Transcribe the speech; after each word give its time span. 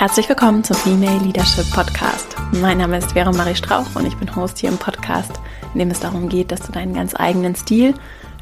Herzlich 0.00 0.30
willkommen 0.30 0.64
zum 0.64 0.76
Female 0.76 1.18
Leadership 1.18 1.70
Podcast. 1.74 2.34
Mein 2.52 2.78
Name 2.78 2.96
ist 2.96 3.12
Vera 3.12 3.30
Marie 3.32 3.54
Strauch 3.54 3.84
und 3.94 4.06
ich 4.06 4.16
bin 4.16 4.34
Host 4.34 4.56
hier 4.56 4.70
im 4.70 4.78
Podcast, 4.78 5.30
in 5.74 5.78
dem 5.78 5.90
es 5.90 6.00
darum 6.00 6.30
geht, 6.30 6.50
dass 6.50 6.62
du 6.62 6.72
deinen 6.72 6.94
ganz 6.94 7.14
eigenen 7.14 7.54
Stil 7.54 7.92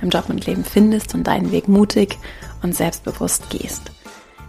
im 0.01 0.11
Job 0.11 0.27
und 0.29 0.47
Leben 0.47 0.63
findest 0.63 1.17
und 1.17 1.27
deinen 1.27 1.51
Weg 1.51 1.67
mutig 1.67 2.17
und 2.63 2.77
selbstbewusst 2.77 3.51
gehst. 3.51 3.91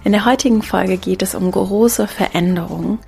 In 0.04 0.12
der 0.12 0.24
heutigen 0.24 0.62
Folge 0.62 0.98
geht 0.98 1.24
es 1.24 1.34
um 1.34 1.50
große 1.50 2.06
Veränderungen. 2.06 3.00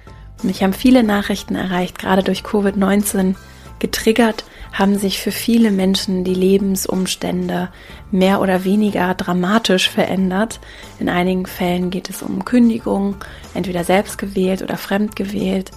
Mich 0.41 0.63
haben 0.63 0.73
viele 0.73 1.03
Nachrichten 1.03 1.53
erreicht, 1.53 1.99
gerade 1.99 2.23
durch 2.23 2.41
Covid-19 2.41 3.35
getriggert, 3.77 4.45
haben 4.71 4.97
sich 4.97 5.19
für 5.19 5.31
viele 5.31 5.71
Menschen 5.71 6.23
die 6.23 6.33
Lebensumstände 6.33 7.69
mehr 8.09 8.41
oder 8.41 8.63
weniger 8.63 9.13
dramatisch 9.13 9.89
verändert. 9.89 10.59
In 10.99 11.09
einigen 11.09 11.45
Fällen 11.45 11.89
geht 11.89 12.09
es 12.09 12.21
um 12.21 12.45
Kündigung, 12.45 13.15
entweder 13.53 13.83
selbst 13.83 14.17
gewählt 14.17 14.61
oder 14.61 14.77
fremd 14.77 15.15
gewählt. 15.15 15.71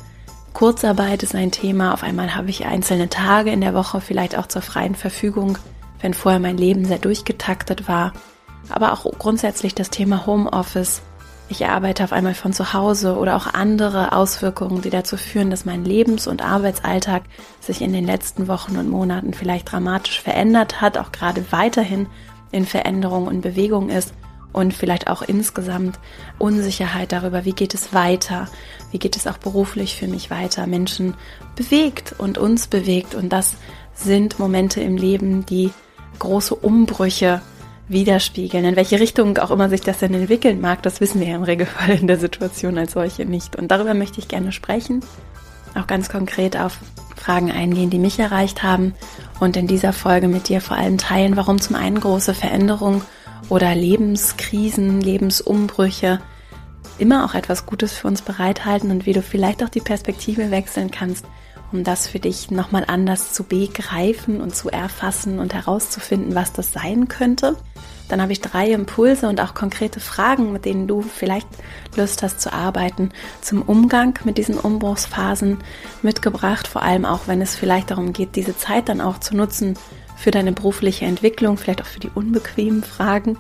Kurzarbeit 0.53 1.25
ist 1.25 1.35
ein 1.35 1.51
Thema. 1.51 1.93
Auf 1.93 2.05
einmal 2.05 2.37
habe 2.37 2.51
ich 2.51 2.65
einzelne 2.65 3.09
Tage 3.09 3.51
in 3.51 3.61
der 3.61 3.75
Woche 3.75 4.01
vielleicht 4.01 4.39
auch 4.39 4.47
zur 4.47 4.63
freien 4.63 4.95
Verfügung, 4.95 5.59
wenn 6.01 6.15
vorher 6.15 6.41
mein 6.41 6.57
Leben 6.57 6.85
sehr 6.85 6.99
durchgetaktet 6.99 7.89
war. 7.89 8.13
Aber 8.69 8.93
auch 8.93 9.05
grundsätzlich 9.19 9.75
das 9.75 9.91
Thema 9.91 10.27
Homeoffice 10.27 11.03
ich 11.49 11.67
arbeite 11.67 12.05
auf 12.05 12.13
einmal 12.13 12.35
von 12.35 12.53
zu 12.53 12.73
Hause 12.73 13.17
oder 13.17 13.37
auch 13.37 13.53
andere 13.53 14.13
Auswirkungen, 14.13 14.81
die 14.81 14.91
dazu 14.91 15.17
führen, 15.17 15.51
dass 15.51 15.65
mein 15.65 15.85
Lebens- 15.85 16.27
und 16.27 16.43
Arbeitsalltag 16.43 17.25
sich 17.61 17.83
in 17.83 17.93
den 17.93 18.07
letzten 18.07 18.49
Wochen 18.49 18.77
und 18.77 18.89
Monaten 18.89 19.35
vielleicht 19.35 19.71
dramatisch 19.71 20.21
verändert 20.21 20.81
hat, 20.81 20.97
auch 20.97 21.13
gerade 21.13 21.45
weiterhin 21.51 22.07
in 22.51 22.65
Veränderung 22.65 23.27
und 23.27 23.43
Bewegung 23.43 23.91
ist 23.91 24.15
und 24.55 24.73
vielleicht 24.73 25.09
auch 25.09 25.21
insgesamt 25.21 25.99
Unsicherheit 26.39 27.13
darüber, 27.13 27.45
wie 27.45 27.53
geht 27.53 27.75
es 27.75 27.93
weiter, 27.93 28.49
wie 28.93 28.99
geht 28.99 29.17
es 29.17 29.27
auch 29.27 29.37
beruflich 29.37 29.97
für 29.97 30.07
mich 30.07 30.31
weiter, 30.31 30.67
Menschen 30.67 31.15
bewegt 31.57 32.15
und 32.17 32.39
uns 32.39 32.69
bewegt. 32.69 33.15
Und 33.15 33.31
das 33.33 33.55
sind 33.93 34.39
Momente 34.39 34.81
im 34.81 34.97
Leben, 34.97 35.45
die 35.45 35.73
große 36.21 36.55
Umbrüche 36.55 37.43
widerspiegeln. 37.89 38.65
In 38.65 38.77
welche 38.77 39.01
Richtung 39.01 39.39
auch 39.39 39.51
immer 39.51 39.69
sich 39.69 39.83
das 39.83 39.99
denn 39.99 40.15
entwickeln 40.15 40.61
mag, 40.61 40.83
das 40.83 41.01
wissen 41.01 41.21
wir 41.21 41.29
ja 41.29 41.37
im 41.37 41.43
Regelfall 41.43 41.91
in 41.91 42.07
der 42.07 42.19
Situation 42.19 42.79
als 42.79 42.93
solche 42.93 43.25
nicht. 43.25 43.57
Und 43.57 43.69
darüber 43.69 43.95
möchte 43.95 44.21
ich 44.21 44.29
gerne 44.29 44.53
sprechen, 44.53 45.05
auch 45.75 45.87
ganz 45.87 46.09
konkret 46.09 46.57
auf 46.57 46.79
Fragen 47.17 47.51
eingehen, 47.51 47.91
die 47.91 47.99
mich 47.99 48.19
erreicht 48.19 48.63
haben 48.63 48.95
und 49.41 49.57
in 49.57 49.67
dieser 49.67 49.93
Folge 49.93 50.29
mit 50.29 50.49
dir 50.49 50.61
vor 50.61 50.77
allem 50.77 50.99
teilen, 50.99 51.37
warum 51.37 51.61
zum 51.61 51.77
einen 51.77 52.01
große 52.01 52.35
Veränderungen 52.35 53.03
oder 53.49 53.75
Lebenskrisen, 53.75 55.01
Lebensumbrüche 55.01 56.21
immer 56.99 57.25
auch 57.25 57.35
etwas 57.35 57.67
Gutes 57.67 57.93
für 57.93 58.09
uns 58.09 58.23
bereithalten 58.23 58.91
und 58.91 59.07
wie 59.07 59.13
du 59.13 59.23
vielleicht 59.23 59.63
auch 59.63 59.69
die 59.69 59.81
Perspektive 59.81 60.51
wechseln 60.51 60.91
kannst, 60.91 61.27
um 61.75 61.83
das 61.83 62.07
für 62.07 62.21
dich 62.21 62.53
nochmal 62.53 62.85
anders 62.87 63.33
zu 63.33 63.43
begreifen 63.43 64.41
und 64.41 64.55
zu 64.55 64.71
erfassen 64.71 65.41
und 65.41 65.55
herauszufinden, 65.55 66.37
was 66.37 66.53
das 66.53 66.73
sein 66.73 67.09
könnte. 67.09 67.57
Dann 68.09 68.23
habe 68.23 68.33
ich 68.33 68.41
drei 68.41 68.71
Impulse 68.71 69.29
und 69.29 69.41
auch 69.41 69.55
konkrete 69.55 69.99
Fragen, 69.99 70.53
mit 70.53 70.67
denen 70.67 70.87
du 70.87 71.03
vielleicht 71.03 71.49
Lust 71.97 72.23
hast 72.23 72.41
zu 72.41 72.53
arbeiten, 72.53 73.11
zum 73.41 73.63
Umgang 73.63 74.17
mit 74.25 74.39
diesen 74.39 74.57
Umbruchsphasen 74.57 75.59
mitgebracht. 76.03 76.69
Vor 76.69 76.83
allem 76.83 77.05
auch, 77.05 77.27
wenn 77.27 77.43
es 77.43 77.57
vielleicht 77.57 77.91
darum 77.91 78.13
geht, 78.13 78.37
diese 78.37 78.57
Zeit 78.57 78.89
dann 78.89 79.01
auch 79.01 79.19
zu 79.19 79.35
nutzen 79.35 79.77
für 80.17 80.31
deine 80.31 80.53
berufliche 80.53 81.07
Entwicklung, 81.07 81.57
vielleicht 81.57 81.83
auch 81.83 81.87
für 81.87 82.01
die 82.01 82.11
unbequemen 82.15 82.85
Fragen, 82.85 83.37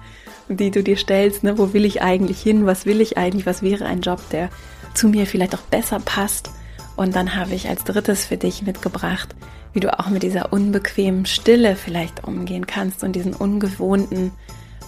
die 0.48 0.72
du 0.72 0.82
dir 0.82 0.96
stellst. 0.96 1.44
Ne? 1.44 1.56
Wo 1.56 1.72
will 1.72 1.84
ich 1.84 2.02
eigentlich 2.02 2.42
hin? 2.42 2.66
Was 2.66 2.84
will 2.84 3.00
ich 3.00 3.16
eigentlich? 3.16 3.46
Was 3.46 3.62
wäre 3.62 3.84
ein 3.84 4.00
Job, 4.00 4.18
der 4.30 4.48
zu 4.92 5.08
mir 5.08 5.26
vielleicht 5.26 5.54
auch 5.54 5.62
besser 5.62 6.00
passt? 6.00 6.50
Und 6.96 7.16
dann 7.16 7.34
habe 7.34 7.54
ich 7.54 7.68
als 7.68 7.84
drittes 7.84 8.26
für 8.26 8.36
dich 8.36 8.62
mitgebracht, 8.62 9.34
wie 9.72 9.80
du 9.80 9.98
auch 9.98 10.08
mit 10.08 10.22
dieser 10.22 10.52
unbequemen 10.52 11.26
Stille 11.26 11.76
vielleicht 11.76 12.24
umgehen 12.24 12.66
kannst 12.66 13.02
und 13.02 13.12
diesen 13.12 13.34
ungewohnten 13.34 14.32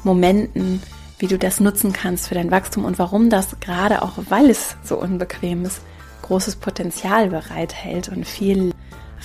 Momenten, 0.05 0.83
wie 1.19 1.27
du 1.27 1.39
das 1.39 1.61
nutzen 1.61 1.93
kannst 1.93 2.29
für 2.29 2.35
dein 2.35 2.51
Wachstum 2.51 2.85
und 2.85 2.99
warum 2.99 3.29
das 3.29 3.59
gerade 3.61 4.03
auch, 4.03 4.13
weil 4.29 4.51
es 4.51 4.77
so 4.85 4.97
unbequem 4.97 5.65
ist, 5.65 5.81
großes 6.23 6.57
Potenzial 6.57 7.31
bereithält 7.31 8.09
und 8.09 8.27
viel 8.27 8.73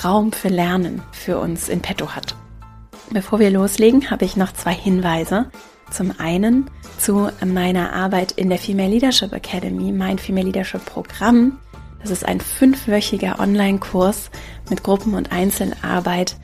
Raum 0.03 0.31
für 0.31 0.49
Lernen 0.49 1.03
für 1.11 1.37
uns 1.37 1.69
in 1.69 1.81
petto 1.81 2.15
hat. 2.15 2.35
Bevor 3.11 3.39
wir 3.39 3.51
loslegen, 3.51 4.09
habe 4.09 4.25
ich 4.25 4.37
noch 4.37 4.53
zwei 4.53 4.73
Hinweise. 4.73 5.51
Zum 5.91 6.13
einen 6.17 6.69
zu 6.97 7.29
meiner 7.45 7.91
Arbeit 7.91 8.31
in 8.31 8.49
der 8.49 8.57
Female 8.57 8.89
Leadership 8.89 9.33
Academy, 9.33 9.91
mein 9.91 10.17
Female 10.17 10.45
Leadership 10.45 10.85
Programm 10.85 11.59
das 12.01 12.11
ist 12.11 12.25
ein 12.25 12.39
fünfwöchiger 12.39 13.39
Online-Kurs 13.39 14.31
mit 14.69 14.83
Gruppen- 14.83 15.13
und 15.13 15.31
Einzelarbeit, 15.31 16.35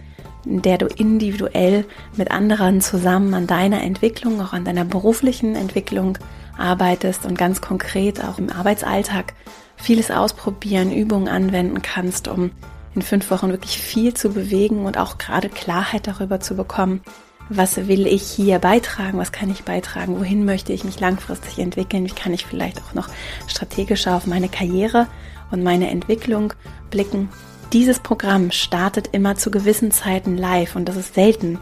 in 0.45 0.62
der 0.62 0.78
du 0.78 0.85
individuell 0.85 1.85
mit 2.16 2.31
anderen 2.31 2.81
zusammen 2.81 3.34
an 3.34 3.47
deiner 3.47 3.81
Entwicklung, 3.81 4.40
auch 4.41 4.53
an 4.53 4.66
deiner 4.66 4.85
beruflichen 4.85 5.56
Entwicklung 5.56 6.17
arbeitest 6.57 7.25
und 7.25 7.38
ganz 7.38 7.62
konkret 7.62 8.23
auch 8.23 8.38
im 8.38 8.50
Arbeitsalltag 8.50 9.34
vieles 9.75 10.12
ausprobieren, 10.12 10.91
Übungen 10.91 11.28
anwenden 11.28 11.81
kannst, 11.81 12.28
um 12.28 12.51
in 12.96 13.01
fünf 13.01 13.29
Wochen 13.29 13.50
wirklich 13.50 13.78
viel 13.78 14.13
zu 14.13 14.29
bewegen 14.29 14.85
und 14.85 14.97
auch 14.97 15.17
gerade 15.17 15.50
Klarheit 15.50 16.07
darüber 16.07 16.40
zu 16.40 16.56
bekommen, 16.56 17.01
was 17.50 17.88
will 17.88 18.07
ich 18.07 18.23
hier 18.23 18.59
beitragen, 18.59 19.19
was 19.19 19.31
kann 19.31 19.50
ich 19.50 19.63
beitragen, 19.63 20.19
wohin 20.19 20.46
möchte 20.46 20.73
ich 20.73 20.84
mich 20.84 21.00
langfristig 21.00 21.59
entwickeln, 21.59 22.06
wie 22.06 22.13
kann 22.13 22.34
ich 22.34 22.46
vielleicht 22.46 22.81
auch 22.81 22.94
noch 22.94 23.07
strategischer 23.47 24.16
auf 24.16 24.28
meine 24.28 24.50
Karriere 24.50 25.07
und 25.52 25.63
meine 25.63 25.90
Entwicklung 25.90 26.53
blicken. 26.90 27.30
Dieses 27.74 28.00
Programm 28.00 28.52
startet 28.52 29.09
immer 29.12 29.35
zu 29.35 29.52
gewissen 29.52 29.91
Zeiten 29.91 30.38
live 30.38 30.75
und 30.75 30.88
das 30.88 30.96
ist 30.96 31.13
selten. 31.13 31.59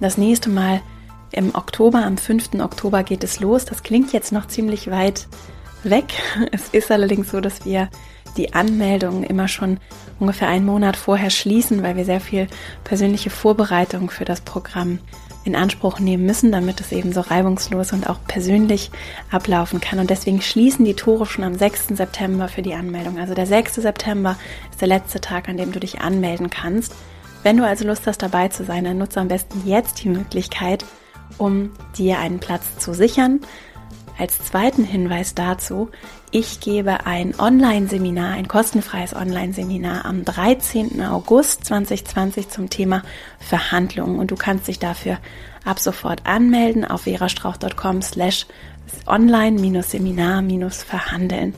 Das 0.00 0.16
nächste 0.16 0.50
Mal 0.50 0.80
im 1.32 1.54
Oktober, 1.54 2.04
am 2.04 2.16
5. 2.16 2.54
Oktober 2.60 3.02
geht 3.02 3.24
es 3.24 3.40
los. 3.40 3.64
Das 3.64 3.82
klingt 3.82 4.12
jetzt 4.12 4.32
noch 4.32 4.46
ziemlich 4.46 4.90
weit 4.90 5.26
weg. 5.82 6.06
Es 6.52 6.68
ist 6.68 6.90
allerdings 6.90 7.30
so, 7.30 7.40
dass 7.40 7.64
wir 7.64 7.88
die 8.36 8.54
Anmeldung 8.54 9.24
immer 9.24 9.48
schon 9.48 9.78
ungefähr 10.20 10.48
einen 10.48 10.64
Monat 10.64 10.96
vorher 10.96 11.30
schließen, 11.30 11.82
weil 11.82 11.96
wir 11.96 12.04
sehr 12.04 12.20
viel 12.20 12.46
persönliche 12.84 13.30
Vorbereitung 13.30 14.10
für 14.10 14.24
das 14.24 14.40
Programm 14.40 15.00
in 15.44 15.56
Anspruch 15.56 15.98
nehmen 15.98 16.26
müssen, 16.26 16.52
damit 16.52 16.80
es 16.80 16.92
eben 16.92 17.12
so 17.12 17.20
reibungslos 17.20 17.92
und 17.92 18.08
auch 18.08 18.18
persönlich 18.26 18.90
ablaufen 19.30 19.80
kann. 19.80 19.98
Und 19.98 20.10
deswegen 20.10 20.42
schließen 20.42 20.84
die 20.84 20.94
Tore 20.94 21.26
schon 21.26 21.44
am 21.44 21.54
6. 21.56 21.88
September 21.88 22.48
für 22.48 22.62
die 22.62 22.74
Anmeldung. 22.74 23.18
Also 23.18 23.34
der 23.34 23.46
6. 23.46 23.76
September 23.76 24.36
ist 24.70 24.80
der 24.80 24.88
letzte 24.88 25.20
Tag, 25.20 25.48
an 25.48 25.56
dem 25.56 25.72
du 25.72 25.80
dich 25.80 26.00
anmelden 26.00 26.50
kannst. 26.50 26.94
Wenn 27.42 27.56
du 27.56 27.66
also 27.66 27.86
Lust 27.86 28.06
hast, 28.06 28.22
dabei 28.22 28.48
zu 28.48 28.64
sein, 28.64 28.84
dann 28.84 28.98
nutze 28.98 29.20
am 29.20 29.28
besten 29.28 29.62
jetzt 29.64 30.02
die 30.02 30.08
Möglichkeit, 30.08 30.84
um 31.38 31.70
dir 31.96 32.18
einen 32.18 32.40
Platz 32.40 32.78
zu 32.78 32.92
sichern. 32.94 33.40
Als 34.18 34.42
zweiten 34.42 34.82
Hinweis 34.82 35.36
dazu, 35.36 35.90
ich 36.32 36.58
gebe 36.58 37.06
ein 37.06 37.38
Online-Seminar, 37.38 38.32
ein 38.32 38.48
kostenfreies 38.48 39.14
Online-Seminar 39.14 40.04
am 40.04 40.24
13. 40.24 41.00
August 41.04 41.64
2020 41.66 42.48
zum 42.48 42.68
Thema 42.68 43.04
Verhandlungen 43.38 44.18
und 44.18 44.32
du 44.32 44.34
kannst 44.34 44.66
dich 44.66 44.80
dafür 44.80 45.18
ab 45.64 45.78
sofort 45.78 46.26
anmelden 46.26 46.84
auf 46.84 47.02
verastrauch.com 47.02 48.02
slash 48.02 48.46
online-seminar-verhandeln. 49.06 51.54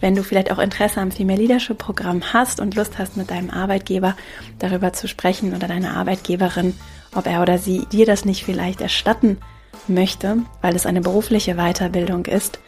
Wenn 0.00 0.14
du 0.14 0.22
vielleicht 0.22 0.52
auch 0.52 0.60
Interesse 0.60 1.00
am 1.00 1.10
Female 1.10 1.40
Leadership 1.40 1.78
Programm 1.78 2.32
hast 2.32 2.60
und 2.60 2.76
Lust 2.76 2.96
hast, 2.96 3.16
mit 3.16 3.32
deinem 3.32 3.50
Arbeitgeber 3.50 4.14
darüber 4.60 4.92
zu 4.92 5.08
sprechen 5.08 5.52
oder 5.52 5.66
deiner 5.66 5.96
Arbeitgeberin, 5.96 6.76
ob 7.12 7.26
er 7.26 7.42
oder 7.42 7.58
sie 7.58 7.86
dir 7.86 8.06
das 8.06 8.24
nicht 8.24 8.44
vielleicht 8.44 8.80
erstatten 8.80 9.38
möchte, 9.88 10.38
weil 10.62 10.76
es 10.76 10.86
eine 10.86 11.00
berufliche 11.00 11.54
Weiterbildung 11.54 12.26
ist, 12.26 12.58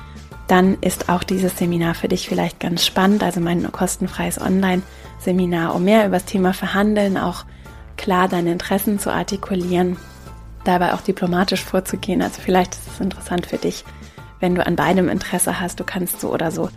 dann 0.49 0.79
ist 0.81 1.09
auch 1.09 1.25
dieses 1.25 1.59
Seminar 1.59 1.95
für 1.95 2.09
dich 2.09 2.29
vielleicht 2.29 2.61
ganz 2.61 2.85
spannend. 2.87 3.23
Also 3.23 3.41
mein 3.41 3.71
kostenfreies 3.73 4.41
Online-Seminar, 4.41 5.75
um 5.75 5.85
mehr 5.85 6.07
über 6.07 6.17
das 6.17 6.25
Thema 6.25 6.53
Verhandeln, 6.53 7.19
auch 7.19 7.45
klar 7.97 8.29
deine 8.29 8.53
Interessen 8.53 8.99
zu 8.99 9.11
artikulieren, 9.13 9.97
dabei 10.65 10.95
auch 10.95 11.01
diplomatisch 11.01 11.65
vorzugehen. 11.65 12.23
Also 12.23 12.41
vielleicht 12.41 12.75
ist 12.75 12.89
es 12.95 13.01
interessant 13.01 13.47
für 13.47 13.59
dich, 13.59 13.85
wenn 14.39 14.55
du 14.55 14.65
an 14.65 14.77
beidem 14.77 15.09
Interesse 15.09 15.61
hast. 15.61 15.81
Du 15.81 15.85
kannst 15.85 16.21
so 16.21 16.33
oder 16.33 16.51
so 16.51 16.69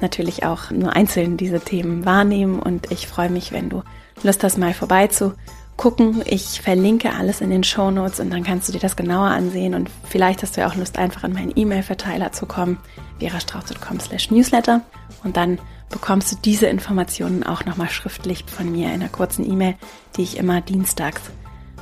natürlich 0.00 0.44
auch 0.44 0.70
nur 0.70 0.94
einzeln 0.94 1.36
diese 1.36 1.60
Themen 1.60 2.04
wahrnehmen 2.04 2.60
und 2.60 2.90
ich 2.92 3.08
freue 3.08 3.30
mich, 3.30 3.52
wenn 3.52 3.68
du 3.68 3.82
Lust 4.22 4.42
hast, 4.44 4.58
mal 4.58 4.72
vorbeizu 4.74 5.34
gucken. 5.78 6.22
Ich 6.26 6.60
verlinke 6.60 7.14
alles 7.14 7.40
in 7.40 7.48
den 7.48 7.64
Show 7.64 7.90
Notes 7.90 8.20
und 8.20 8.30
dann 8.30 8.44
kannst 8.44 8.68
du 8.68 8.72
dir 8.72 8.80
das 8.80 8.96
genauer 8.96 9.28
ansehen 9.28 9.72
und 9.72 9.88
vielleicht 10.04 10.42
hast 10.42 10.56
du 10.56 10.60
ja 10.60 10.68
auch 10.68 10.74
Lust, 10.74 10.98
einfach 10.98 11.24
in 11.24 11.32
meinen 11.32 11.52
E-Mail-Verteiler 11.56 12.32
zu 12.32 12.44
kommen, 12.44 12.76
verastrauch.com 13.18 14.00
slash 14.00 14.30
newsletter 14.30 14.82
und 15.24 15.38
dann 15.38 15.58
bekommst 15.88 16.30
du 16.30 16.36
diese 16.44 16.66
Informationen 16.66 17.44
auch 17.44 17.64
nochmal 17.64 17.88
schriftlich 17.88 18.44
von 18.46 18.70
mir 18.70 18.88
in 18.88 18.94
einer 18.94 19.08
kurzen 19.08 19.50
E-Mail, 19.50 19.76
die 20.16 20.22
ich 20.22 20.36
immer 20.36 20.60
dienstags 20.60 21.22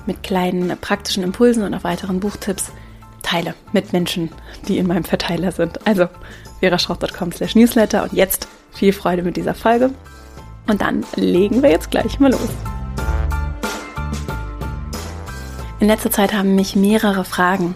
mit 0.07 0.23
kleinen 0.23 0.77
praktischen 0.79 1.25
Impulsen 1.25 1.65
und 1.65 1.75
auch 1.75 1.83
weiteren 1.83 2.21
Buchtipps 2.21 2.71
teile 3.23 3.55
mit 3.73 3.93
Menschen, 3.93 4.31
die 4.69 4.79
in 4.79 4.87
meinem 4.87 5.05
Verteiler 5.05 5.51
sind. 5.51 5.85
Also 5.87 6.07
veraschrauch.com 6.61 7.33
slash 7.33 7.57
newsletter 7.57 8.05
und 8.05 8.13
jetzt 8.13 8.47
viel 8.73 8.93
Freude 8.93 9.23
mit 9.23 9.37
dieser 9.37 9.55
Folge. 9.55 9.91
Und 10.69 10.81
dann 10.81 11.05
legen 11.17 11.63
wir 11.63 11.71
jetzt 11.71 11.91
gleich 11.91 12.21
mal 12.21 12.31
los. 12.31 12.51
In 15.79 15.89
letzter 15.89 16.11
Zeit 16.11 16.33
haben 16.33 16.55
mich 16.55 16.75
mehrere 16.75 17.25
Fragen 17.25 17.75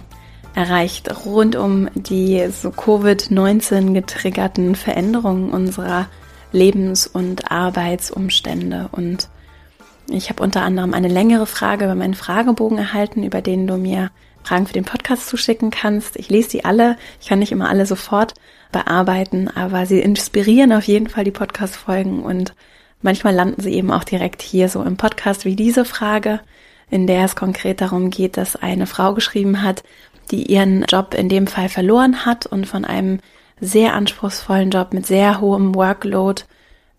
erreicht 0.55 1.25
rund 1.27 1.55
um 1.55 1.89
die 1.95 2.49
so 2.51 2.71
Covid-19 2.71 3.93
getriggerten 3.93 4.75
Veränderungen 4.75 5.51
unserer 5.51 6.09
Lebens- 6.51 7.07
und 7.07 7.51
Arbeitsumstände. 7.53 8.89
Und 8.93 9.29
ich 10.09 10.31
habe 10.31 10.43
unter 10.43 10.63
anderem 10.63 10.95
eine 10.95 11.09
längere 11.09 11.47
Frage 11.47 11.85
über 11.85 11.95
meinen 11.95 12.15
Fragebogen 12.15 12.79
erhalten, 12.79 13.23
über 13.23 13.43
den 13.43 13.67
du 13.67 13.77
mir 13.77 14.11
Fragen 14.43 14.67
für 14.67 14.73
den 14.73 14.85
Podcast 14.85 15.29
zuschicken 15.29 15.71
kannst. 15.71 16.17
Ich 16.17 16.31
lese 16.31 16.49
die 16.49 16.65
alle. 16.65 16.97
Ich 17.21 17.29
kann 17.29 17.39
nicht 17.39 17.53
immer 17.53 17.69
alle 17.69 17.85
sofort 17.85 18.33
bearbeiten, 18.73 19.49
aber 19.49 19.85
sie 19.85 20.01
inspirieren 20.01 20.73
auf 20.73 20.85
jeden 20.85 21.09
Fall 21.09 21.25
die 21.25 21.31
Podcast-Folgen 21.31 22.23
und 22.23 22.55
manchmal 23.03 23.35
landen 23.35 23.61
sie 23.61 23.75
eben 23.75 23.91
auch 23.91 24.05
direkt 24.05 24.41
hier 24.41 24.71
so 24.71 24.83
im 24.83 24.97
Podcast 24.97 25.45
wie 25.45 25.55
diese 25.55 25.85
Frage, 25.85 26.41
in 26.91 27.07
der 27.07 27.25
es 27.25 27.37
konkret 27.37 27.81
darum 27.81 28.11
geht, 28.11 28.37
dass 28.37 28.57
eine 28.57 28.87
Frau 28.87 29.15
geschrieben 29.15 29.63
hat, 29.63 29.83
die 30.31 30.51
ihren 30.51 30.85
Job 30.85 31.15
in 31.15 31.29
dem 31.29 31.47
Fall 31.47 31.69
verloren 31.69 32.25
hat 32.25 32.47
und 32.47 32.67
von 32.67 32.85
einem 32.85 33.21
sehr 33.61 33.95
anspruchsvollen 33.95 34.71
Job 34.71 34.93
mit 34.93 35.07
sehr 35.07 35.41
hohem 35.41 35.75
Workload 35.75 36.43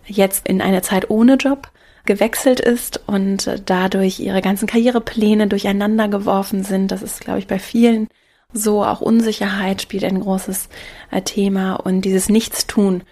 jetzt 0.05 0.47
in 0.47 0.61
eine 0.61 0.81
Zeit 0.81 1.09
ohne 1.09 1.35
Job 1.35 1.69
gewechselt 2.05 2.59
ist 2.59 3.01
und 3.07 3.49
dadurch 3.65 4.19
ihre 4.19 4.41
ganzen 4.41 4.67
Karrierepläne 4.67 5.47
durcheinander 5.47 6.07
geworfen 6.07 6.63
sind. 6.63 6.91
Das 6.91 7.01
ist, 7.01 7.21
glaube 7.21 7.39
ich, 7.39 7.47
bei 7.47 7.59
vielen 7.59 8.07
so. 8.53 8.83
Auch 8.83 9.01
Unsicherheit 9.01 9.81
spielt 9.81 10.03
ein 10.03 10.19
großes 10.19 10.69
äh, 11.11 11.21
Thema 11.21 11.75
und 11.75 12.01
dieses 12.01 12.29
Nichtstun 12.29 13.03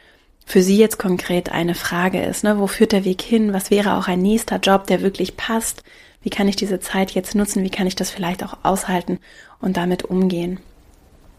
für 0.46 0.64
sie 0.64 0.78
jetzt 0.78 0.98
konkret 0.98 1.52
eine 1.52 1.76
Frage 1.76 2.24
ist. 2.24 2.44
Ne? 2.44 2.58
Wo 2.58 2.66
führt 2.66 2.92
der 2.92 3.06
Weg 3.06 3.22
hin? 3.22 3.54
Was 3.54 3.70
wäre 3.70 3.94
auch 3.94 4.08
ein 4.08 4.22
nächster 4.22 4.58
Job, 4.58 4.88
der 4.88 5.02
wirklich 5.02 5.38
passt? 5.38 5.84
Wie 6.22 6.30
kann 6.30 6.48
ich 6.48 6.56
diese 6.56 6.80
Zeit 6.80 7.12
jetzt 7.12 7.36
nutzen? 7.36 7.64
Wie 7.64 7.70
kann 7.70 7.88
ich 7.88 7.96
das 7.96 8.12
vielleicht 8.12 8.44
auch 8.44 8.58
aushalten 8.64 9.20
und 9.60 9.78
damit 9.78 10.04
umgehen? 10.04 10.60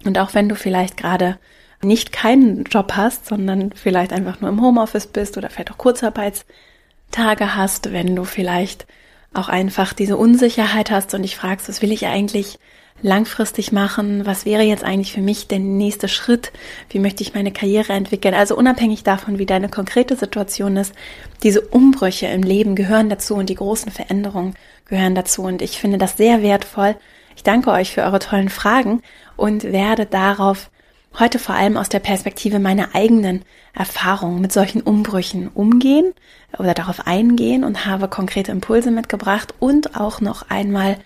Und 0.04 0.18
auch 0.18 0.34
wenn 0.34 0.48
du 0.48 0.54
vielleicht 0.54 0.96
gerade 0.96 1.38
nicht 1.82 2.12
keinen 2.12 2.64
Job 2.64 2.92
hast, 2.96 3.26
sondern 3.26 3.72
vielleicht 3.72 4.12
einfach 4.12 4.40
nur 4.40 4.50
im 4.50 4.62
Homeoffice 4.62 5.06
bist 5.06 5.36
oder 5.36 5.50
vielleicht 5.50 5.72
auch 5.72 5.78
Kurzarbeitstage 5.78 7.54
hast, 7.54 7.92
wenn 7.92 8.16
du 8.16 8.24
vielleicht 8.24 8.86
auch 9.32 9.48
einfach 9.48 9.92
diese 9.92 10.16
Unsicherheit 10.16 10.90
hast 10.90 11.14
und 11.14 11.22
dich 11.22 11.36
fragst, 11.36 11.68
was 11.68 11.82
will 11.82 11.92
ich 11.92 12.06
eigentlich 12.06 12.58
langfristig 13.02 13.72
machen? 13.72 14.26
Was 14.26 14.44
wäre 14.44 14.62
jetzt 14.62 14.84
eigentlich 14.84 15.12
für 15.12 15.20
mich 15.20 15.48
der 15.48 15.58
nächste 15.58 16.08
Schritt? 16.08 16.52
Wie 16.88 16.98
möchte 16.98 17.22
ich 17.22 17.34
meine 17.34 17.52
Karriere 17.52 17.92
entwickeln? 17.92 18.34
Also 18.34 18.56
unabhängig 18.56 19.02
davon, 19.02 19.38
wie 19.38 19.46
deine 19.46 19.68
konkrete 19.68 20.16
Situation 20.16 20.76
ist, 20.76 20.94
diese 21.42 21.60
Umbrüche 21.60 22.26
im 22.26 22.42
Leben 22.42 22.74
gehören 22.74 23.08
dazu 23.08 23.34
und 23.34 23.48
die 23.48 23.54
großen 23.54 23.90
Veränderungen 23.90 24.54
gehören 24.86 25.14
dazu. 25.14 25.42
Und 25.42 25.62
ich 25.62 25.78
finde 25.78 25.98
das 25.98 26.16
sehr 26.16 26.42
wertvoll. 26.42 26.96
Ich 27.36 27.42
danke 27.42 27.70
euch 27.70 27.92
für 27.92 28.02
eure 28.02 28.18
tollen 28.18 28.50
Fragen 28.50 29.02
und 29.36 29.64
werde 29.64 30.06
darauf 30.06 30.70
heute 31.18 31.38
vor 31.38 31.54
allem 31.54 31.76
aus 31.76 31.88
der 31.88 31.98
Perspektive 31.98 32.58
meiner 32.58 32.94
eigenen 32.94 33.44
Erfahrungen 33.74 34.40
mit 34.40 34.52
solchen 34.52 34.80
Umbrüchen 34.80 35.48
umgehen 35.48 36.12
oder 36.58 36.74
darauf 36.74 37.06
eingehen 37.06 37.64
und 37.64 37.86
habe 37.86 38.08
konkrete 38.08 38.52
Impulse 38.52 38.90
mitgebracht 38.90 39.54
und 39.58 39.96
auch 39.98 40.20
noch 40.20 40.50
einmal 40.50 40.98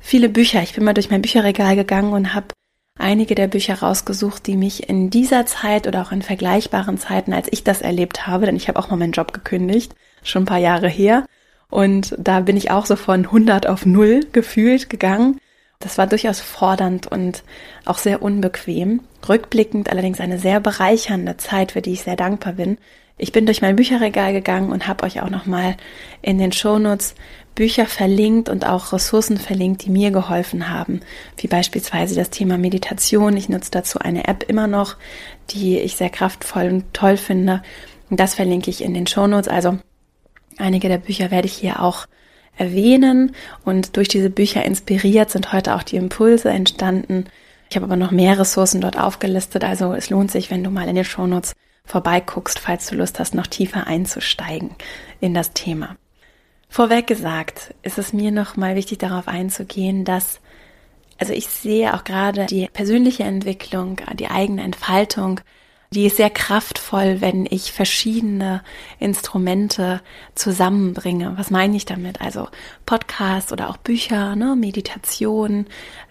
viele 0.00 0.28
Bücher. 0.28 0.62
Ich 0.62 0.74
bin 0.74 0.84
mal 0.84 0.94
durch 0.94 1.10
mein 1.10 1.22
Bücherregal 1.22 1.76
gegangen 1.76 2.12
und 2.12 2.34
habe 2.34 2.48
einige 2.98 3.34
der 3.34 3.48
Bücher 3.48 3.74
rausgesucht, 3.74 4.46
die 4.46 4.56
mich 4.56 4.88
in 4.88 5.10
dieser 5.10 5.46
Zeit 5.46 5.86
oder 5.86 6.02
auch 6.02 6.12
in 6.12 6.22
vergleichbaren 6.22 6.98
Zeiten, 6.98 7.32
als 7.32 7.48
ich 7.50 7.64
das 7.64 7.82
erlebt 7.82 8.26
habe, 8.26 8.46
denn 8.46 8.56
ich 8.56 8.68
habe 8.68 8.78
auch 8.78 8.90
mal 8.90 8.96
meinen 8.96 9.12
Job 9.12 9.32
gekündigt, 9.32 9.94
schon 10.22 10.42
ein 10.42 10.46
paar 10.46 10.58
Jahre 10.58 10.88
her. 10.88 11.24
Und 11.70 12.14
da 12.18 12.40
bin 12.40 12.56
ich 12.56 12.70
auch 12.70 12.86
so 12.86 12.96
von 12.96 13.26
100 13.26 13.66
auf 13.66 13.86
0 13.86 14.26
gefühlt 14.32 14.90
gegangen 14.90 15.38
das 15.80 15.96
war 15.96 16.08
durchaus 16.08 16.40
fordernd 16.40 17.06
und 17.06 17.44
auch 17.84 17.98
sehr 17.98 18.20
unbequem. 18.22 19.00
Rückblickend 19.28 19.90
allerdings 19.90 20.20
eine 20.20 20.38
sehr 20.38 20.60
bereichernde 20.60 21.36
Zeit, 21.36 21.72
für 21.72 21.82
die 21.82 21.92
ich 21.92 22.02
sehr 22.02 22.16
dankbar 22.16 22.54
bin. 22.54 22.78
Ich 23.18 23.32
bin 23.32 23.46
durch 23.46 23.60
mein 23.60 23.76
Bücherregal 23.76 24.32
gegangen 24.32 24.70
und 24.70 24.86
habe 24.86 25.04
euch 25.04 25.20
auch 25.20 25.30
nochmal 25.30 25.76
in 26.22 26.38
den 26.38 26.52
Shownotes 26.52 27.16
Bücher 27.56 27.86
verlinkt 27.86 28.48
und 28.48 28.64
auch 28.64 28.92
Ressourcen 28.92 29.36
verlinkt, 29.36 29.84
die 29.84 29.90
mir 29.90 30.12
geholfen 30.12 30.70
haben, 30.70 31.00
wie 31.36 31.48
beispielsweise 31.48 32.14
das 32.14 32.30
Thema 32.30 32.56
Meditation. 32.56 33.36
Ich 33.36 33.48
nutze 33.48 33.72
dazu 33.72 33.98
eine 33.98 34.28
App 34.28 34.44
immer 34.48 34.68
noch, 34.68 34.94
die 35.50 35.80
ich 35.80 35.96
sehr 35.96 36.10
kraftvoll 36.10 36.68
und 36.68 36.94
toll 36.94 37.16
finde. 37.16 37.64
Und 38.08 38.20
das 38.20 38.34
verlinke 38.34 38.70
ich 38.70 38.84
in 38.84 38.94
den 38.94 39.08
Shownotes. 39.08 39.48
Also 39.48 39.78
einige 40.56 40.88
der 40.88 40.98
Bücher 40.98 41.32
werde 41.32 41.48
ich 41.48 41.54
hier 41.54 41.82
auch 41.82 42.06
erwähnen. 42.56 43.34
Und 43.64 43.96
durch 43.96 44.06
diese 44.06 44.30
Bücher 44.30 44.64
inspiriert 44.64 45.30
sind 45.30 45.52
heute 45.52 45.74
auch 45.74 45.82
die 45.82 45.96
Impulse 45.96 46.50
entstanden. 46.50 47.24
Ich 47.68 47.74
habe 47.74 47.86
aber 47.86 47.96
noch 47.96 48.12
mehr 48.12 48.38
Ressourcen 48.38 48.80
dort 48.80 48.96
aufgelistet. 48.96 49.64
Also 49.64 49.94
es 49.94 50.10
lohnt 50.10 50.30
sich, 50.30 50.52
wenn 50.52 50.62
du 50.62 50.70
mal 50.70 50.88
in 50.88 50.94
den 50.94 51.04
Shownotes 51.04 51.54
vorbeiguckst, 51.88 52.58
falls 52.58 52.86
du 52.86 52.94
Lust 52.94 53.18
hast, 53.18 53.34
noch 53.34 53.46
tiefer 53.46 53.86
einzusteigen 53.86 54.70
in 55.20 55.34
das 55.34 55.52
Thema. 55.52 55.96
Vorweg 56.68 57.06
gesagt, 57.06 57.74
ist 57.82 57.98
es 57.98 58.12
mir 58.12 58.30
noch 58.30 58.56
mal 58.56 58.76
wichtig, 58.76 58.98
darauf 58.98 59.26
einzugehen, 59.26 60.04
dass 60.04 60.40
also 61.20 61.32
ich 61.32 61.48
sehe 61.48 61.94
auch 61.94 62.04
gerade 62.04 62.46
die 62.46 62.68
persönliche 62.72 63.24
Entwicklung, 63.24 64.00
die 64.14 64.28
eigene 64.28 64.62
Entfaltung 64.62 65.40
die 65.90 66.04
ist 66.04 66.18
sehr 66.18 66.28
kraftvoll, 66.28 67.22
wenn 67.22 67.46
ich 67.48 67.72
verschiedene 67.72 68.62
Instrumente 68.98 70.02
zusammenbringe. 70.34 71.32
Was 71.38 71.50
meine 71.50 71.76
ich 71.76 71.86
damit? 71.86 72.20
Also 72.20 72.48
Podcasts 72.84 73.52
oder 73.52 73.70
auch 73.70 73.78
Bücher, 73.78 74.36
ne, 74.36 74.54
Meditation, 74.54 75.66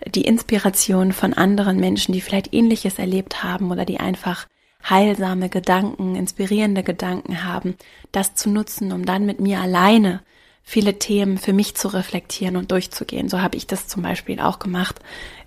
die 0.07 0.23
Inspiration 0.23 1.11
von 1.11 1.33
anderen 1.33 1.79
Menschen, 1.79 2.11
die 2.11 2.21
vielleicht 2.21 2.53
ähnliches 2.55 2.97
erlebt 2.97 3.43
haben 3.43 3.69
oder 3.71 3.85
die 3.85 3.99
einfach 3.99 4.47
heilsame 4.89 5.49
Gedanken, 5.49 6.15
inspirierende 6.15 6.83
Gedanken 6.83 7.43
haben, 7.43 7.75
das 8.11 8.35
zu 8.35 8.49
nutzen, 8.49 8.91
um 8.91 9.05
dann 9.05 9.25
mit 9.25 9.39
mir 9.39 9.59
alleine 9.59 10.21
viele 10.63 10.99
Themen 10.99 11.37
für 11.37 11.53
mich 11.53 11.75
zu 11.75 11.87
reflektieren 11.87 12.57
und 12.57 12.71
durchzugehen. 12.71 13.29
So 13.29 13.41
habe 13.41 13.57
ich 13.57 13.67
das 13.67 13.87
zum 13.87 14.03
Beispiel 14.03 14.39
auch 14.39 14.59
gemacht 14.59 14.99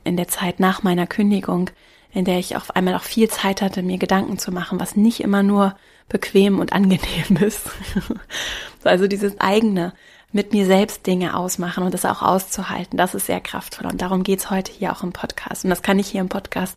in 0.05 0.17
der 0.17 0.29
Zeit 0.29 0.61
nach 0.61 0.83
meiner 0.83 1.07
Kündigung 1.07 1.71
in 2.13 2.25
der 2.25 2.39
ich 2.39 2.57
auf 2.57 2.75
einmal 2.75 2.95
auch 2.95 3.03
viel 3.03 3.29
Zeit 3.29 3.63
hatte, 3.63 3.83
mir 3.83 3.99
Gedanken 3.99 4.39
zu 4.39 4.51
machen, 4.51 4.81
was 4.81 4.97
nicht 4.97 5.21
immer 5.21 5.43
nur 5.43 5.77
bequem 6.09 6.59
und 6.59 6.73
angenehm 6.73 7.37
ist. 7.41 7.71
also 8.85 9.07
dieses 9.07 9.39
eigene 9.41 9.93
mit 10.33 10.53
mir 10.53 10.67
selbst 10.67 11.07
Dinge 11.07 11.37
ausmachen 11.37 11.83
und 11.83 11.93
das 11.93 12.05
auch 12.05 12.23
auszuhalten, 12.23 12.97
das 12.97 13.15
ist 13.15 13.27
sehr 13.27 13.41
kraftvoll. 13.41 13.91
Und 13.91 14.01
darum 14.01 14.23
geht's 14.23 14.51
heute 14.51 14.71
hier 14.71 14.93
auch 14.93 15.03
im 15.03 15.13
Podcast. 15.13 15.65
Und 15.65 15.71
das 15.71 15.83
kann 15.83 15.99
ich 15.99 16.09
hier 16.09 16.21
im 16.21 16.29
Podcast 16.29 16.77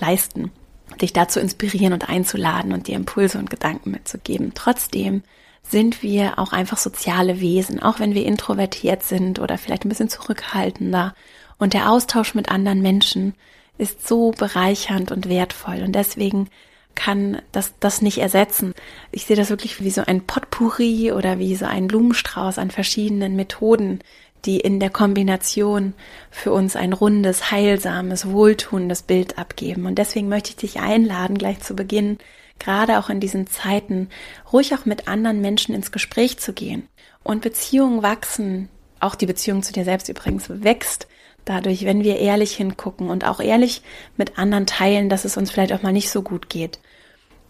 leisten, 0.00 0.50
dich 1.00 1.12
dazu 1.12 1.40
inspirieren 1.40 1.92
und 1.92 2.08
einzuladen 2.08 2.72
und 2.72 2.86
dir 2.86 2.96
Impulse 2.96 3.38
und 3.38 3.50
Gedanken 3.50 3.90
mitzugeben. 3.90 4.52
Trotzdem 4.54 5.22
sind 5.62 6.02
wir 6.02 6.38
auch 6.38 6.52
einfach 6.52 6.76
soziale 6.76 7.40
Wesen, 7.40 7.82
auch 7.82 7.98
wenn 7.98 8.14
wir 8.14 8.26
introvertiert 8.26 9.02
sind 9.02 9.38
oder 9.38 9.58
vielleicht 9.58 9.84
ein 9.84 9.88
bisschen 9.88 10.10
zurückhaltender. 10.10 11.14
Und 11.58 11.72
der 11.72 11.90
Austausch 11.90 12.34
mit 12.34 12.50
anderen 12.50 12.82
Menschen 12.82 13.34
ist 13.78 14.06
so 14.06 14.32
bereichernd 14.32 15.10
und 15.10 15.28
wertvoll 15.28 15.82
und 15.82 15.92
deswegen 15.92 16.48
kann 16.94 17.42
das, 17.50 17.74
das 17.80 18.02
nicht 18.02 18.18
ersetzen. 18.18 18.72
Ich 19.10 19.26
sehe 19.26 19.36
das 19.36 19.50
wirklich 19.50 19.82
wie 19.82 19.90
so 19.90 20.02
ein 20.06 20.20
Potpourri 20.26 21.10
oder 21.12 21.38
wie 21.40 21.56
so 21.56 21.64
ein 21.64 21.88
Blumenstrauß 21.88 22.58
an 22.58 22.70
verschiedenen 22.70 23.34
Methoden, 23.34 24.00
die 24.44 24.60
in 24.60 24.80
der 24.80 24.90
Kombination 24.90 25.94
für 26.30 26.52
uns 26.52 26.76
ein 26.76 26.92
rundes, 26.92 27.50
heilsames, 27.50 28.30
wohltuendes 28.30 29.02
Bild 29.02 29.38
abgeben. 29.38 29.86
Und 29.86 29.96
deswegen 29.96 30.28
möchte 30.28 30.50
ich 30.50 30.56
dich 30.56 30.80
einladen, 30.80 31.38
gleich 31.38 31.60
zu 31.60 31.74
Beginn, 31.74 32.18
gerade 32.58 32.98
auch 32.98 33.10
in 33.10 33.20
diesen 33.20 33.46
Zeiten, 33.46 34.08
ruhig 34.52 34.74
auch 34.74 34.84
mit 34.84 35.08
anderen 35.08 35.40
Menschen 35.40 35.74
ins 35.74 35.92
Gespräch 35.92 36.38
zu 36.38 36.52
gehen. 36.52 36.88
Und 37.22 37.42
Beziehungen 37.42 38.02
wachsen, 38.02 38.68
auch 39.00 39.14
die 39.14 39.26
Beziehung 39.26 39.62
zu 39.62 39.72
dir 39.72 39.84
selbst 39.84 40.08
übrigens 40.08 40.48
wächst, 40.48 41.08
dadurch, 41.44 41.84
wenn 41.84 42.04
wir 42.04 42.18
ehrlich 42.18 42.54
hingucken 42.54 43.10
und 43.10 43.24
auch 43.26 43.40
ehrlich 43.40 43.82
mit 44.16 44.38
anderen 44.38 44.66
teilen, 44.66 45.08
dass 45.08 45.24
es 45.24 45.36
uns 45.36 45.50
vielleicht 45.50 45.72
auch 45.72 45.82
mal 45.82 45.92
nicht 45.92 46.10
so 46.10 46.22
gut 46.22 46.48
geht. 46.48 46.78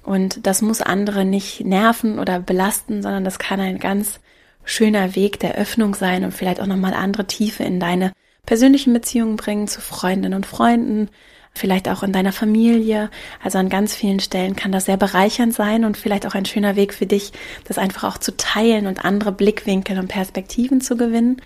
Und 0.02 0.46
das 0.46 0.62
muss 0.62 0.82
andere 0.82 1.24
nicht 1.24 1.64
nerven 1.64 2.18
oder 2.18 2.38
belasten, 2.38 3.02
sondern 3.02 3.24
das 3.24 3.38
kann 3.38 3.60
ein 3.60 3.78
ganz 3.78 4.20
schöner 4.64 5.14
Weg 5.14 5.40
der 5.40 5.54
Öffnung 5.54 5.94
sein 5.94 6.24
und 6.24 6.32
vielleicht 6.32 6.60
auch 6.60 6.66
nochmal 6.66 6.94
andere 6.94 7.26
Tiefe 7.26 7.64
in 7.64 7.80
deine 7.80 8.12
persönlichen 8.46 8.92
Beziehungen 8.92 9.36
bringen 9.36 9.68
zu 9.68 9.80
Freundinnen 9.80 10.34
und 10.34 10.46
Freunden, 10.46 11.08
vielleicht 11.54 11.88
auch 11.88 12.02
in 12.02 12.12
deiner 12.12 12.32
Familie. 12.32 13.10
Also 13.42 13.58
an 13.58 13.68
ganz 13.68 13.94
vielen 13.94 14.20
Stellen 14.20 14.56
kann 14.56 14.72
das 14.72 14.86
sehr 14.86 14.96
bereichernd 14.96 15.54
sein 15.54 15.84
und 15.84 15.96
vielleicht 15.96 16.26
auch 16.26 16.34
ein 16.34 16.44
schöner 16.44 16.76
Weg 16.76 16.92
für 16.92 17.06
dich, 17.06 17.32
das 17.64 17.78
einfach 17.78 18.04
auch 18.04 18.18
zu 18.18 18.36
teilen 18.36 18.86
und 18.86 19.04
andere 19.04 19.32
Blickwinkel 19.32 19.98
und 19.98 20.08
Perspektiven 20.08 20.80
zu 20.80 20.96
gewinnen 20.96 21.40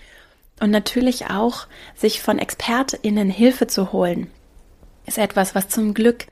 und 0.61 0.71
natürlich 0.71 1.27
auch 1.27 1.67
sich 1.95 2.21
von 2.21 2.39
ExpertInnen 2.39 3.31
Hilfe 3.31 3.67
zu 3.67 3.93
holen. 3.93 4.29
ist 5.07 5.19
etwas, 5.19 5.55
was 5.55 5.69
zum 5.69 5.95
Glück 5.95 6.27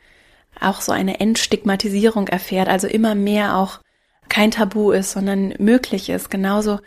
auch 0.61 0.81
so 0.81 0.93
eine 0.93 1.21
Entstigmatisierung 1.21 2.28
erfährt, 2.28 2.69
also 2.69 2.87
immer 2.87 3.14
mehr 3.14 3.57
auch 3.57 3.81
kein 4.28 4.50
Tabu 4.50 4.92
ist, 4.92 5.12
sondern 5.12 5.54
möglich 5.59 6.09
ist. 6.09 6.30
Genauso 6.30 6.78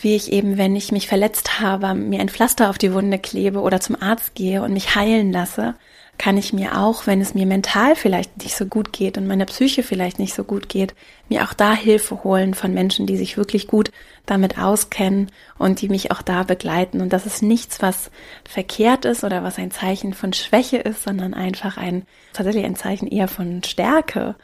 wie 0.00 0.16
ich 0.16 0.32
eben, 0.32 0.56
wenn 0.56 0.76
ich 0.76 0.92
mich 0.92 1.08
verletzt 1.08 1.60
habe, 1.60 1.94
mir 1.94 2.20
ein 2.20 2.28
Pflaster 2.28 2.70
auf 2.70 2.78
die 2.78 2.92
Wunde 2.92 3.18
klebe 3.18 3.60
oder 3.60 3.80
zum 3.80 4.00
Arzt 4.00 4.34
gehe 4.34 4.62
und 4.62 4.72
mich 4.72 4.94
heilen 4.94 5.32
lasse, 5.32 5.74
kann 6.20 6.36
ich 6.36 6.52
mir 6.52 6.78
auch, 6.78 7.06
wenn 7.06 7.22
es 7.22 7.32
mir 7.32 7.46
mental 7.46 7.96
vielleicht 7.96 8.42
nicht 8.42 8.54
so 8.54 8.66
gut 8.66 8.92
geht 8.92 9.16
und 9.16 9.26
meiner 9.26 9.46
Psyche 9.46 9.82
vielleicht 9.82 10.18
nicht 10.18 10.34
so 10.34 10.44
gut 10.44 10.68
geht, 10.68 10.94
mir 11.30 11.44
auch 11.44 11.54
da 11.54 11.72
Hilfe 11.72 12.22
holen 12.24 12.52
von 12.52 12.74
Menschen, 12.74 13.06
die 13.06 13.16
sich 13.16 13.38
wirklich 13.38 13.66
gut 13.66 13.90
damit 14.26 14.58
auskennen 14.58 15.30
und 15.58 15.80
die 15.80 15.88
mich 15.88 16.10
auch 16.12 16.20
da 16.20 16.42
begleiten. 16.42 17.00
Und 17.00 17.14
das 17.14 17.24
ist 17.24 17.42
nichts, 17.42 17.80
was 17.80 18.10
verkehrt 18.46 19.06
ist 19.06 19.24
oder 19.24 19.42
was 19.42 19.56
ein 19.56 19.70
Zeichen 19.70 20.12
von 20.12 20.34
Schwäche 20.34 20.76
ist, 20.76 21.04
sondern 21.04 21.32
einfach 21.32 21.78
ein, 21.78 22.04
tatsächlich 22.34 22.66
ein 22.66 22.76
Zeichen 22.76 23.08
eher 23.08 23.26
von 23.26 23.62
Stärke 23.64 24.34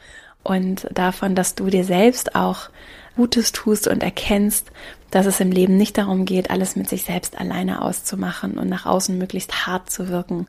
und 0.47 0.87
davon, 0.93 1.35
dass 1.35 1.55
du 1.55 1.67
dir 1.67 1.83
selbst 1.83 2.35
auch 2.35 2.69
Gutes 3.17 3.51
tust 3.51 3.87
und 3.87 4.01
erkennst, 4.01 4.71
dass 5.11 5.25
es 5.25 5.41
im 5.41 5.51
Leben 5.51 5.75
nicht 5.75 5.97
darum 5.97 6.23
geht, 6.23 6.49
alles 6.49 6.77
mit 6.77 6.87
sich 6.87 7.03
selbst 7.03 7.37
alleine 7.37 7.81
auszumachen 7.81 8.57
und 8.57 8.69
nach 8.69 8.85
außen 8.85 9.17
möglichst 9.17 9.67
hart 9.67 9.89
zu 9.89 10.07
wirken. 10.07 10.47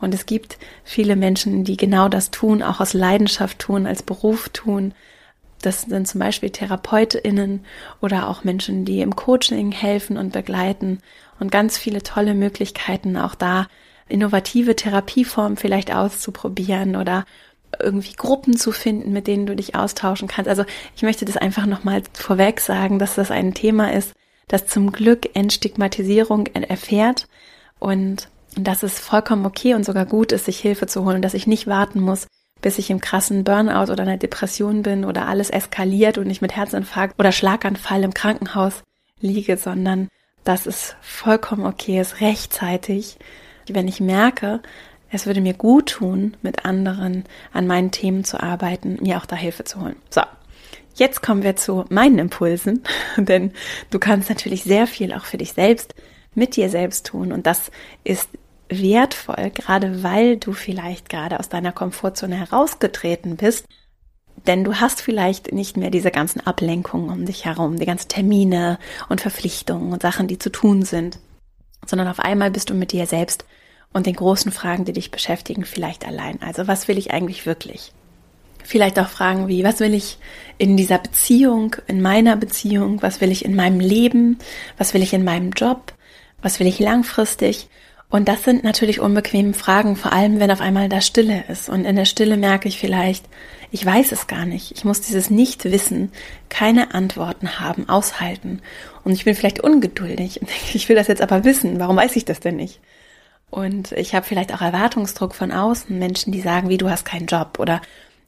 Und 0.00 0.12
es 0.14 0.26
gibt 0.26 0.58
viele 0.84 1.16
Menschen, 1.16 1.64
die 1.64 1.78
genau 1.78 2.10
das 2.10 2.30
tun, 2.30 2.62
auch 2.62 2.80
aus 2.80 2.92
Leidenschaft 2.92 3.58
tun, 3.58 3.86
als 3.86 4.02
Beruf 4.02 4.50
tun. 4.50 4.92
Das 5.62 5.82
sind 5.82 6.06
zum 6.06 6.20
Beispiel 6.20 6.50
TherapeutInnen 6.50 7.64
oder 8.02 8.28
auch 8.28 8.44
Menschen, 8.44 8.84
die 8.84 9.00
im 9.00 9.16
Coaching 9.16 9.72
helfen 9.72 10.18
und 10.18 10.32
begleiten 10.32 10.98
und 11.40 11.50
ganz 11.50 11.78
viele 11.78 12.02
tolle 12.02 12.34
Möglichkeiten 12.34 13.16
auch 13.16 13.34
da 13.34 13.66
innovative 14.08 14.76
Therapieformen 14.76 15.56
vielleicht 15.56 15.94
auszuprobieren 15.94 16.96
oder 16.96 17.24
irgendwie 17.80 18.14
Gruppen 18.14 18.56
zu 18.56 18.72
finden, 18.72 19.12
mit 19.12 19.26
denen 19.26 19.46
du 19.46 19.54
dich 19.54 19.74
austauschen 19.74 20.28
kannst. 20.28 20.48
Also 20.48 20.64
ich 20.96 21.02
möchte 21.02 21.24
das 21.24 21.36
einfach 21.36 21.66
nochmal 21.66 22.02
vorweg 22.12 22.60
sagen, 22.60 22.98
dass 22.98 23.14
das 23.14 23.30
ein 23.30 23.54
Thema 23.54 23.92
ist, 23.92 24.14
das 24.48 24.66
zum 24.66 24.92
Glück 24.92 25.36
Entstigmatisierung 25.36 26.46
erfährt 26.46 27.28
und 27.78 28.28
dass 28.56 28.82
es 28.82 28.98
vollkommen 28.98 29.46
okay 29.46 29.74
und 29.74 29.84
sogar 29.84 30.06
gut 30.06 30.32
ist, 30.32 30.46
sich 30.46 30.58
Hilfe 30.58 30.86
zu 30.86 31.04
holen, 31.04 31.22
dass 31.22 31.34
ich 31.34 31.46
nicht 31.46 31.66
warten 31.66 32.00
muss, 32.00 32.26
bis 32.60 32.78
ich 32.78 32.90
im 32.90 33.00
krassen 33.00 33.44
Burnout 33.44 33.92
oder 33.92 34.02
einer 34.02 34.16
Depression 34.16 34.82
bin 34.82 35.04
oder 35.04 35.28
alles 35.28 35.50
eskaliert 35.50 36.18
und 36.18 36.28
ich 36.28 36.40
mit 36.40 36.56
Herzinfarkt 36.56 37.18
oder 37.18 37.30
Schlaganfall 37.30 38.02
im 38.02 38.14
Krankenhaus 38.14 38.82
liege, 39.20 39.56
sondern 39.56 40.08
dass 40.44 40.66
es 40.66 40.96
vollkommen 41.00 41.66
okay 41.66 42.00
ist, 42.00 42.20
rechtzeitig, 42.20 43.18
wenn 43.68 43.86
ich 43.86 44.00
merke, 44.00 44.60
es 45.10 45.26
würde 45.26 45.40
mir 45.40 45.54
gut 45.54 45.90
tun, 45.90 46.36
mit 46.42 46.64
anderen 46.64 47.24
an 47.52 47.66
meinen 47.66 47.90
Themen 47.90 48.24
zu 48.24 48.42
arbeiten, 48.42 48.98
mir 49.00 49.18
auch 49.18 49.26
da 49.26 49.36
Hilfe 49.36 49.64
zu 49.64 49.80
holen. 49.80 49.96
So. 50.10 50.22
Jetzt 50.94 51.22
kommen 51.22 51.44
wir 51.44 51.54
zu 51.54 51.84
meinen 51.90 52.18
Impulsen, 52.18 52.82
denn 53.16 53.52
du 53.90 53.98
kannst 53.98 54.28
natürlich 54.28 54.64
sehr 54.64 54.86
viel 54.86 55.12
auch 55.12 55.24
für 55.24 55.38
dich 55.38 55.52
selbst 55.52 55.94
mit 56.34 56.56
dir 56.56 56.68
selbst 56.70 57.06
tun 57.06 57.32
und 57.32 57.46
das 57.46 57.70
ist 58.04 58.28
wertvoll, 58.68 59.50
gerade 59.54 60.02
weil 60.02 60.36
du 60.36 60.52
vielleicht 60.52 61.08
gerade 61.08 61.40
aus 61.40 61.48
deiner 61.48 61.72
Komfortzone 61.72 62.36
herausgetreten 62.36 63.36
bist, 63.36 63.64
denn 64.46 64.64
du 64.64 64.74
hast 64.76 65.00
vielleicht 65.00 65.52
nicht 65.52 65.76
mehr 65.76 65.90
diese 65.90 66.10
ganzen 66.10 66.46
Ablenkungen 66.46 67.10
um 67.10 67.24
dich 67.24 67.44
herum, 67.44 67.78
die 67.78 67.86
ganzen 67.86 68.08
Termine 68.08 68.78
und 69.08 69.20
Verpflichtungen 69.20 69.92
und 69.92 70.02
Sachen, 70.02 70.28
die 70.28 70.38
zu 70.38 70.50
tun 70.50 70.82
sind, 70.82 71.18
sondern 71.86 72.08
auf 72.08 72.20
einmal 72.20 72.50
bist 72.50 72.70
du 72.70 72.74
mit 72.74 72.92
dir 72.92 73.06
selbst 73.06 73.44
und 73.92 74.06
den 74.06 74.14
großen 74.14 74.52
Fragen, 74.52 74.84
die 74.84 74.92
dich 74.92 75.10
beschäftigen, 75.10 75.64
vielleicht 75.64 76.06
allein. 76.06 76.40
Also 76.42 76.66
was 76.66 76.88
will 76.88 76.98
ich 76.98 77.10
eigentlich 77.10 77.46
wirklich? 77.46 77.92
Vielleicht 78.64 78.98
auch 78.98 79.08
Fragen 79.08 79.48
wie, 79.48 79.64
was 79.64 79.80
will 79.80 79.94
ich 79.94 80.18
in 80.58 80.76
dieser 80.76 80.98
Beziehung, 80.98 81.76
in 81.86 82.02
meiner 82.02 82.36
Beziehung, 82.36 83.00
was 83.02 83.20
will 83.20 83.32
ich 83.32 83.44
in 83.44 83.56
meinem 83.56 83.80
Leben, 83.80 84.38
was 84.76 84.92
will 84.92 85.02
ich 85.02 85.14
in 85.14 85.24
meinem 85.24 85.52
Job, 85.52 85.94
was 86.42 86.60
will 86.60 86.66
ich 86.66 86.78
langfristig? 86.78 87.68
Und 88.10 88.28
das 88.28 88.42
sind 88.42 88.64
natürlich 88.64 89.00
unbequeme 89.00 89.52
Fragen, 89.52 89.94
vor 89.94 90.12
allem 90.12 90.40
wenn 90.40 90.50
auf 90.50 90.62
einmal 90.62 90.88
da 90.88 91.00
Stille 91.02 91.44
ist. 91.48 91.68
Und 91.68 91.84
in 91.84 91.96
der 91.96 92.06
Stille 92.06 92.38
merke 92.38 92.68
ich 92.68 92.78
vielleicht, 92.78 93.26
ich 93.70 93.84
weiß 93.84 94.12
es 94.12 94.26
gar 94.26 94.46
nicht. 94.46 94.72
Ich 94.72 94.84
muss 94.84 95.02
dieses 95.02 95.28
Nicht-Wissen, 95.28 96.10
keine 96.48 96.94
Antworten 96.94 97.60
haben, 97.60 97.88
aushalten. 97.88 98.62
Und 99.04 99.12
ich 99.12 99.24
bin 99.24 99.34
vielleicht 99.34 99.60
ungeduldig 99.60 100.40
ich 100.74 100.88
will 100.88 100.96
das 100.96 101.08
jetzt 101.08 101.22
aber 101.22 101.44
wissen. 101.44 101.80
Warum 101.80 101.96
weiß 101.96 102.16
ich 102.16 102.24
das 102.24 102.40
denn 102.40 102.56
nicht? 102.56 102.80
Und 103.50 103.92
ich 103.92 104.14
habe 104.14 104.26
vielleicht 104.26 104.52
auch 104.52 104.60
Erwartungsdruck 104.60 105.34
von 105.34 105.52
außen, 105.52 105.98
Menschen, 105.98 106.32
die 106.32 106.40
sagen, 106.40 106.68
wie 106.68 106.78
du 106.78 106.90
hast 106.90 107.04
keinen 107.04 107.26
Job 107.26 107.58
oder 107.58 107.80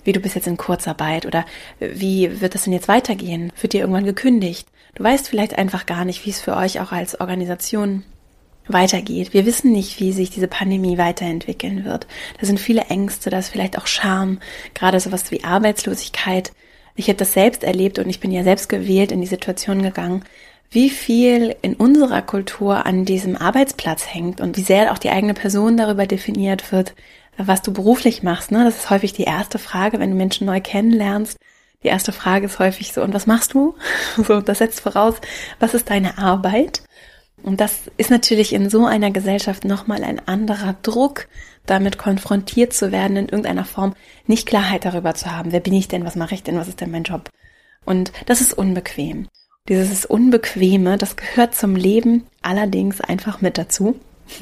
wie 0.04 0.12
du 0.12 0.20
bist 0.20 0.34
jetzt 0.34 0.46
in 0.46 0.56
Kurzarbeit 0.56 1.26
oder 1.26 1.44
wie 1.78 2.40
wird 2.40 2.54
das 2.54 2.64
denn 2.64 2.72
jetzt 2.72 2.88
weitergehen? 2.88 3.52
Wird 3.60 3.74
dir 3.74 3.80
irgendwann 3.82 4.04
gekündigt? 4.04 4.66
Du 4.94 5.04
weißt 5.04 5.28
vielleicht 5.28 5.58
einfach 5.58 5.86
gar 5.86 6.04
nicht, 6.04 6.24
wie 6.24 6.30
es 6.30 6.40
für 6.40 6.56
euch 6.56 6.80
auch 6.80 6.92
als 6.92 7.20
Organisation 7.20 8.02
weitergeht. 8.66 9.34
Wir 9.34 9.46
wissen 9.46 9.72
nicht, 9.72 10.00
wie 10.00 10.12
sich 10.12 10.30
diese 10.30 10.48
Pandemie 10.48 10.98
weiterentwickeln 10.98 11.84
wird. 11.84 12.06
Da 12.38 12.46
sind 12.46 12.60
viele 12.60 12.82
Ängste, 12.82 13.30
da 13.30 13.38
ist 13.38 13.48
vielleicht 13.48 13.78
auch 13.78 13.86
Scham, 13.86 14.38
gerade 14.74 15.00
sowas 15.00 15.30
wie 15.30 15.44
Arbeitslosigkeit. 15.44 16.52
Ich 16.96 17.08
habe 17.08 17.16
das 17.16 17.32
selbst 17.32 17.64
erlebt 17.64 17.98
und 17.98 18.08
ich 18.08 18.20
bin 18.20 18.30
ja 18.30 18.44
selbst 18.44 18.68
gewählt 18.68 19.12
in 19.12 19.20
die 19.20 19.26
Situation 19.26 19.82
gegangen, 19.82 20.24
wie 20.70 20.90
viel 20.90 21.56
in 21.62 21.74
unserer 21.74 22.22
Kultur 22.22 22.86
an 22.86 23.04
diesem 23.04 23.36
Arbeitsplatz 23.36 24.06
hängt 24.06 24.40
und 24.40 24.56
wie 24.56 24.62
sehr 24.62 24.92
auch 24.92 24.98
die 24.98 25.10
eigene 25.10 25.34
Person 25.34 25.76
darüber 25.76 26.06
definiert 26.06 26.70
wird, 26.70 26.94
was 27.36 27.62
du 27.62 27.72
beruflich 27.72 28.22
machst. 28.22 28.52
Ne? 28.52 28.64
Das 28.64 28.76
ist 28.76 28.90
häufig 28.90 29.12
die 29.12 29.24
erste 29.24 29.58
Frage, 29.58 29.98
wenn 29.98 30.10
du 30.10 30.16
Menschen 30.16 30.46
neu 30.46 30.60
kennenlernst. 30.60 31.38
Die 31.82 31.88
erste 31.88 32.12
Frage 32.12 32.46
ist 32.46 32.58
häufig 32.58 32.92
so, 32.92 33.02
und 33.02 33.14
was 33.14 33.26
machst 33.26 33.54
du? 33.54 33.74
So, 34.16 34.40
das 34.40 34.58
setzt 34.58 34.80
voraus, 34.80 35.16
was 35.58 35.74
ist 35.74 35.90
deine 35.90 36.18
Arbeit? 36.18 36.82
Und 37.42 37.60
das 37.60 37.90
ist 37.96 38.10
natürlich 38.10 38.52
in 38.52 38.68
so 38.68 38.84
einer 38.84 39.10
Gesellschaft 39.10 39.64
nochmal 39.64 40.04
ein 40.04 40.20
anderer 40.28 40.76
Druck, 40.82 41.26
damit 41.66 41.98
konfrontiert 41.98 42.74
zu 42.74 42.92
werden, 42.92 43.16
in 43.16 43.24
irgendeiner 43.26 43.64
Form 43.64 43.94
nicht 44.26 44.46
Klarheit 44.46 44.84
darüber 44.84 45.14
zu 45.14 45.34
haben. 45.34 45.52
Wer 45.52 45.60
bin 45.60 45.72
ich 45.72 45.88
denn? 45.88 46.04
Was 46.04 46.16
mache 46.16 46.34
ich 46.34 46.42
denn? 46.42 46.56
Was 46.56 46.68
ist 46.68 46.80
denn 46.80 46.90
mein 46.90 47.04
Job? 47.04 47.30
Und 47.84 48.12
das 48.26 48.40
ist 48.42 48.52
unbequem. 48.52 49.28
Dieses 49.70 50.04
Unbequeme, 50.04 50.98
das 50.98 51.14
gehört 51.14 51.54
zum 51.54 51.76
Leben 51.76 52.26
allerdings 52.42 53.00
einfach 53.00 53.40
mit 53.40 53.56
dazu. 53.56 53.94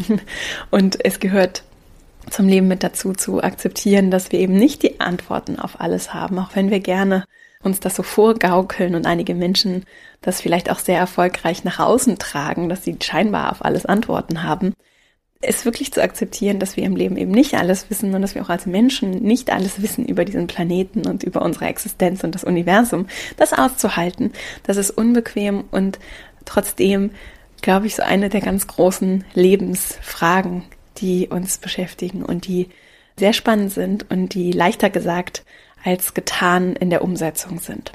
Und 0.70 1.04
es 1.04 1.20
gehört 1.20 1.64
zum 2.30 2.48
Leben 2.48 2.66
mit 2.66 2.82
dazu 2.82 3.12
zu 3.12 3.42
akzeptieren, 3.42 4.10
dass 4.10 4.32
wir 4.32 4.38
eben 4.38 4.54
nicht 4.54 4.82
die 4.82 5.00
Antworten 5.00 5.58
auf 5.58 5.82
alles 5.82 6.14
haben, 6.14 6.38
auch 6.38 6.56
wenn 6.56 6.70
wir 6.70 6.80
gerne 6.80 7.24
uns 7.62 7.78
das 7.78 7.94
so 7.94 8.02
vorgaukeln 8.02 8.94
und 8.94 9.06
einige 9.06 9.34
Menschen 9.34 9.84
das 10.22 10.40
vielleicht 10.40 10.70
auch 10.70 10.78
sehr 10.78 10.98
erfolgreich 10.98 11.62
nach 11.62 11.78
außen 11.78 12.18
tragen, 12.18 12.70
dass 12.70 12.84
sie 12.84 12.96
scheinbar 13.02 13.52
auf 13.52 13.62
alles 13.62 13.84
Antworten 13.84 14.44
haben 14.44 14.72
es 15.40 15.64
wirklich 15.64 15.92
zu 15.92 16.02
akzeptieren, 16.02 16.58
dass 16.58 16.76
wir 16.76 16.84
im 16.84 16.96
Leben 16.96 17.16
eben 17.16 17.30
nicht 17.30 17.54
alles 17.54 17.90
wissen 17.90 18.12
und 18.14 18.22
dass 18.22 18.34
wir 18.34 18.42
auch 18.42 18.48
als 18.48 18.66
Menschen 18.66 19.22
nicht 19.22 19.50
alles 19.50 19.80
wissen 19.80 20.04
über 20.04 20.24
diesen 20.24 20.48
Planeten 20.48 21.06
und 21.06 21.22
über 21.22 21.42
unsere 21.42 21.66
Existenz 21.66 22.24
und 22.24 22.34
das 22.34 22.42
Universum, 22.42 23.06
das 23.36 23.52
auszuhalten, 23.52 24.32
das 24.64 24.76
ist 24.76 24.90
unbequem 24.90 25.64
und 25.70 26.00
trotzdem, 26.44 27.10
glaube 27.62 27.86
ich, 27.86 27.94
so 27.94 28.02
eine 28.02 28.30
der 28.30 28.40
ganz 28.40 28.66
großen 28.66 29.24
Lebensfragen, 29.34 30.64
die 30.96 31.28
uns 31.28 31.58
beschäftigen 31.58 32.24
und 32.24 32.48
die 32.48 32.68
sehr 33.16 33.32
spannend 33.32 33.72
sind 33.72 34.10
und 34.10 34.34
die 34.34 34.50
leichter 34.50 34.90
gesagt 34.90 35.44
als 35.84 36.14
getan 36.14 36.74
in 36.74 36.90
der 36.90 37.02
Umsetzung 37.02 37.60
sind. 37.60 37.92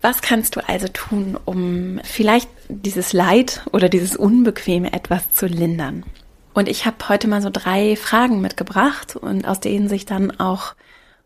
Was 0.00 0.22
kannst 0.22 0.54
du 0.54 0.68
also 0.68 0.86
tun, 0.88 1.36
um 1.44 2.00
vielleicht 2.04 2.48
dieses 2.68 3.12
Leid 3.12 3.62
oder 3.72 3.88
dieses 3.88 4.14
Unbequeme 4.14 4.92
etwas 4.92 5.32
zu 5.32 5.46
lindern? 5.46 6.04
Und 6.56 6.68
ich 6.70 6.86
habe 6.86 6.96
heute 7.10 7.28
mal 7.28 7.42
so 7.42 7.50
drei 7.52 7.96
Fragen 7.96 8.40
mitgebracht 8.40 9.14
und 9.14 9.46
aus 9.46 9.60
denen 9.60 9.90
sich 9.90 10.06
dann 10.06 10.40
auch 10.40 10.74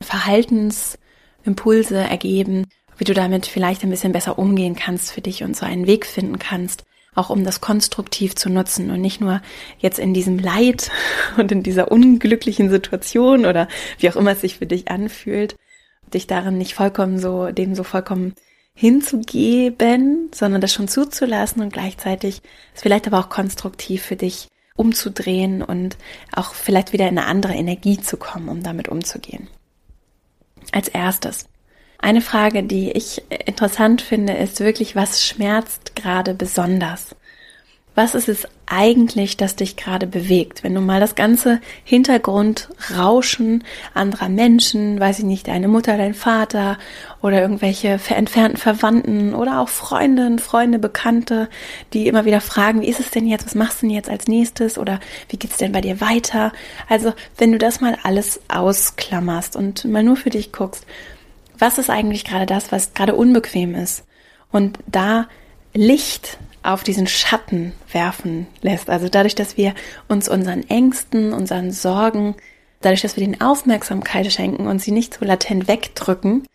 Verhaltensimpulse 0.01 1.99
ergeben, 1.99 2.67
wie 2.99 3.05
du 3.05 3.15
damit 3.15 3.47
vielleicht 3.47 3.85
ein 3.85 3.91
bisschen 3.91 4.11
besser 4.11 4.41
umgehen 4.41 4.75
kannst 4.75 5.13
für 5.13 5.21
dich 5.21 5.45
und 5.45 5.57
so 5.57 5.65
einen 5.65 5.87
Weg 5.87 6.05
finden 6.05 6.41
kannst, 6.41 6.83
auch 7.15 7.31
um 7.31 7.45
das 7.45 7.61
konstruktiv 7.61 8.35
zu 8.35 8.51
nutzen 8.51 8.91
und 8.91 9.01
nicht 9.01 9.21
nur 9.21 9.41
jetzt 9.79 10.01
in 10.01 10.15
diesem 10.15 10.41
Leid 10.41 10.91
und 11.37 11.53
in 11.53 11.63
dieser 11.63 11.93
unglücklichen 11.93 12.69
Situation 12.69 13.47
oder 13.47 13.69
wie 14.01 14.11
auch 14.11 14.17
immer 14.17 14.33
es 14.33 14.41
sich 14.41 14.59
für 14.59 14.67
dich 14.67 14.91
anfühlt, 14.91 15.55
dich 16.13 16.27
darin 16.27 16.59
nicht 16.59 16.75
vollkommen 16.75 17.21
so, 17.21 17.53
dem 17.53 17.77
so 17.77 17.85
vollkommen 17.85 18.35
hinzugeben, 18.75 20.31
sondern 20.35 20.61
das 20.61 20.73
schon 20.73 20.89
zuzulassen 20.89 21.63
und 21.63 21.73
gleichzeitig 21.73 22.43
es 22.75 22.83
vielleicht 22.83 23.07
aber 23.07 23.21
auch 23.21 23.29
konstruktiv 23.29 24.03
für 24.03 24.17
dich 24.17 24.49
umzudrehen 24.77 25.63
und 25.63 25.97
auch 26.33 26.55
vielleicht 26.55 26.93
wieder 26.93 27.09
in 27.09 27.19
eine 27.19 27.27
andere 27.27 27.55
Energie 27.55 28.01
zu 28.01 28.17
kommen, 28.17 28.49
um 28.49 28.63
damit 28.63 28.89
umzugehen. 28.89 29.49
Als 30.73 30.89
erstes. 30.89 31.47
Eine 31.99 32.23
Frage, 32.23 32.63
die 32.63 32.91
ich 32.93 33.23
interessant 33.47 34.01
finde, 34.01 34.33
ist 34.33 34.61
wirklich, 34.61 34.97
was 34.97 35.25
schmerzt 35.25 35.97
gerade 35.97 36.33
besonders? 36.33 37.15
Was 38.01 38.15
ist 38.15 38.31
es 38.31 38.49
eigentlich, 38.65 39.37
das 39.37 39.57
dich 39.57 39.77
gerade 39.77 40.07
bewegt? 40.07 40.65
Wenn 40.65 40.75
du 40.75 40.81
mal 40.81 41.01
das 41.01 41.17
ganze 41.17 41.61
Hintergrundrauschen 41.85 43.63
anderer 43.93 44.31
Menschen, 44.31 44.99
weiß 44.99 45.19
ich 45.19 45.27
nicht, 45.27 45.49
deine 45.49 45.69
Mutter, 45.69 45.99
dein 45.99 46.15
Vater 46.15 46.79
oder 47.21 47.43
irgendwelche 47.43 48.01
entfernten 48.09 48.57
Verwandten 48.57 49.35
oder 49.35 49.61
auch 49.61 49.69
Freundinnen, 49.69 50.39
Freunde, 50.39 50.79
Bekannte, 50.79 51.51
die 51.93 52.09
immer 52.09 52.25
wieder 52.25 52.41
fragen, 52.41 52.81
wie 52.81 52.89
ist 52.89 53.01
es 53.01 53.11
denn 53.11 53.27
jetzt, 53.27 53.45
was 53.45 53.55
machst 53.55 53.83
du 53.83 53.87
denn 53.87 53.95
jetzt 53.95 54.09
als 54.09 54.29
nächstes 54.29 54.79
oder 54.79 54.99
wie 55.29 55.37
geht's 55.37 55.59
denn 55.59 55.73
bei 55.73 55.83
dir 55.83 56.01
weiter? 56.01 56.53
Also, 56.89 57.13
wenn 57.37 57.53
du 57.53 57.59
das 57.59 57.83
mal 57.83 57.99
alles 58.03 58.41
ausklammerst 58.49 59.57
und 59.57 59.85
mal 59.85 60.03
nur 60.03 60.17
für 60.17 60.31
dich 60.31 60.53
guckst, 60.53 60.87
was 61.59 61.77
ist 61.77 61.91
eigentlich 61.91 62.25
gerade 62.25 62.47
das, 62.47 62.73
was 62.73 62.95
gerade 62.95 63.15
unbequem 63.15 63.75
ist? 63.75 64.05
Und 64.51 64.79
da 64.87 65.29
Licht 65.75 66.39
auf 66.63 66.83
diesen 66.83 67.07
Schatten 67.07 67.73
werfen 67.93 68.47
lässt. 68.61 68.91
Also 68.91 69.09
dadurch, 69.09 69.35
dass 69.35 69.57
wir 69.57 69.75
uns 70.09 70.29
unseren 70.29 70.69
Ängsten, 70.69 71.33
unseren 71.33 71.73
Sorgen, 71.73 72.35
dadurch, 72.81 73.03
dass 73.03 73.17
wir 73.17 73.25
den 73.27 73.41
Aufmerksamkeit 73.41 74.31
schenken 74.33 74.67
und 74.67 74.81
sie 74.81 74.93
nicht 74.93 75.15
so 75.15 75.25
latent 75.25 75.69
wegdrücken, 75.69 76.47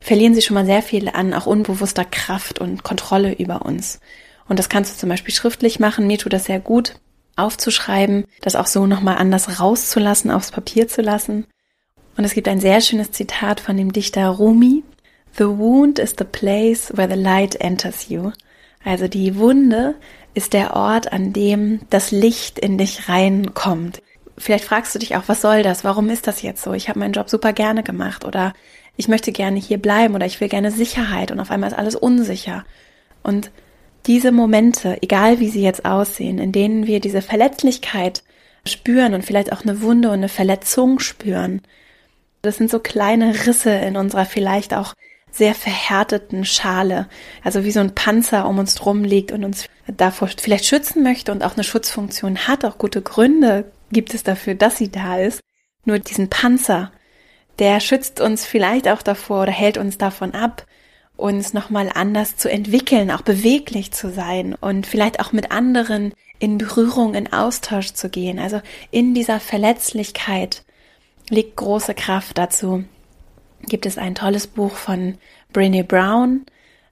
verlieren 0.00 0.34
sie 0.34 0.42
schon 0.42 0.54
mal 0.54 0.66
sehr 0.66 0.82
viel 0.82 1.08
an 1.08 1.34
auch 1.34 1.46
unbewusster 1.46 2.04
Kraft 2.04 2.58
und 2.58 2.82
Kontrolle 2.82 3.34
über 3.34 3.62
uns. 3.62 4.00
Und 4.48 4.58
das 4.58 4.68
kannst 4.68 4.94
du 4.94 4.98
zum 4.98 5.08
Beispiel 5.08 5.34
schriftlich 5.34 5.80
machen. 5.80 6.06
Mir 6.06 6.18
tut 6.18 6.32
das 6.32 6.44
sehr 6.44 6.60
gut, 6.60 6.94
aufzuschreiben, 7.36 8.24
das 8.40 8.56
auch 8.56 8.66
so 8.66 8.86
nochmal 8.86 9.16
anders 9.16 9.60
rauszulassen, 9.60 10.30
aufs 10.30 10.50
Papier 10.50 10.88
zu 10.88 11.02
lassen. 11.02 11.46
Und 12.16 12.24
es 12.24 12.34
gibt 12.34 12.48
ein 12.48 12.60
sehr 12.60 12.80
schönes 12.80 13.12
Zitat 13.12 13.60
von 13.60 13.76
dem 13.76 13.92
Dichter 13.92 14.28
Rumi. 14.28 14.82
The 15.36 15.44
wound 15.44 15.98
is 15.98 16.14
the 16.18 16.24
place 16.24 16.92
where 16.96 17.08
the 17.08 17.20
light 17.20 17.60
enters 17.60 18.08
you. 18.08 18.32
Also 18.84 19.08
die 19.08 19.36
Wunde 19.36 19.94
ist 20.34 20.52
der 20.52 20.74
Ort, 20.74 21.12
an 21.12 21.32
dem 21.32 21.80
das 21.90 22.10
Licht 22.10 22.58
in 22.58 22.78
dich 22.78 23.08
reinkommt. 23.08 24.02
Vielleicht 24.36 24.64
fragst 24.64 24.94
du 24.94 24.98
dich 24.98 25.16
auch, 25.16 25.24
was 25.26 25.40
soll 25.40 25.62
das? 25.62 25.84
Warum 25.84 26.08
ist 26.10 26.26
das 26.26 26.42
jetzt 26.42 26.62
so? 26.62 26.72
Ich 26.72 26.88
habe 26.88 27.00
meinen 27.00 27.12
Job 27.12 27.28
super 27.28 27.52
gerne 27.52 27.82
gemacht 27.82 28.24
oder 28.24 28.52
ich 28.96 29.08
möchte 29.08 29.32
gerne 29.32 29.58
hier 29.58 29.78
bleiben 29.78 30.14
oder 30.14 30.26
ich 30.26 30.40
will 30.40 30.48
gerne 30.48 30.70
Sicherheit 30.70 31.30
und 31.32 31.40
auf 31.40 31.50
einmal 31.50 31.70
ist 31.70 31.78
alles 31.78 31.96
unsicher. 31.96 32.64
Und 33.22 33.50
diese 34.06 34.32
Momente, 34.32 35.02
egal 35.02 35.40
wie 35.40 35.48
sie 35.48 35.62
jetzt 35.62 35.84
aussehen, 35.84 36.38
in 36.38 36.52
denen 36.52 36.86
wir 36.86 37.00
diese 37.00 37.20
Verletzlichkeit 37.20 38.22
spüren 38.64 39.14
und 39.14 39.24
vielleicht 39.24 39.52
auch 39.52 39.62
eine 39.62 39.82
Wunde 39.82 40.08
und 40.08 40.14
eine 40.14 40.28
Verletzung 40.28 40.98
spüren, 40.98 41.62
das 42.42 42.56
sind 42.56 42.70
so 42.70 42.78
kleine 42.78 43.46
Risse 43.46 43.70
in 43.70 43.96
unserer 43.96 44.24
vielleicht 44.24 44.72
auch 44.74 44.94
sehr 45.30 45.54
verhärteten 45.54 46.44
Schale, 46.44 47.08
also 47.44 47.64
wie 47.64 47.70
so 47.70 47.80
ein 47.80 47.94
Panzer 47.94 48.48
um 48.48 48.58
uns 48.58 48.74
drum 48.74 49.04
liegt 49.04 49.32
und 49.32 49.44
uns 49.44 49.66
davor 49.86 50.28
vielleicht 50.36 50.66
schützen 50.66 51.02
möchte 51.02 51.32
und 51.32 51.42
auch 51.44 51.54
eine 51.54 51.64
Schutzfunktion 51.64 52.48
hat, 52.48 52.64
auch 52.64 52.78
gute 52.78 53.02
Gründe 53.02 53.70
gibt 53.90 54.14
es 54.14 54.22
dafür, 54.22 54.54
dass 54.54 54.76
sie 54.76 54.90
da 54.90 55.18
ist. 55.18 55.40
Nur 55.84 55.98
diesen 55.98 56.28
Panzer, 56.28 56.92
der 57.58 57.80
schützt 57.80 58.20
uns 58.20 58.44
vielleicht 58.44 58.88
auch 58.88 59.02
davor 59.02 59.42
oder 59.42 59.52
hält 59.52 59.78
uns 59.78 59.98
davon 59.98 60.34
ab, 60.34 60.66
uns 61.16 61.52
nochmal 61.52 61.90
anders 61.94 62.36
zu 62.36 62.50
entwickeln, 62.50 63.10
auch 63.10 63.22
beweglich 63.22 63.92
zu 63.92 64.10
sein 64.10 64.54
und 64.54 64.86
vielleicht 64.86 65.20
auch 65.20 65.32
mit 65.32 65.50
anderen 65.50 66.12
in 66.38 66.58
Berührung, 66.58 67.14
in 67.14 67.32
Austausch 67.32 67.92
zu 67.92 68.08
gehen. 68.08 68.38
Also 68.38 68.60
in 68.90 69.14
dieser 69.14 69.40
Verletzlichkeit 69.40 70.64
liegt 71.28 71.56
große 71.56 71.94
Kraft 71.94 72.38
dazu. 72.38 72.84
Gibt 73.68 73.86
es 73.86 73.98
ein 73.98 74.14
tolles 74.14 74.46
Buch 74.46 74.72
von 74.72 75.18
Brené 75.52 75.82
Brown, 75.82 76.46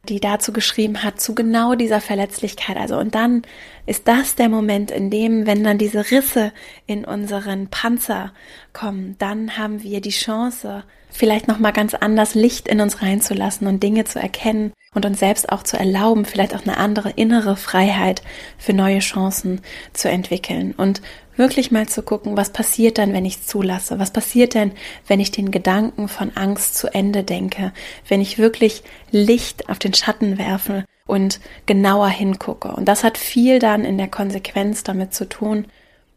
die 0.08 0.20
dazu 0.20 0.52
geschrieben 0.52 1.02
hat, 1.02 1.20
zu 1.20 1.34
genau 1.34 1.74
dieser 1.74 2.00
Verletzlichkeit. 2.00 2.76
Also, 2.76 2.96
und 2.98 3.14
dann 3.14 3.42
ist 3.86 4.08
das 4.08 4.34
der 4.34 4.48
Moment, 4.48 4.90
in 4.90 5.10
dem, 5.10 5.46
wenn 5.46 5.64
dann 5.64 5.78
diese 5.78 6.10
Risse 6.10 6.52
in 6.86 7.04
unseren 7.04 7.68
Panzer 7.68 8.32
kommen, 8.72 9.16
dann 9.18 9.58
haben 9.58 9.82
wir 9.82 10.00
die 10.00 10.10
Chance, 10.10 10.84
vielleicht 11.10 11.48
nochmal 11.48 11.72
ganz 11.72 11.94
anders 11.94 12.34
Licht 12.34 12.68
in 12.68 12.80
uns 12.80 13.02
reinzulassen 13.02 13.66
und 13.66 13.82
Dinge 13.82 14.04
zu 14.04 14.18
erkennen 14.18 14.72
und 14.94 15.06
uns 15.06 15.18
selbst 15.18 15.50
auch 15.50 15.62
zu 15.62 15.76
erlauben, 15.76 16.24
vielleicht 16.24 16.54
auch 16.54 16.62
eine 16.62 16.76
andere 16.76 17.10
innere 17.10 17.56
Freiheit 17.56 18.22
für 18.58 18.72
neue 18.72 19.00
Chancen 19.00 19.60
zu 19.92 20.08
entwickeln. 20.08 20.72
Und 20.76 21.02
wirklich 21.36 21.70
mal 21.70 21.88
zu 21.88 22.02
gucken, 22.02 22.36
was 22.36 22.50
passiert 22.50 22.98
dann, 22.98 23.12
wenn 23.12 23.24
ich 23.24 23.36
es 23.36 23.46
zulasse? 23.46 23.98
Was 23.98 24.10
passiert 24.10 24.54
denn, 24.54 24.72
wenn 25.06 25.20
ich 25.20 25.30
den 25.30 25.50
Gedanken 25.50 26.08
von 26.08 26.36
Angst 26.36 26.76
zu 26.76 26.92
Ende 26.92 27.22
denke? 27.22 27.72
Wenn 28.08 28.20
ich 28.20 28.38
wirklich 28.38 28.82
Licht 29.10 29.68
auf 29.68 29.78
den 29.78 29.94
Schatten 29.94 30.38
werfe 30.38 30.84
und 31.06 31.40
genauer 31.66 32.08
hingucke? 32.08 32.68
Und 32.68 32.86
das 32.86 33.04
hat 33.04 33.18
viel 33.18 33.58
dann 33.58 33.84
in 33.84 33.98
der 33.98 34.08
Konsequenz 34.08 34.82
damit 34.82 35.14
zu 35.14 35.28
tun, 35.28 35.66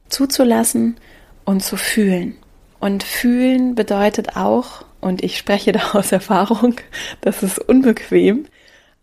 zuzulassen 0.08 0.97
und 1.45 1.63
zu 1.63 1.77
fühlen. 1.77 2.38
Und 2.79 3.03
fühlen 3.03 3.75
bedeutet 3.75 4.36
auch, 4.36 4.86
und 5.01 5.23
ich 5.23 5.38
spreche 5.38 5.71
da 5.73 5.91
aus 5.91 6.12
Erfahrung, 6.12 6.75
das 7.21 7.43
ist 7.43 7.60
unbequem, 7.60 8.45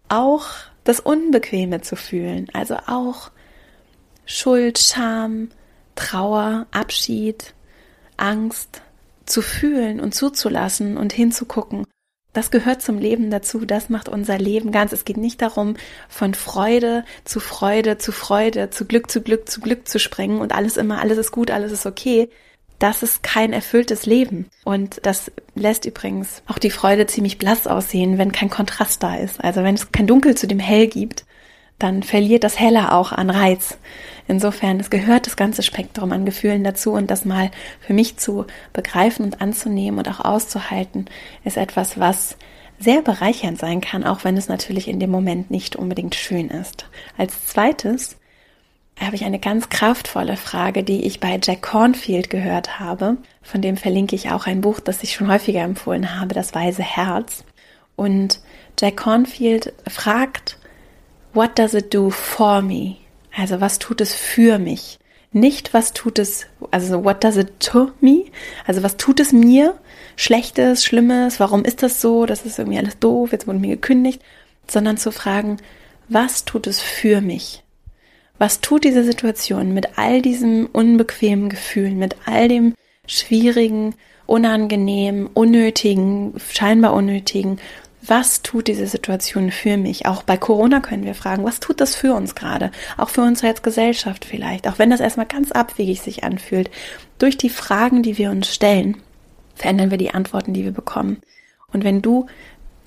auch 0.09 0.47
das 0.85 1.01
Unbequeme 1.01 1.81
zu 1.81 1.97
fühlen. 1.97 2.49
Also 2.53 2.77
auch 2.87 3.31
Schuld, 4.25 4.79
Scham, 4.79 5.51
Trauer, 5.97 6.67
Abschied, 6.71 7.55
Angst 8.17 8.81
zu 9.25 9.43
fühlen 9.43 9.99
und 10.01 10.15
zuzulassen 10.15 10.97
und 10.97 11.13
hinzugucken. 11.13 11.85
Das 12.37 12.51
gehört 12.51 12.83
zum 12.83 12.99
Leben 12.99 13.31
dazu, 13.31 13.65
das 13.65 13.89
macht 13.89 14.11
unser 14.11 14.37
Leben 14.37 14.71
ganz. 14.71 14.93
Es 14.93 15.07
geht 15.07 15.17
nicht 15.17 15.41
darum, 15.41 15.75
von 16.09 16.35
Freude 16.35 17.05
zu 17.25 17.41
Freude 17.41 17.97
zu 17.97 18.13
Freude, 18.13 18.69
zu 18.69 18.85
Glück 18.85 19.11
zu 19.11 19.23
Glück 19.23 19.49
zu 19.49 19.63
Glück 19.63 19.89
zu 19.89 19.99
springen 19.99 20.41
und 20.41 20.55
alles 20.55 20.77
immer, 20.77 21.01
alles 21.01 21.17
ist 21.17 21.33
gut, 21.33 21.51
alles 21.51 21.73
ist 21.73 21.87
okay. 21.87 22.29
Das 22.79 23.03
ist 23.03 23.23
kein 23.23 23.55
erfülltes 23.55 24.05
Leben. 24.05 24.51
Und 24.65 25.01
das 25.05 25.33
lässt 25.55 25.87
übrigens 25.87 26.43
auch 26.47 26.59
die 26.59 26.71
Freude 26.71 27.07
ziemlich 27.07 27.39
blass 27.39 27.67
aussehen, 27.67 28.19
wenn 28.19 28.33
kein 28.33 28.51
Kontrast 28.51 29.03
da 29.03 29.17
ist. 29.17 29.43
Also 29.43 29.63
wenn 29.63 29.75
es 29.75 29.91
kein 29.91 30.07
Dunkel 30.07 30.37
zu 30.37 30.47
dem 30.47 30.59
Hell 30.59 30.89
gibt, 30.89 31.25
dann 31.79 32.03
verliert 32.03 32.45
das 32.45 32.59
Helle 32.59 32.93
auch 32.93 33.13
an 33.13 33.31
Reiz. 33.31 33.79
Insofern, 34.29 34.81
es 34.81 34.91
gehört 34.91 35.27
das 35.27 35.37
ganze 35.37 35.63
Spektrum 35.63 36.13
an 36.13 36.25
Gefühlen 36.25 36.65
dazu 36.65 36.93
und 36.93 37.11
das 37.11 37.25
mal 37.25 37.51
für 37.81 37.95
mich 37.95 38.17
zu 38.17 38.47
begreifen 38.73 39.25
und 39.25 39.41
anzunehmen 39.41 39.99
und 39.99 40.09
auch 40.09 40.25
auszuhalten, 40.25 41.07
ist 41.45 41.57
etwas, 41.57 42.01
was 42.01 42.37
sehr 42.79 43.03
bereichernd 43.03 43.59
sein 43.59 43.81
kann, 43.81 44.05
auch 44.05 44.25
wenn 44.25 44.37
es 44.37 44.49
natürlich 44.49 44.89
in 44.89 45.01
dem 45.01 45.11
Moment 45.11 45.51
nicht 45.51 45.77
unbedingt 45.77 46.15
schön 46.15 46.49
ist. 46.49 46.89
Als 47.17 47.47
zweites 47.47 48.17
habe 48.99 49.17
ich 49.17 49.25
eine 49.25 49.39
ganz 49.39 49.69
kraftvolle 49.69 50.37
Frage, 50.37 50.83
die 50.83 51.07
ich 51.07 51.21
bei 51.21 51.39
Jack 51.43 51.63
Cornfield 51.63 52.31
gehört 52.31 52.81
habe. 52.81 53.19
Von 53.43 53.61
dem 53.61 53.77
verlinke 53.77 54.17
ich 54.17 54.31
auch 54.31 54.47
ein 54.47 54.63
Buch, 54.63 54.81
das 54.81 55.03
ich 55.03 55.15
schon 55.15 55.31
häufiger 55.31 55.61
empfohlen 55.61 56.19
habe, 56.19 56.35
Das 56.35 56.55
Weise 56.55 56.83
Herz. 56.83 57.45
Und 57.95 58.41
Jack 58.79 58.97
Cornfield 58.97 59.75
fragt, 59.87 60.56
What 61.37 61.59
does 61.59 61.75
it 61.75 61.93
do 61.93 62.09
for 62.09 62.63
me? 62.63 62.97
Also 63.37 63.61
was 63.61 63.79
tut 63.79 64.01
es 64.01 64.15
für 64.15 64.59
mich? 64.59 64.99
Nicht 65.33 65.75
was 65.75 65.93
tut 65.93 66.19
es, 66.19 66.47
also 66.71 67.05
what 67.05 67.23
does 67.23 67.37
it 67.37 67.61
to 67.61 67.91
me? 68.01 68.25
Also 68.67 68.83
was 68.83 68.97
tut 68.97 69.21
es 69.21 69.35
mir? 69.35 69.79
Schlechtes, 70.17 70.83
Schlimmes, 70.83 71.39
warum 71.39 71.67
ist 71.67 71.83
das 71.83 72.01
so? 72.01 72.25
Das 72.25 72.47
ist 72.47 72.59
irgendwie 72.59 72.79
alles 72.79 72.99
doof, 73.01 73.33
jetzt 73.33 73.47
wurde 73.47 73.59
mir 73.59 73.77
gekündigt. 73.77 74.23
Sondern 74.67 74.97
zu 74.97 75.13
fragen, 75.13 75.59
was 76.09 76.47
tut 76.47 76.67
es 76.67 76.81
für 76.81 77.21
mich? 77.21 77.63
Was 78.39 78.63
tut 78.63 78.85
diese 78.85 79.05
Situation 79.05 79.75
mit 79.75 79.99
all 79.99 80.23
diesem 80.23 80.65
unbequemen 80.73 81.51
Gefühlen, 81.51 81.99
mit 81.99 82.17
all 82.25 82.49
dem 82.49 82.73
schwierigen, 83.07 83.95
unangenehmen, 84.25 85.27
unnötigen, 85.27 86.33
scheinbar 86.51 86.95
unnötigen 86.95 87.59
was 88.09 88.43
tut 88.43 88.69
diese 88.69 88.87
Situation 88.87 89.51
für 89.51 89.77
mich? 89.77 90.07
Auch 90.07 90.23
bei 90.23 90.37
Corona 90.37 90.81
können 90.81 91.05
wir 91.05 91.15
fragen, 91.15 91.45
was 91.45 91.61
tut 91.61 91.81
das 91.81 91.95
für 91.95 92.15
uns 92.15 92.35
gerade? 92.35 92.71
Auch 92.97 93.09
für 93.09 93.23
uns 93.23 93.43
als 93.43 93.63
Gesellschaft 93.63 94.25
vielleicht, 94.25 94.69
auch 94.69 94.79
wenn 94.79 94.91
das 94.91 95.01
erstmal 95.01 95.27
ganz 95.27 95.53
abwegig 95.53 96.01
sich 96.01 96.25
anfühlt. 96.25 96.71
Durch 97.19 97.37
die 97.37 97.51
Fragen, 97.51 98.03
die 98.03 98.19
wir 98.19 98.31
uns 98.31 98.53
stellen, 98.53 98.97
verändern 99.55 99.91
wir 99.91 99.99
die 99.99 100.13
Antworten, 100.13 100.53
die 100.55 100.65
wir 100.65 100.73
bekommen. 100.73 101.19
Und 101.73 101.85
wenn 101.85 102.03
du 102.03 102.27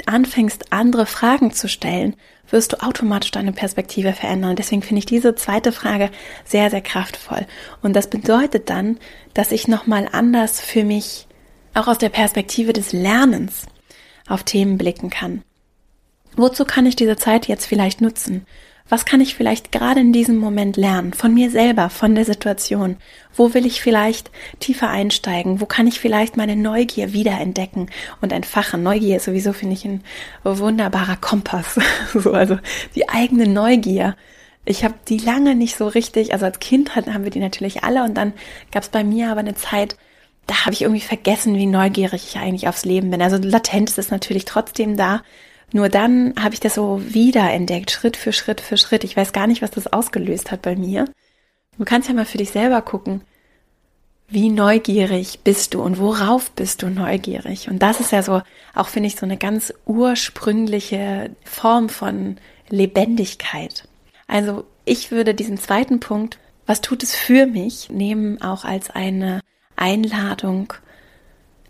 anfängst, 0.06 0.72
andere 0.72 1.06
Fragen 1.06 1.52
zu 1.52 1.68
stellen, 1.68 2.16
wirst 2.50 2.74
du 2.74 2.84
automatisch 2.84 3.32
deine 3.32 3.52
Perspektive 3.52 4.14
verändern. 4.14 4.56
Deswegen 4.56 4.82
finde 4.82 5.00
ich 5.00 5.06
diese 5.06 5.36
zweite 5.36 5.72
Frage 5.72 6.10
sehr, 6.46 6.70
sehr 6.70 6.82
kraftvoll. 6.82 7.46
Und 7.82 7.96
das 7.96 8.10
bedeutet 8.10 8.70
dann, 8.70 8.98
dass 9.34 9.52
ich 9.52 9.68
nochmal 9.68 10.08
anders 10.12 10.60
für 10.60 10.84
mich, 10.84 11.28
auch 11.76 11.88
aus 11.88 12.00
der 12.00 12.10
Perspektive 12.10 12.74
des 12.74 12.94
Lernens, 12.94 13.68
auf 14.30 14.44
Themen 14.44 14.78
blicken 14.78 15.10
kann. 15.10 15.44
Wozu 16.36 16.64
kann 16.64 16.86
ich 16.86 16.96
diese 16.96 17.18
Zeit 17.18 17.48
jetzt 17.48 17.66
vielleicht 17.66 18.00
nutzen? 18.00 18.46
Was 18.88 19.06
kann 19.06 19.22
ich 19.22 19.36
vielleicht 19.36 19.72
gerade 19.72 20.00
in 20.00 20.14
diesem 20.14 20.38
Moment 20.38 20.76
lernen? 20.76 21.14
Von 21.14 21.34
mir 21.34 21.52
selber, 21.52 21.92
von 21.92 22.16
der 22.16 22.26
Situation? 22.26 22.98
Wo 23.36 23.54
will 23.54 23.68
ich 23.68 23.82
vielleicht 23.82 24.32
tiefer 24.60 24.90
einsteigen? 24.90 25.62
Wo 25.62 25.68
kann 25.68 25.86
ich 25.86 26.00
vielleicht 26.00 26.38
meine 26.38 26.56
Neugier 26.56 27.14
wiederentdecken 27.14 27.92
und 28.20 28.32
entfachen? 28.32 28.82
Neugier 28.82 29.18
ist 29.18 29.26
sowieso, 29.26 29.54
finde 29.54 29.76
ich, 29.76 29.86
ein 29.86 30.04
wunderbarer 30.44 31.18
Kompass. 31.18 31.80
so, 32.16 32.32
also 32.32 32.58
die 32.96 33.10
eigene 33.10 33.48
Neugier 33.48 34.16
Ich 34.66 34.84
habe 34.84 34.96
die 35.08 35.20
lange 35.20 35.56
nicht 35.56 35.76
so 35.76 35.88
richtig, 35.88 36.34
also 36.34 36.46
als 36.46 36.60
Kind 36.60 36.96
haben 36.96 37.24
wir 37.24 37.32
die 37.32 37.40
natürlich 37.40 37.84
alle 37.84 38.04
und 38.04 38.16
dann 38.16 38.34
gab 38.72 38.84
es 38.84 38.90
bei 38.90 39.04
mir 39.04 39.30
aber 39.30 39.40
eine 39.42 39.56
Zeit, 39.56 39.98
da 40.50 40.66
habe 40.66 40.74
ich 40.74 40.82
irgendwie 40.82 41.02
vergessen, 41.02 41.56
wie 41.56 41.68
neugierig 41.68 42.26
ich 42.28 42.38
eigentlich 42.38 42.68
aufs 42.68 42.84
Leben 42.84 43.12
bin. 43.12 43.22
Also 43.22 43.38
latent 43.38 43.88
ist 43.92 44.00
es 44.00 44.10
natürlich 44.10 44.46
trotzdem 44.46 44.98
da. 44.98 45.22
Nur 45.72 45.90
dann 45.90 46.34
habe 46.42 46.56
ich 46.56 46.60
das 46.60 46.74
so 46.74 47.00
wiederentdeckt, 47.06 47.92
Schritt 47.92 48.18
für 48.18 48.34
Schritt 48.34 48.60
für 48.60 48.76
Schritt. 48.76 49.04
Ich 49.04 49.16
weiß 49.16 49.32
gar 49.32 49.46
nicht, 49.46 49.62
was 49.62 49.70
das 49.70 49.94
ausgelöst 49.94 50.52
hat 50.52 50.64
bei 50.64 50.76
mir. 50.76 51.06
Du 51.78 51.86
kannst 51.86 52.10
ja 52.10 52.16
mal 52.16 52.26
für 52.26 52.40
dich 52.40 52.50
selber 52.50 52.82
gucken, 52.82 53.22
wie 54.28 54.50
neugierig 54.50 55.42
bist 55.44 55.76
du 55.76 55.84
und 55.84 56.00
worauf 56.00 56.50
bist 56.52 56.82
du 56.82 56.90
neugierig? 56.90 57.70
Und 57.70 57.84
das 57.84 58.00
ist 58.00 58.12
ja 58.12 58.24
so, 58.24 58.42
auch 58.74 58.88
finde 58.88 59.08
ich, 59.08 59.18
so 59.18 59.28
eine 59.28 59.38
ganz 59.38 59.72
ursprüngliche 59.86 61.30
Form 61.44 61.90
von 61.90 62.38
Lebendigkeit. 62.70 63.88
Also 64.28 64.66
ich 64.84 65.12
würde 65.12 65.36
diesen 65.36 65.60
zweiten 65.60 66.00
Punkt, 66.00 66.40
was 66.66 66.82
tut 66.82 67.04
es 67.04 67.14
für 67.14 67.46
mich, 67.46 67.90
nehmen 67.92 68.42
auch 68.42 68.66
als 68.66 68.90
eine 68.90 69.42
Einladung, 69.80 70.74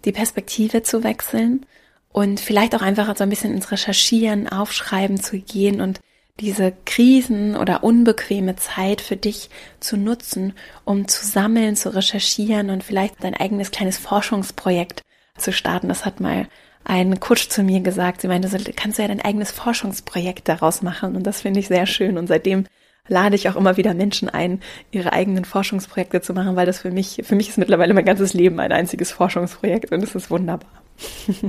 die 0.06 0.12
Perspektive 0.12 0.84
zu 0.84 1.04
wechseln 1.04 1.66
und 2.12 2.40
vielleicht 2.40 2.76
auch 2.76 2.82
einfach 2.82 3.16
so 3.16 3.24
ein 3.24 3.30
bisschen 3.30 3.54
ins 3.54 3.72
Recherchieren, 3.72 4.48
Aufschreiben 4.48 5.20
zu 5.20 5.40
gehen 5.40 5.82
und 5.82 6.00
diese 6.40 6.74
Krisen 6.86 7.56
oder 7.56 7.84
unbequeme 7.84 8.56
Zeit 8.56 9.02
für 9.02 9.18
dich 9.18 9.50
zu 9.80 9.98
nutzen, 9.98 10.54
um 10.86 11.08
zu 11.08 11.26
sammeln, 11.26 11.76
zu 11.76 11.94
recherchieren 11.94 12.70
und 12.70 12.84
vielleicht 12.84 13.24
dein 13.24 13.36
eigenes 13.36 13.72
kleines 13.72 13.98
Forschungsprojekt 13.98 15.04
zu 15.38 15.52
starten. 15.52 15.90
Das 15.90 16.06
hat 16.06 16.20
mal 16.20 16.48
ein 16.86 17.20
Coach 17.20 17.50
zu 17.50 17.62
mir 17.62 17.82
gesagt. 17.82 18.22
Sie 18.22 18.28
meinte, 18.28 18.48
so 18.48 18.58
kannst 18.76 18.98
du 18.98 19.02
ja 19.02 19.08
dein 19.08 19.22
eigenes 19.22 19.52
Forschungsprojekt 19.52 20.48
daraus 20.48 20.82
machen. 20.82 21.16
Und 21.16 21.24
das 21.24 21.42
finde 21.42 21.60
ich 21.60 21.68
sehr 21.68 21.86
schön. 21.86 22.18
Und 22.18 22.28
seitdem 22.28 22.66
lade 23.10 23.36
ich 23.36 23.50
auch 23.50 23.56
immer 23.56 23.78
wieder 23.78 23.94
Menschen 23.94 24.30
ein, 24.30 24.62
ihre 24.92 25.12
eigenen 25.14 25.46
Forschungsprojekte 25.46 26.22
zu 26.22 26.34
machen, 26.34 26.56
weil 26.56 26.66
das 26.66 26.80
für 26.80 26.92
mich, 26.92 27.22
für 27.24 27.36
mich 27.36 27.50
ist 27.50 27.58
mittlerweile 27.58 27.94
mein 27.94 28.06
ganzes 28.06 28.34
Leben 28.34 28.60
ein 28.60 28.72
einziges 28.72 29.12
Forschungsprojekt 29.12 29.92
und 29.92 30.04
es 30.04 30.16
ist 30.16 30.32
wunderbar. 30.32 30.84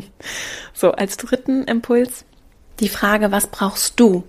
so, 0.75 0.93
als 0.93 1.17
dritten 1.17 1.65
Impuls 1.65 2.25
die 2.81 2.89
Frage, 2.89 3.31
was 3.31 3.47
brauchst 3.47 4.01
du? 4.01 4.25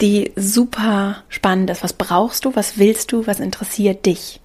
die 0.00 0.32
super 0.36 1.22
spannend 1.28 1.70
ist. 1.70 1.82
Was 1.82 1.92
brauchst 1.92 2.44
du? 2.44 2.56
Was 2.56 2.78
willst 2.78 3.12
du? 3.12 3.26
Was 3.26 3.40
interessiert 3.40 4.06
dich? 4.06 4.40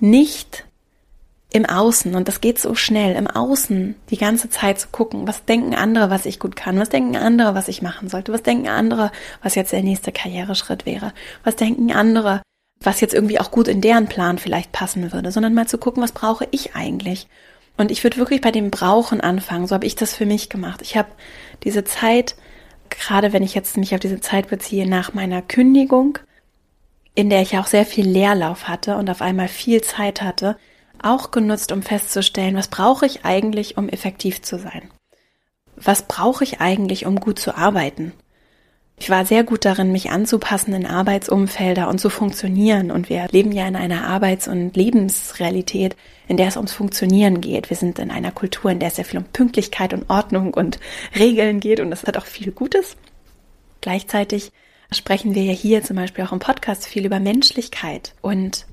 Nicht 0.00 0.64
im 1.52 1.64
Außen, 1.64 2.14
und 2.14 2.28
das 2.28 2.40
geht 2.40 2.58
so 2.58 2.74
schnell, 2.74 3.16
im 3.16 3.26
Außen 3.26 3.94
die 4.10 4.18
ganze 4.18 4.50
Zeit 4.50 4.78
zu 4.78 4.88
gucken, 4.88 5.26
was 5.26 5.44
denken 5.44 5.74
andere, 5.74 6.10
was 6.10 6.26
ich 6.26 6.38
gut 6.38 6.56
kann, 6.56 6.78
was 6.78 6.90
denken 6.90 7.16
andere, 7.16 7.54
was 7.54 7.68
ich 7.68 7.80
machen 7.80 8.08
sollte, 8.08 8.32
was 8.32 8.42
denken 8.42 8.68
andere, 8.68 9.10
was 9.42 9.54
jetzt 9.54 9.72
der 9.72 9.82
nächste 9.82 10.12
Karriereschritt 10.12 10.84
wäre, 10.84 11.12
was 11.44 11.56
denken 11.56 11.90
andere, 11.92 12.42
was 12.80 13.00
jetzt 13.00 13.14
irgendwie 13.14 13.40
auch 13.40 13.50
gut 13.50 13.66
in 13.66 13.80
deren 13.80 14.08
Plan 14.08 14.38
vielleicht 14.38 14.72
passen 14.72 15.12
würde, 15.12 15.32
sondern 15.32 15.54
mal 15.54 15.66
zu 15.66 15.78
gucken, 15.78 16.02
was 16.02 16.12
brauche 16.12 16.46
ich 16.50 16.74
eigentlich? 16.76 17.28
Und 17.78 17.90
ich 17.90 18.04
würde 18.04 18.18
wirklich 18.18 18.40
bei 18.40 18.50
dem 18.50 18.70
Brauchen 18.70 19.20
anfangen, 19.20 19.66
so 19.66 19.74
habe 19.74 19.86
ich 19.86 19.96
das 19.96 20.14
für 20.14 20.26
mich 20.26 20.50
gemacht. 20.50 20.82
Ich 20.82 20.96
habe 20.96 21.08
diese 21.62 21.84
Zeit 21.84 22.36
gerade 22.90 23.32
wenn 23.32 23.42
ich 23.42 23.54
jetzt 23.54 23.76
mich 23.76 23.94
auf 23.94 24.00
diese 24.00 24.20
Zeit 24.20 24.48
beziehe 24.48 24.88
nach 24.88 25.14
meiner 25.14 25.42
Kündigung, 25.42 26.18
in 27.14 27.30
der 27.30 27.42
ich 27.42 27.58
auch 27.58 27.66
sehr 27.66 27.86
viel 27.86 28.06
Leerlauf 28.06 28.68
hatte 28.68 28.96
und 28.96 29.10
auf 29.10 29.22
einmal 29.22 29.48
viel 29.48 29.80
Zeit 29.82 30.22
hatte, 30.22 30.56
auch 31.02 31.30
genutzt, 31.30 31.72
um 31.72 31.82
festzustellen, 31.82 32.56
was 32.56 32.68
brauche 32.68 33.06
ich 33.06 33.24
eigentlich, 33.24 33.76
um 33.76 33.88
effektiv 33.88 34.42
zu 34.42 34.58
sein? 34.58 34.90
Was 35.76 36.02
brauche 36.02 36.44
ich 36.44 36.60
eigentlich, 36.60 37.06
um 37.06 37.20
gut 37.20 37.38
zu 37.38 37.56
arbeiten? 37.56 38.12
Ich 39.00 39.10
war 39.10 39.24
sehr 39.24 39.44
gut 39.44 39.64
darin, 39.64 39.92
mich 39.92 40.10
anzupassen 40.10 40.74
in 40.74 40.84
Arbeitsumfelder 40.84 41.88
und 41.88 42.00
zu 42.00 42.10
funktionieren. 42.10 42.90
Und 42.90 43.08
wir 43.08 43.28
leben 43.30 43.52
ja 43.52 43.66
in 43.68 43.76
einer 43.76 44.04
Arbeits- 44.04 44.48
und 44.48 44.76
Lebensrealität, 44.76 45.96
in 46.26 46.36
der 46.36 46.48
es 46.48 46.56
ums 46.56 46.72
Funktionieren 46.72 47.40
geht. 47.40 47.70
Wir 47.70 47.76
sind 47.76 48.00
in 48.00 48.10
einer 48.10 48.32
Kultur, 48.32 48.72
in 48.72 48.80
der 48.80 48.88
es 48.88 48.96
sehr 48.96 49.04
viel 49.04 49.20
um 49.20 49.24
Pünktlichkeit 49.24 49.94
und 49.94 50.10
Ordnung 50.10 50.52
und 50.52 50.80
Regeln 51.16 51.60
geht. 51.60 51.78
Und 51.78 51.90
das 51.90 52.04
hat 52.04 52.16
auch 52.16 52.26
viel 52.26 52.50
Gutes. 52.50 52.96
Gleichzeitig 53.80 54.50
sprechen 54.90 55.34
wir 55.34 55.44
ja 55.44 55.52
hier 55.52 55.84
zum 55.84 55.96
Beispiel 55.96 56.24
auch 56.24 56.32
im 56.32 56.40
Podcast 56.40 56.86
viel 56.86 57.06
über 57.06 57.20
Menschlichkeit. 57.20 58.14
Und 58.20 58.66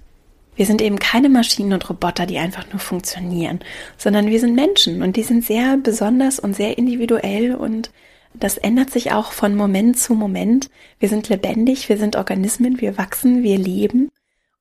wir 0.56 0.65
sind 0.65 0.82
eben 0.82 1.00
keine 1.00 1.30
Maschinen 1.30 1.74
und 1.74 1.89
Roboter, 1.89 2.26
die 2.26 2.38
einfach 2.38 2.65
nur 2.72 2.80
funktionieren, 2.80 3.60
sondern 3.98 4.28
wir 4.28 4.39
sind 4.39 4.56
Menschen 4.56 5.02
und 5.02 5.15
die 5.15 5.24
sind 5.24 5.46
sehr 5.46 5.78
besonders 5.78 6.39
und 6.39 6.56
sehr 6.56 6.78
individuell 6.78 7.56
und 7.56 7.91
das 8.34 8.58
ändert 8.58 8.91
sich 8.91 9.12
auch 9.12 9.32
von 9.32 9.56
Moment 9.56 9.98
zu 9.98 10.13
Moment. 10.13 10.70
Wir 11.00 11.10
sind 11.10 11.30
lebendig, 11.30 11.88
wir 11.88 11.98
sind 11.98 12.15
Organismen, 12.15 12.82
wir 12.82 12.98
wachsen, 12.98 13.44
wir 13.44 13.58
leben 13.58 14.10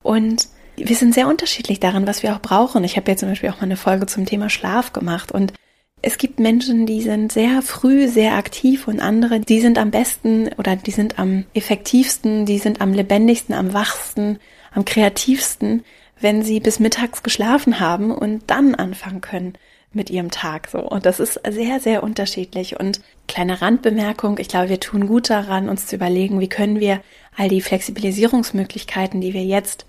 und 0.01 0.47
wir 0.77 0.95
sind 0.95 1.13
sehr 1.13 1.27
unterschiedlich 1.27 1.79
darin, 1.79 2.07
was 2.07 2.23
wir 2.23 2.33
auch 2.35 2.41
brauchen. 2.41 2.83
Ich 2.83 2.97
habe 2.97 3.11
ja 3.11 3.17
zum 3.17 3.29
Beispiel 3.29 3.49
auch 3.49 3.57
mal 3.57 3.63
eine 3.63 3.77
Folge 3.77 4.05
zum 4.07 4.25
Thema 4.25 4.49
Schlaf 4.49 4.93
gemacht 4.93 5.31
und 5.31 5.53
es 6.01 6.17
gibt 6.17 6.39
Menschen, 6.39 6.85
die 6.85 7.01
sind 7.01 7.31
sehr 7.31 7.61
früh 7.61 8.07
sehr 8.07 8.35
aktiv 8.35 8.87
und 8.87 8.99
andere, 8.99 9.39
die 9.39 9.59
sind 9.59 9.77
am 9.77 9.91
besten 9.91 10.49
oder 10.57 10.75
die 10.75 10.91
sind 10.91 11.17
am 11.17 11.45
effektivsten, 11.53 12.45
die 12.45 12.59
sind 12.59 12.79
am 12.79 12.93
lebendigsten, 12.93 13.55
am 13.55 13.73
wachsten, 13.73 14.37
am 14.75 14.85
kreativsten, 14.85 15.83
wenn 16.19 16.43
sie 16.43 16.59
bis 16.59 16.79
mittags 16.79 17.23
geschlafen 17.23 17.79
haben 17.79 18.11
und 18.11 18.43
dann 18.47 18.75
anfangen 18.75 19.21
können 19.21 19.53
mit 19.91 20.09
ihrem 20.09 20.29
Tag 20.29 20.67
so. 20.67 20.79
Und 20.79 21.05
das 21.05 21.19
ist 21.19 21.39
sehr, 21.49 21.79
sehr 21.79 22.03
unterschiedlich. 22.03 22.79
Und 22.79 23.01
kleine 23.27 23.61
Randbemerkung, 23.61 24.37
ich 24.37 24.49
glaube, 24.49 24.69
wir 24.69 24.79
tun 24.79 25.07
gut 25.07 25.29
daran, 25.29 25.69
uns 25.69 25.87
zu 25.87 25.95
überlegen, 25.95 26.39
wie 26.39 26.49
können 26.49 26.79
wir 26.79 27.01
all 27.35 27.47
die 27.47 27.61
Flexibilisierungsmöglichkeiten, 27.61 29.21
die 29.21 29.33
wir 29.33 29.43
jetzt 29.43 29.85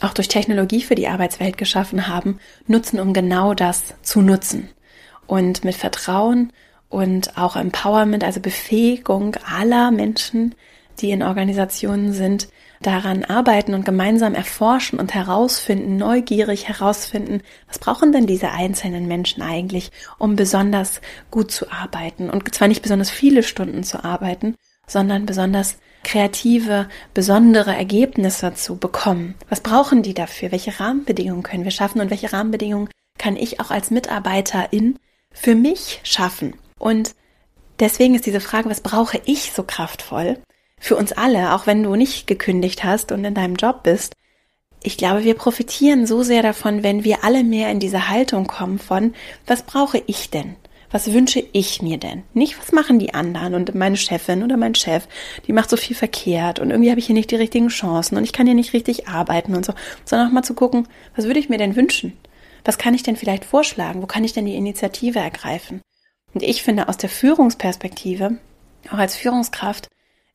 auch 0.00 0.14
durch 0.14 0.28
Technologie 0.28 0.82
für 0.82 0.94
die 0.94 1.08
Arbeitswelt 1.08 1.58
geschaffen 1.58 2.06
haben, 2.06 2.38
nutzen, 2.68 3.00
um 3.00 3.12
genau 3.12 3.54
das 3.54 3.94
zu 4.02 4.20
nutzen. 4.20 4.68
Und 5.26 5.64
mit 5.64 5.74
Vertrauen 5.74 6.52
und 6.88 7.36
auch 7.36 7.56
Empowerment, 7.56 8.22
also 8.22 8.40
Befähigung 8.40 9.36
aller 9.44 9.90
Menschen, 9.90 10.54
die 11.00 11.10
in 11.10 11.22
Organisationen 11.22 12.12
sind, 12.12 12.48
daran 12.82 13.24
arbeiten 13.24 13.74
und 13.74 13.84
gemeinsam 13.84 14.34
erforschen 14.34 14.98
und 14.98 15.14
herausfinden, 15.14 15.96
neugierig 15.96 16.68
herausfinden, 16.68 17.42
was 17.66 17.78
brauchen 17.78 18.12
denn 18.12 18.26
diese 18.26 18.50
einzelnen 18.50 19.08
Menschen 19.08 19.42
eigentlich, 19.42 19.90
um 20.18 20.36
besonders 20.36 21.00
gut 21.30 21.50
zu 21.50 21.70
arbeiten 21.70 22.30
und 22.30 22.54
zwar 22.54 22.68
nicht 22.68 22.82
besonders 22.82 23.10
viele 23.10 23.42
Stunden 23.42 23.82
zu 23.82 24.04
arbeiten, 24.04 24.54
sondern 24.86 25.26
besonders 25.26 25.78
kreative, 26.04 26.88
besondere 27.14 27.74
Ergebnisse 27.74 28.54
zu 28.54 28.76
bekommen. 28.76 29.34
Was 29.48 29.60
brauchen 29.60 30.02
die 30.02 30.14
dafür? 30.14 30.52
Welche 30.52 30.78
Rahmenbedingungen 30.78 31.42
können 31.42 31.64
wir 31.64 31.70
schaffen 31.70 32.00
und 32.00 32.10
welche 32.10 32.32
Rahmenbedingungen 32.32 32.88
kann 33.18 33.36
ich 33.36 33.60
auch 33.60 33.70
als 33.70 33.90
Mitarbeiterin 33.90 34.98
für 35.32 35.54
mich 35.54 36.00
schaffen? 36.04 36.54
Und 36.78 37.14
deswegen 37.80 38.14
ist 38.14 38.26
diese 38.26 38.40
Frage, 38.40 38.70
was 38.70 38.80
brauche 38.80 39.20
ich 39.24 39.52
so 39.52 39.64
kraftvoll? 39.64 40.38
Für 40.80 40.96
uns 40.96 41.12
alle, 41.12 41.54
auch 41.54 41.66
wenn 41.66 41.82
du 41.82 41.94
nicht 41.96 42.26
gekündigt 42.26 42.84
hast 42.84 43.12
und 43.12 43.24
in 43.24 43.34
deinem 43.34 43.56
Job 43.56 43.82
bist. 43.82 44.14
Ich 44.82 44.96
glaube, 44.96 45.24
wir 45.24 45.34
profitieren 45.34 46.06
so 46.06 46.22
sehr 46.22 46.42
davon, 46.42 46.82
wenn 46.82 47.04
wir 47.04 47.24
alle 47.24 47.42
mehr 47.42 47.70
in 47.70 47.80
diese 47.80 48.08
Haltung 48.08 48.46
kommen 48.46 48.78
von, 48.78 49.14
was 49.46 49.62
brauche 49.62 50.02
ich 50.06 50.30
denn? 50.30 50.56
Was 50.90 51.12
wünsche 51.12 51.44
ich 51.52 51.82
mir 51.82 51.98
denn? 51.98 52.22
Nicht, 52.32 52.58
was 52.58 52.72
machen 52.72 52.98
die 52.98 53.12
anderen 53.12 53.54
und 53.54 53.74
meine 53.74 53.96
Chefin 53.96 54.42
oder 54.42 54.56
mein 54.56 54.74
Chef, 54.74 55.06
die 55.46 55.52
macht 55.52 55.68
so 55.68 55.76
viel 55.76 55.94
verkehrt 55.94 56.60
und 56.60 56.70
irgendwie 56.70 56.90
habe 56.90 57.00
ich 57.00 57.06
hier 57.06 57.14
nicht 57.14 57.30
die 57.30 57.36
richtigen 57.36 57.68
Chancen 57.68 58.16
und 58.16 58.24
ich 58.24 58.32
kann 58.32 58.46
hier 58.46 58.54
nicht 58.54 58.72
richtig 58.72 59.06
arbeiten 59.06 59.54
und 59.54 59.66
so, 59.66 59.74
sondern 60.04 60.28
auch 60.28 60.32
mal 60.32 60.42
zu 60.42 60.54
gucken, 60.54 60.88
was 61.14 61.26
würde 61.26 61.40
ich 61.40 61.50
mir 61.50 61.58
denn 61.58 61.76
wünschen? 61.76 62.16
Was 62.64 62.78
kann 62.78 62.94
ich 62.94 63.02
denn 63.02 63.16
vielleicht 63.16 63.44
vorschlagen? 63.44 64.00
Wo 64.00 64.06
kann 64.06 64.24
ich 64.24 64.32
denn 64.32 64.46
die 64.46 64.56
Initiative 64.56 65.18
ergreifen? 65.18 65.82
Und 66.32 66.42
ich 66.42 66.62
finde 66.62 66.88
aus 66.88 66.96
der 66.96 67.10
Führungsperspektive, 67.10 68.38
auch 68.90 68.98
als 68.98 69.16
Führungskraft, 69.16 69.88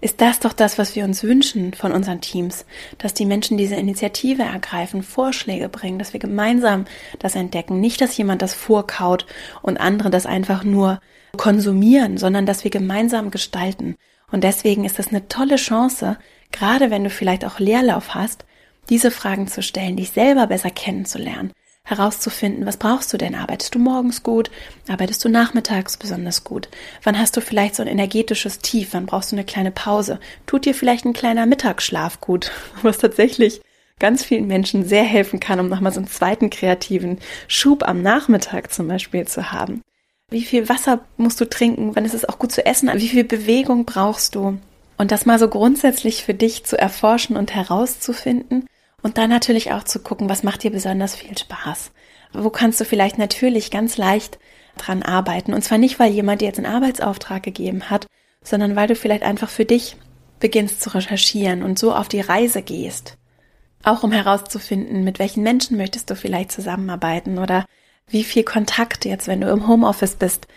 ist 0.03 0.19
das 0.19 0.39
doch 0.39 0.51
das, 0.51 0.77
was 0.77 0.97
wir 0.97 1.05
uns 1.05 1.23
wünschen 1.23 1.73
von 1.73 1.93
unseren 1.93 2.19
Teams, 2.19 2.65
dass 2.97 3.13
die 3.13 3.25
Menschen 3.25 3.57
diese 3.57 3.75
Initiative 3.75 4.43
ergreifen, 4.43 5.01
Vorschläge 5.01 5.69
bringen, 5.69 5.97
dass 5.97 6.11
wir 6.11 6.19
gemeinsam 6.19 6.83
das 7.19 7.35
entdecken, 7.35 7.79
nicht, 7.79 8.01
dass 8.01 8.17
jemand 8.17 8.41
das 8.41 8.53
vorkaut 8.53 9.25
und 9.61 9.77
andere 9.77 10.09
das 10.09 10.25
einfach 10.25 10.65
nur 10.65 10.99
konsumieren, 11.37 12.17
sondern 12.17 12.45
dass 12.45 12.65
wir 12.65 12.71
gemeinsam 12.71 13.31
gestalten. 13.31 13.95
Und 14.29 14.43
deswegen 14.43 14.83
ist 14.83 14.99
das 14.99 15.07
eine 15.07 15.29
tolle 15.29 15.55
Chance, 15.55 16.17
gerade 16.51 16.91
wenn 16.91 17.05
du 17.05 17.09
vielleicht 17.09 17.45
auch 17.45 17.59
Leerlauf 17.59 18.13
hast, 18.13 18.45
diese 18.89 19.09
Fragen 19.09 19.47
zu 19.47 19.61
stellen, 19.61 19.95
dich 19.95 20.11
selber 20.11 20.47
besser 20.47 20.69
kennenzulernen, 20.69 21.53
herauszufinden, 21.85 22.65
was 22.65 22.77
brauchst 22.77 23.11
du 23.13 23.17
denn? 23.17 23.35
Arbeitest 23.35 23.75
du 23.75 23.79
morgens 23.79 24.23
gut? 24.23 24.49
Arbeitest 24.87 25.23
du 25.23 25.29
nachmittags 25.29 25.97
besonders 25.97 26.43
gut? 26.43 26.69
Wann 27.03 27.19
hast 27.19 27.35
du 27.37 27.41
vielleicht 27.41 27.75
so 27.75 27.83
ein 27.83 27.89
energetisches 27.89 28.59
Tief? 28.59 28.89
Wann 28.91 29.05
brauchst 29.05 29.31
du 29.31 29.35
eine 29.35 29.45
kleine 29.45 29.71
Pause? 29.71 30.19
Tut 30.45 30.65
dir 30.65 30.73
vielleicht 30.73 31.05
ein 31.05 31.13
kleiner 31.13 31.45
Mittagsschlaf 31.45 32.21
gut? 32.21 32.51
Was 32.81 32.97
tatsächlich 32.97 33.61
ganz 33.99 34.23
vielen 34.23 34.47
Menschen 34.47 34.85
sehr 34.85 35.03
helfen 35.03 35.39
kann, 35.39 35.59
um 35.59 35.69
nochmal 35.69 35.93
so 35.93 35.99
einen 35.99 36.07
zweiten 36.07 36.49
kreativen 36.49 37.19
Schub 37.47 37.87
am 37.87 38.01
Nachmittag 38.01 38.73
zum 38.73 38.87
Beispiel 38.87 39.27
zu 39.27 39.51
haben. 39.51 39.81
Wie 40.29 40.43
viel 40.43 40.67
Wasser 40.67 41.01
musst 41.17 41.39
du 41.39 41.45
trinken? 41.45 41.95
Wann 41.95 42.05
ist 42.05 42.15
es 42.15 42.27
auch 42.27 42.39
gut 42.39 42.51
zu 42.51 42.65
essen? 42.65 42.89
Wie 42.95 43.07
viel 43.07 43.23
Bewegung 43.23 43.85
brauchst 43.85 44.35
du? 44.35 44.57
Und 44.97 45.11
das 45.11 45.25
mal 45.25 45.37
so 45.37 45.47
grundsätzlich 45.47 46.23
für 46.23 46.33
dich 46.33 46.63
zu 46.63 46.77
erforschen 46.77 47.37
und 47.37 47.53
herauszufinden 47.53 48.65
und 49.03 49.17
dann 49.17 49.29
natürlich 49.29 49.71
auch 49.71 49.83
zu 49.83 49.99
gucken, 49.99 50.29
was 50.29 50.43
macht 50.43 50.63
dir 50.63 50.71
besonders 50.71 51.15
viel 51.15 51.37
Spaß. 51.37 51.91
Wo 52.33 52.49
kannst 52.49 52.81
du 52.81 52.85
vielleicht 52.85 53.19
natürlich 53.19 53.69
ganz 53.69 53.97
leicht 53.97 54.39
dran 54.77 55.03
arbeiten. 55.03 55.53
Und 55.53 55.63
zwar 55.63 55.77
nicht, 55.77 55.99
weil 55.99 56.11
jemand 56.11 56.41
dir 56.41 56.45
jetzt 56.45 56.57
einen 56.57 56.73
Arbeitsauftrag 56.73 57.43
gegeben 57.43 57.89
hat, 57.89 58.07
sondern 58.43 58.75
weil 58.75 58.87
du 58.87 58.95
vielleicht 58.95 59.23
einfach 59.23 59.49
für 59.49 59.65
dich 59.65 59.95
beginnst 60.39 60.81
zu 60.81 60.93
recherchieren 60.93 61.63
und 61.63 61.79
so 61.79 61.93
auf 61.93 62.07
die 62.07 62.21
Reise 62.21 62.61
gehst. 62.61 63.17
Auch 63.83 64.03
um 64.03 64.11
herauszufinden, 64.11 65.03
mit 65.03 65.19
welchen 65.19 65.43
Menschen 65.43 65.77
möchtest 65.77 66.09
du 66.09 66.15
vielleicht 66.15 66.51
zusammenarbeiten 66.51 67.37
oder 67.37 67.65
wie 68.07 68.23
viel 68.23 68.43
Kontakt 68.43 69.05
jetzt, 69.05 69.27
wenn 69.27 69.41
du 69.41 69.49
im 69.49 69.67
Homeoffice 69.67 70.15
bist 70.15 70.47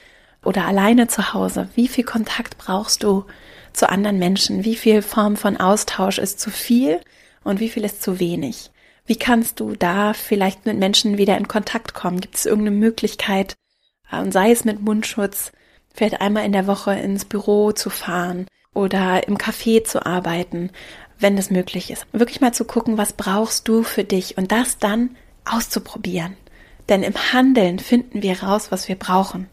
oder 0.44 0.64
alleine 0.66 1.09
zu 1.09 1.32
Hause, 1.32 1.68
wie 1.74 1.88
viel 1.88 2.04
Kontakt 2.04 2.59
brauchst 2.59 3.02
du 3.02 3.24
zu 3.72 3.88
anderen 3.88 4.18
Menschen? 4.18 4.64
Wie 4.64 4.76
viel 4.76 5.02
Form 5.02 5.37
von 5.37 5.56
Austausch 5.56 6.18
ist 6.18 6.40
zu 6.40 6.50
viel 6.50 7.00
und 7.46 7.61
wie 7.61 7.68
viel 7.68 7.85
ist 7.85 8.02
zu 8.02 8.18
wenig? 8.20 8.70
Wie 9.06 9.16
kannst 9.16 9.61
du 9.61 9.74
da 9.76 10.12
vielleicht 10.12 10.66
mit 10.66 10.78
Menschen 10.78 11.16
wieder 11.16 11.38
in 11.38 11.48
Kontakt 11.48 11.94
kommen? 11.94 12.20
Gibt 12.20 12.35
es 12.35 12.46
irgendeine 12.46 12.76
Möglichkeit, 12.76 13.56
und 14.12 14.32
sei 14.32 14.50
es 14.50 14.64
mit 14.64 14.80
Mundschutz, 14.82 15.52
vielleicht 15.92 16.20
einmal 16.20 16.44
in 16.44 16.52
der 16.52 16.66
Woche 16.66 16.94
ins 16.94 17.24
Büro 17.24 17.72
zu 17.72 17.90
fahren 17.90 18.46
oder 18.74 19.26
im 19.26 19.37
Café 19.37 19.85
zu 19.85 20.04
arbeiten, 20.04 20.70
wenn 21.18 21.37
das 21.37 21.50
möglich 21.50 21.90
ist. 21.90 22.06
Wirklich 22.12 22.40
mal 22.40 22.52
zu 22.52 22.64
gucken, 22.64 22.98
was 22.98 23.14
brauchst 23.14 23.66
du 23.68 23.82
für 23.82 24.04
dich 24.04 24.37
und 24.37 24.52
das 24.52 24.78
dann 24.78 25.16
auszuprobieren. 25.44 26.37
Denn 26.88 27.02
im 27.02 27.14
Handeln 27.32 27.78
finden 27.78 28.22
wir 28.22 28.42
raus, 28.42 28.70
was 28.70 28.88
wir 28.88 28.96
brauchen. 28.96 29.48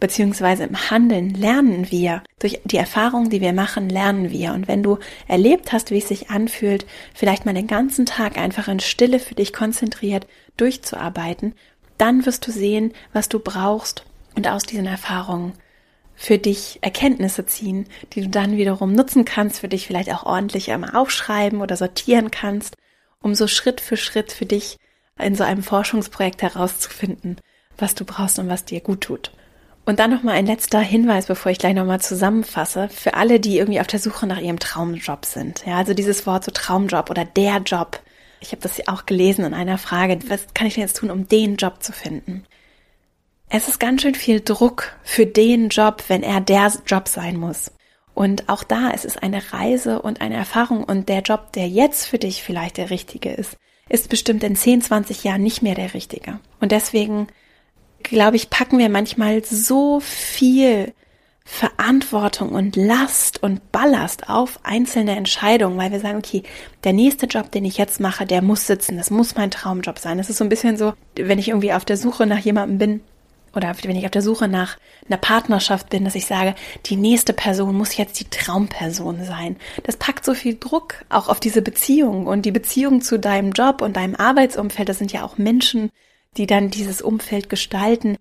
Beziehungsweise 0.00 0.64
im 0.64 0.90
Handeln 0.90 1.30
lernen 1.30 1.90
wir. 1.90 2.22
Durch 2.38 2.60
die 2.64 2.76
Erfahrungen, 2.76 3.30
die 3.30 3.40
wir 3.40 3.52
machen, 3.52 3.88
lernen 3.88 4.30
wir. 4.30 4.52
Und 4.52 4.68
wenn 4.68 4.82
du 4.82 4.98
erlebt 5.26 5.72
hast, 5.72 5.90
wie 5.90 5.98
es 5.98 6.08
sich 6.08 6.30
anfühlt, 6.30 6.86
vielleicht 7.14 7.46
mal 7.46 7.54
den 7.54 7.66
ganzen 7.66 8.06
Tag 8.06 8.38
einfach 8.38 8.68
in 8.68 8.78
Stille 8.78 9.18
für 9.18 9.34
dich 9.34 9.52
konzentriert 9.52 10.26
durchzuarbeiten, 10.56 11.54
dann 11.96 12.26
wirst 12.26 12.46
du 12.46 12.52
sehen, 12.52 12.92
was 13.12 13.28
du 13.28 13.40
brauchst 13.40 14.04
und 14.36 14.46
aus 14.46 14.62
diesen 14.62 14.86
Erfahrungen 14.86 15.52
für 16.14 16.38
dich 16.38 16.78
Erkenntnisse 16.80 17.46
ziehen, 17.46 17.86
die 18.12 18.22
du 18.22 18.28
dann 18.28 18.56
wiederum 18.56 18.92
nutzen 18.92 19.24
kannst, 19.24 19.60
für 19.60 19.68
dich 19.68 19.86
vielleicht 19.86 20.12
auch 20.12 20.24
ordentlich 20.24 20.70
einmal 20.70 20.96
aufschreiben 20.96 21.60
oder 21.60 21.76
sortieren 21.76 22.30
kannst, 22.30 22.76
um 23.20 23.34
so 23.34 23.46
Schritt 23.46 23.80
für 23.80 23.96
Schritt 23.96 24.32
für 24.32 24.46
dich 24.46 24.78
in 25.18 25.34
so 25.34 25.44
einem 25.44 25.62
Forschungsprojekt 25.62 26.42
herauszufinden, 26.42 27.36
was 27.76 27.94
du 27.94 28.04
brauchst 28.04 28.38
und 28.38 28.48
was 28.48 28.64
dir 28.64 28.80
gut 28.80 29.02
tut. 29.02 29.32
Und 29.88 30.00
dann 30.00 30.10
nochmal 30.10 30.34
ein 30.34 30.44
letzter 30.44 30.80
Hinweis, 30.80 31.28
bevor 31.28 31.50
ich 31.50 31.58
gleich 31.58 31.72
nochmal 31.72 31.98
zusammenfasse, 31.98 32.90
für 32.90 33.14
alle, 33.14 33.40
die 33.40 33.56
irgendwie 33.56 33.80
auf 33.80 33.86
der 33.86 34.00
Suche 34.00 34.26
nach 34.26 34.38
ihrem 34.38 34.58
Traumjob 34.58 35.24
sind. 35.24 35.64
Ja, 35.64 35.78
also 35.78 35.94
dieses 35.94 36.26
Wort 36.26 36.44
so 36.44 36.50
Traumjob 36.50 37.08
oder 37.08 37.24
der 37.24 37.62
Job. 37.64 37.98
Ich 38.40 38.52
habe 38.52 38.60
das 38.60 38.76
ja 38.76 38.84
auch 38.88 39.06
gelesen 39.06 39.46
in 39.46 39.54
einer 39.54 39.78
Frage, 39.78 40.18
was 40.28 40.52
kann 40.52 40.66
ich 40.66 40.74
denn 40.74 40.82
jetzt 40.82 40.98
tun, 40.98 41.10
um 41.10 41.26
den 41.26 41.56
Job 41.56 41.82
zu 41.82 41.92
finden? 41.92 42.44
Es 43.48 43.66
ist 43.66 43.80
ganz 43.80 44.02
schön 44.02 44.14
viel 44.14 44.42
Druck 44.42 44.94
für 45.04 45.24
den 45.24 45.70
Job, 45.70 46.04
wenn 46.08 46.22
er 46.22 46.42
der 46.42 46.70
Job 46.86 47.08
sein 47.08 47.38
muss. 47.38 47.72
Und 48.12 48.50
auch 48.50 48.64
da 48.64 48.90
ist 48.90 49.06
es 49.06 49.16
eine 49.16 49.54
Reise 49.54 50.02
und 50.02 50.20
eine 50.20 50.36
Erfahrung 50.36 50.84
und 50.84 51.08
der 51.08 51.22
Job, 51.22 51.54
der 51.54 51.66
jetzt 51.66 52.04
für 52.04 52.18
dich 52.18 52.42
vielleicht 52.42 52.76
der 52.76 52.90
richtige 52.90 53.30
ist, 53.30 53.56
ist 53.88 54.10
bestimmt 54.10 54.44
in 54.44 54.54
10, 54.54 54.82
20 54.82 55.24
Jahren 55.24 55.42
nicht 55.42 55.62
mehr 55.62 55.74
der 55.74 55.94
richtige. 55.94 56.40
Und 56.60 56.72
deswegen, 56.72 57.28
glaube 58.02 58.36
ich, 58.36 58.50
packen 58.50 58.78
wir 58.78 58.88
manchmal 58.88 59.44
so 59.44 60.00
viel 60.00 60.92
Verantwortung 61.44 62.50
und 62.50 62.76
Last 62.76 63.42
und 63.42 63.72
Ballast 63.72 64.28
auf 64.28 64.60
einzelne 64.64 65.16
Entscheidungen, 65.16 65.78
weil 65.78 65.90
wir 65.90 66.00
sagen, 66.00 66.18
okay, 66.18 66.42
der 66.84 66.92
nächste 66.92 67.26
Job, 67.26 67.50
den 67.50 67.64
ich 67.64 67.78
jetzt 67.78 68.00
mache, 68.00 68.26
der 68.26 68.42
muss 68.42 68.66
sitzen, 68.66 68.98
das 68.98 69.10
muss 69.10 69.34
mein 69.34 69.50
Traumjob 69.50 69.98
sein. 69.98 70.18
Das 70.18 70.28
ist 70.28 70.36
so 70.36 70.44
ein 70.44 70.50
bisschen 70.50 70.76
so, 70.76 70.92
wenn 71.16 71.38
ich 71.38 71.48
irgendwie 71.48 71.72
auf 71.72 71.86
der 71.86 71.96
Suche 71.96 72.26
nach 72.26 72.38
jemandem 72.38 72.78
bin, 72.78 73.00
oder 73.54 73.74
wenn 73.82 73.96
ich 73.96 74.04
auf 74.04 74.10
der 74.10 74.22
Suche 74.22 74.46
nach 74.46 74.76
einer 75.06 75.16
Partnerschaft 75.16 75.88
bin, 75.88 76.04
dass 76.04 76.14
ich 76.14 76.26
sage, 76.26 76.54
die 76.86 76.96
nächste 76.96 77.32
Person 77.32 77.74
muss 77.76 77.96
jetzt 77.96 78.20
die 78.20 78.28
Traumperson 78.28 79.24
sein. 79.24 79.56
Das 79.84 79.96
packt 79.96 80.24
so 80.24 80.34
viel 80.34 80.58
Druck 80.58 80.96
auch 81.08 81.28
auf 81.28 81.40
diese 81.40 81.62
Beziehung 81.62 82.26
und 82.26 82.42
die 82.42 82.52
Beziehung 82.52 83.00
zu 83.00 83.18
deinem 83.18 83.52
Job 83.52 83.80
und 83.80 83.96
deinem 83.96 84.14
Arbeitsumfeld. 84.14 84.88
Das 84.88 84.98
sind 84.98 85.12
ja 85.12 85.24
auch 85.24 85.38
Menschen, 85.38 85.90
die 86.38 86.46
dann 86.46 86.70
dieses 86.70 87.02
Umfeld 87.02 87.48
gestalten 87.48 88.16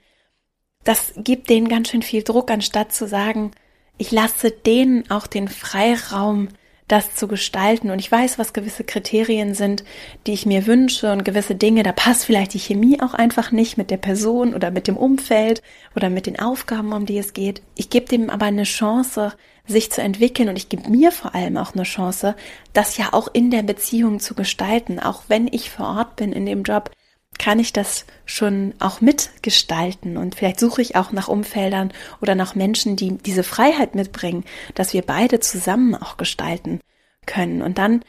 das 0.88 1.13
gibt 1.17 1.49
denen 1.49 1.67
ganz 1.67 1.89
schön 1.89 2.01
viel 2.01 2.23
Druck, 2.23 2.49
anstatt 2.49 2.93
zu 2.93 3.08
sagen, 3.08 3.51
ich 3.97 4.12
lasse 4.12 4.51
denen 4.51 5.10
auch 5.12 5.27
den 5.27 5.49
Freiraum, 5.49 6.47
das 6.88 7.13
zu 7.13 7.27
gestalten. 7.27 7.91
Und 7.91 7.99
ich 7.99 8.10
weiß, 8.10 8.39
was 8.39 8.53
gewisse 8.53 8.86
Kriterien 8.86 9.53
sind, 9.53 9.84
die 10.25 10.32
ich 10.32 10.45
mir 10.45 10.65
wünsche 10.65 11.12
und 11.12 11.25
gewisse 11.25 11.56
Dinge, 11.56 11.84
da 11.84 11.91
passt 11.91 12.23
vielleicht 12.23 12.53
die 12.53 12.60
Chemie 12.60 13.01
auch 13.01 13.13
einfach 13.13 13.51
nicht 13.51 13.77
mit 13.77 13.91
der 13.91 13.97
Person 13.97 14.53
oder 14.53 14.71
mit 14.71 14.88
dem 14.88 14.95
Umfeld 14.95 15.62
oder 15.93 16.10
mit 16.10 16.25
den 16.25 16.39
Aufgaben, 16.39 16.93
um 16.93 17.06
die 17.06 17.17
es 17.17 17.34
geht. 17.34 17.62
Ich 17.75 17.89
gebe 17.89 18.06
dem 18.06 18.30
aber 18.30 18.45
eine 18.45 18.63
Chance, 18.63 19.34
sich 19.65 19.91
zu 19.91 20.01
entwickeln 20.01 20.47
und 20.47 20.56
ich 20.56 20.69
gebe 20.69 20.89
mir 20.89 21.12
vor 21.12 21.36
allem 21.36 21.58
auch 21.58 21.73
eine 21.73 21.84
Chance, 21.84 22.38
das 22.71 22.95
ja 22.95 23.10
auch 23.12 23.27
in 23.34 23.51
der 23.51 23.63
Beziehung 23.63 24.21
zu 24.21 24.34
gestalten, 24.34 25.01
auch 25.01 25.23
wenn 25.27 25.47
ich 25.47 25.69
vor 25.69 25.88
Ort 25.97 26.15
bin 26.15 26.32
in 26.32 26.45
dem 26.45 26.63
Job, 26.63 26.91
kann 27.38 27.60
ich 27.60 27.73
das 27.73 28.06
schon 28.26 28.73
auch 28.80 29.02
mitgestalten 29.02 30.17
und 30.17 30.36
vielleicht 30.36 30.60
suche 30.60 30.82
ich 30.82 30.95
auch 30.95 31.12
nach 31.12 31.28
Umfeldern 31.28 31.93
oder 32.21 32.36
nach 32.36 32.56
Menschen, 32.56 32.95
die 32.95 33.17
diese 33.17 33.43
Freiheit 33.43 33.95
mitbringen, 33.95 34.43
dass 34.76 34.93
wir 34.93 35.02
beide 35.02 35.39
zusammen 35.39 35.95
auch 35.95 36.17
gestalten 36.17 36.80
können. 37.26 37.62
Und 37.62 37.78
dann, 37.78 38.02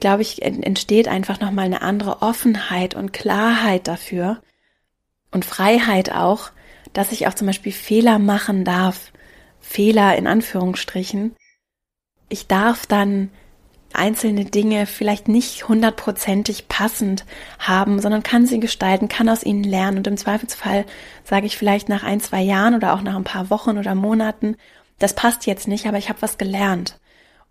glaube 0.00 0.22
ich, 0.22 0.42
entsteht 0.42 1.08
einfach 1.08 1.40
nochmal 1.40 1.66
eine 1.66 1.82
andere 1.82 2.22
Offenheit 2.22 2.94
und 2.94 3.12
Klarheit 3.12 3.86
dafür 3.86 4.42
und 5.30 5.44
Freiheit 5.44 6.12
auch, 6.12 6.50
dass 6.92 7.12
ich 7.12 7.26
auch 7.26 7.34
zum 7.34 7.46
Beispiel 7.46 7.72
Fehler 7.72 8.18
machen 8.18 8.64
darf. 8.64 9.12
Fehler 9.60 10.16
in 10.16 10.26
Anführungsstrichen. 10.26 11.36
Ich 12.28 12.46
darf 12.46 12.86
dann 12.86 13.30
einzelne 13.92 14.44
Dinge 14.44 14.86
vielleicht 14.86 15.28
nicht 15.28 15.68
hundertprozentig 15.68 16.68
passend 16.68 17.24
haben, 17.58 18.00
sondern 18.00 18.22
kann 18.22 18.46
sie 18.46 18.60
gestalten, 18.60 19.08
kann 19.08 19.28
aus 19.28 19.42
ihnen 19.42 19.64
lernen 19.64 19.98
und 19.98 20.06
im 20.06 20.16
Zweifelsfall 20.16 20.84
sage 21.24 21.46
ich 21.46 21.56
vielleicht 21.56 21.88
nach 21.88 22.02
ein, 22.02 22.20
zwei 22.20 22.40
Jahren 22.40 22.74
oder 22.74 22.94
auch 22.94 23.02
nach 23.02 23.16
ein 23.16 23.24
paar 23.24 23.50
Wochen 23.50 23.78
oder 23.78 23.94
Monaten, 23.94 24.56
das 25.00 25.14
passt 25.14 25.46
jetzt 25.46 25.66
nicht, 25.66 25.86
aber 25.86 25.98
ich 25.98 26.08
habe 26.08 26.22
was 26.22 26.38
gelernt. 26.38 27.00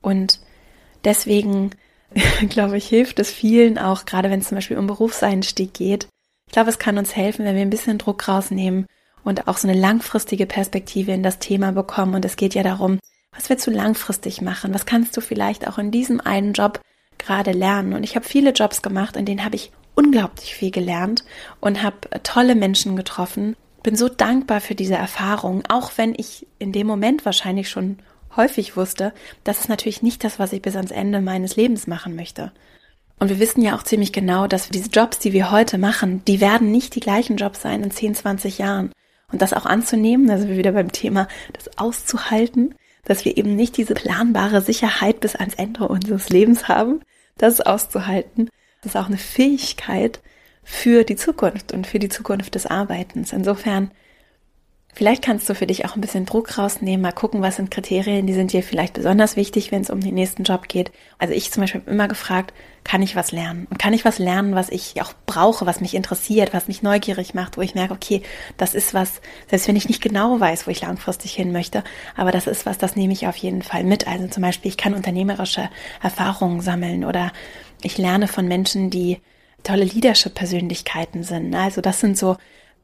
Und 0.02 0.40
deswegen, 1.04 1.72
glaube 2.50 2.78
ich, 2.78 2.88
hilft 2.88 3.20
es 3.20 3.32
vielen 3.32 3.78
auch, 3.78 4.06
gerade 4.06 4.30
wenn 4.30 4.40
es 4.40 4.48
zum 4.48 4.56
Beispiel 4.56 4.78
um 4.78 4.88
Berufseinstieg 4.88 5.74
geht. 5.74 6.08
Ich 6.48 6.54
glaube, 6.54 6.70
es 6.70 6.80
kann 6.80 6.98
uns 6.98 7.16
helfen, 7.16 7.46
wenn 7.46 7.56
wir 7.56 7.62
ein 7.62 7.70
bisschen 7.70 7.98
Druck 7.98 8.28
rausnehmen 8.28 8.86
und 9.24 9.48
auch 9.48 9.58
so 9.58 9.68
eine 9.68 9.80
langfristige 9.80 10.46
Perspektive 10.46 11.12
in 11.12 11.24
das 11.24 11.40
Thema 11.40 11.72
bekommen. 11.72 12.16
Und 12.16 12.26
es 12.26 12.38
geht 12.38 12.56
ja 12.56 12.64
darum, 12.64 13.00
was 13.32 13.50
willst 13.50 13.68
du 13.68 13.72
langfristig 13.72 14.42
machen? 14.42 14.74
Was 14.74 14.86
kannst 14.86 15.16
du 15.16 15.22
vielleicht 15.22 15.68
auch 15.68 15.78
in 15.78 15.92
diesem 15.92 16.20
einen 16.22 16.54
Job 16.54 16.82
gerade 17.18 17.52
lernen? 17.52 17.94
Und 17.94 18.04
ich 18.04 18.16
habe 18.16 18.28
viele 18.28 18.52
Jobs 18.52 18.82
gemacht, 18.82 19.16
in 19.16 19.26
denen 19.26 19.46
habe 19.46 19.56
ich 19.56 19.72
unglaublich 19.96 20.56
viel 20.56 20.72
gelernt 20.72 21.24
und 21.60 21.84
habe 21.84 22.10
tolle 22.24 22.56
Menschen 22.56 22.96
getroffen. 22.96 23.56
Bin 23.84 23.96
so 23.96 24.10
dankbar 24.10 24.62
für 24.62 24.76
diese 24.76 24.96
Erfahrung, 24.96 25.64
auch 25.70 25.92
wenn 25.96 26.14
ich 26.16 26.48
in 26.58 26.72
dem 26.72 26.88
Moment 26.88 27.26
wahrscheinlich 27.26 27.70
schon 27.70 28.00
häufig 28.36 28.78
wusste, 28.78 29.14
das 29.44 29.62
ist 29.62 29.70
natürlich 29.70 30.02
nicht 30.02 30.24
das, 30.24 30.40
was 30.40 30.54
ich 30.54 30.62
bis 30.62 30.76
ans 30.76 30.92
Ende 30.92 31.22
meines 31.22 31.56
Lebens 31.56 31.88
machen 31.88 32.16
möchte. 32.16 32.52
Und 33.20 33.30
wir 33.30 33.40
wissen 33.40 33.62
ja 33.62 33.76
auch 33.76 33.84
ziemlich 33.84 34.14
genau, 34.14 34.48
dass 34.48 34.70
diese 34.70 34.90
Jobs, 34.90 35.20
die 35.20 35.34
wir 35.34 35.52
heute 35.52 35.78
machen, 35.78 36.24
die 36.26 36.40
werden 36.40 36.72
nicht 36.72 36.96
die 36.96 37.02
gleichen 37.02 37.36
Jobs 37.38 37.62
sein 37.62 37.84
in 37.84 37.92
10, 37.92 38.16
20 38.16 38.58
Jahren. 38.58 38.92
Und 39.32 39.42
das 39.42 39.54
auch 39.54 39.66
anzunehmen, 39.66 40.30
also 40.30 40.48
wieder 40.48 40.72
beim 40.72 40.92
Thema, 40.92 41.28
das 41.54 41.78
auszuhalten, 41.78 42.76
dass 43.10 43.26
wir 43.26 43.38
eben 43.38 43.56
nicht 43.56 43.76
diese 43.76 43.96
planbare 43.96 44.62
Sicherheit 44.62 45.20
bis 45.20 45.36
ans 45.36 45.56
Ende 45.56 45.88
unseres 45.88 46.30
Lebens 46.30 46.68
haben, 46.68 47.02
das 47.40 47.60
auszuhalten. 47.60 48.50
Das 48.84 48.94
ist 48.94 49.02
auch 49.02 49.08
eine 49.08 49.18
Fähigkeit 49.18 50.22
für 50.64 51.04
die 51.04 51.16
Zukunft 51.16 51.72
und 51.72 51.88
für 51.88 51.98
die 51.98 52.10
Zukunft 52.10 52.54
des 52.54 52.68
Arbeitens. 52.68 53.34
Insofern 53.34 53.90
Vielleicht 54.94 55.24
kannst 55.24 55.48
du 55.48 55.56
für 55.56 55.68
dich 55.68 55.86
auch 55.86 55.96
ein 55.96 56.02
bisschen 56.02 56.26
Druck 56.26 56.58
rausnehmen, 56.58 57.02
mal 57.02 57.12
gucken, 57.12 57.42
was 57.42 57.56
sind 57.56 57.72
Kriterien, 57.72 58.28
die 58.28 58.34
sind 58.34 58.52
dir 58.52 58.64
vielleicht 58.64 58.94
besonders 58.94 59.36
wichtig, 59.36 59.72
wenn 59.72 59.82
es 59.82 59.90
um 59.90 60.02
den 60.02 60.16
nächsten 60.16 60.44
Job 60.44 60.68
geht. 60.68 60.92
Also 61.20 61.34
ich 61.34 61.52
zum 61.52 61.62
Beispiel 61.62 61.82
habe 61.82 61.92
immer 61.92 62.08
gefragt, 62.08 62.54
kann 62.84 63.02
ich 63.02 63.16
was 63.16 63.32
lernen? 63.32 63.68
Und 63.70 63.78
kann 63.78 63.94
ich 63.94 64.04
was 64.04 64.20
lernen, 64.20 64.56
was 64.56 64.70
ich 64.70 65.02
auch 65.02 65.14
brauche, 65.26 65.66
was 65.66 65.80
mich 65.80 65.94
interessiert, 65.94 66.54
was 66.54 66.68
mich 66.68 66.82
neugierig 66.82 67.34
macht, 67.34 67.56
wo 67.56 67.62
ich 67.62 67.76
merke, 67.76 67.94
okay, 67.94 68.24
das 68.58 68.74
ist 68.74 68.94
was, 68.94 69.22
selbst 69.48 69.68
wenn 69.68 69.76
ich 69.76 69.88
nicht 69.88 70.02
genau 70.02 70.40
weiß, 70.40 70.68
wo 70.68 70.72
ich 70.72 70.82
langfristig 70.82 71.34
hin 71.34 71.52
möchte, 71.52 71.84
aber 72.18 72.32
das 72.32 72.48
ist 72.48 72.66
was, 72.66 72.78
das 72.78 72.96
nehme 72.96 73.14
ich 73.14 73.28
auf 73.28 73.38
jeden 73.38 73.62
Fall 73.62 73.84
mit. 73.84 74.08
Also 74.08 74.28
zum 74.28 74.42
Beispiel, 74.42 74.70
ich 74.70 74.78
kann 74.78 74.96
unternehmerische 74.96 75.70
Erfahrungen 76.02 76.62
sammeln 76.62 77.06
oder 77.06 77.32
ich 77.84 77.98
lerne 77.98 78.28
von 78.28 78.48
Menschen, 78.48 78.90
die 78.90 79.20
tolle 79.64 79.86
Leadership-Persönlichkeiten 79.86 81.24
sind. 81.24 81.54
Also 81.54 81.80
das 81.80 82.00
sind 82.00 82.18
so 82.18 82.38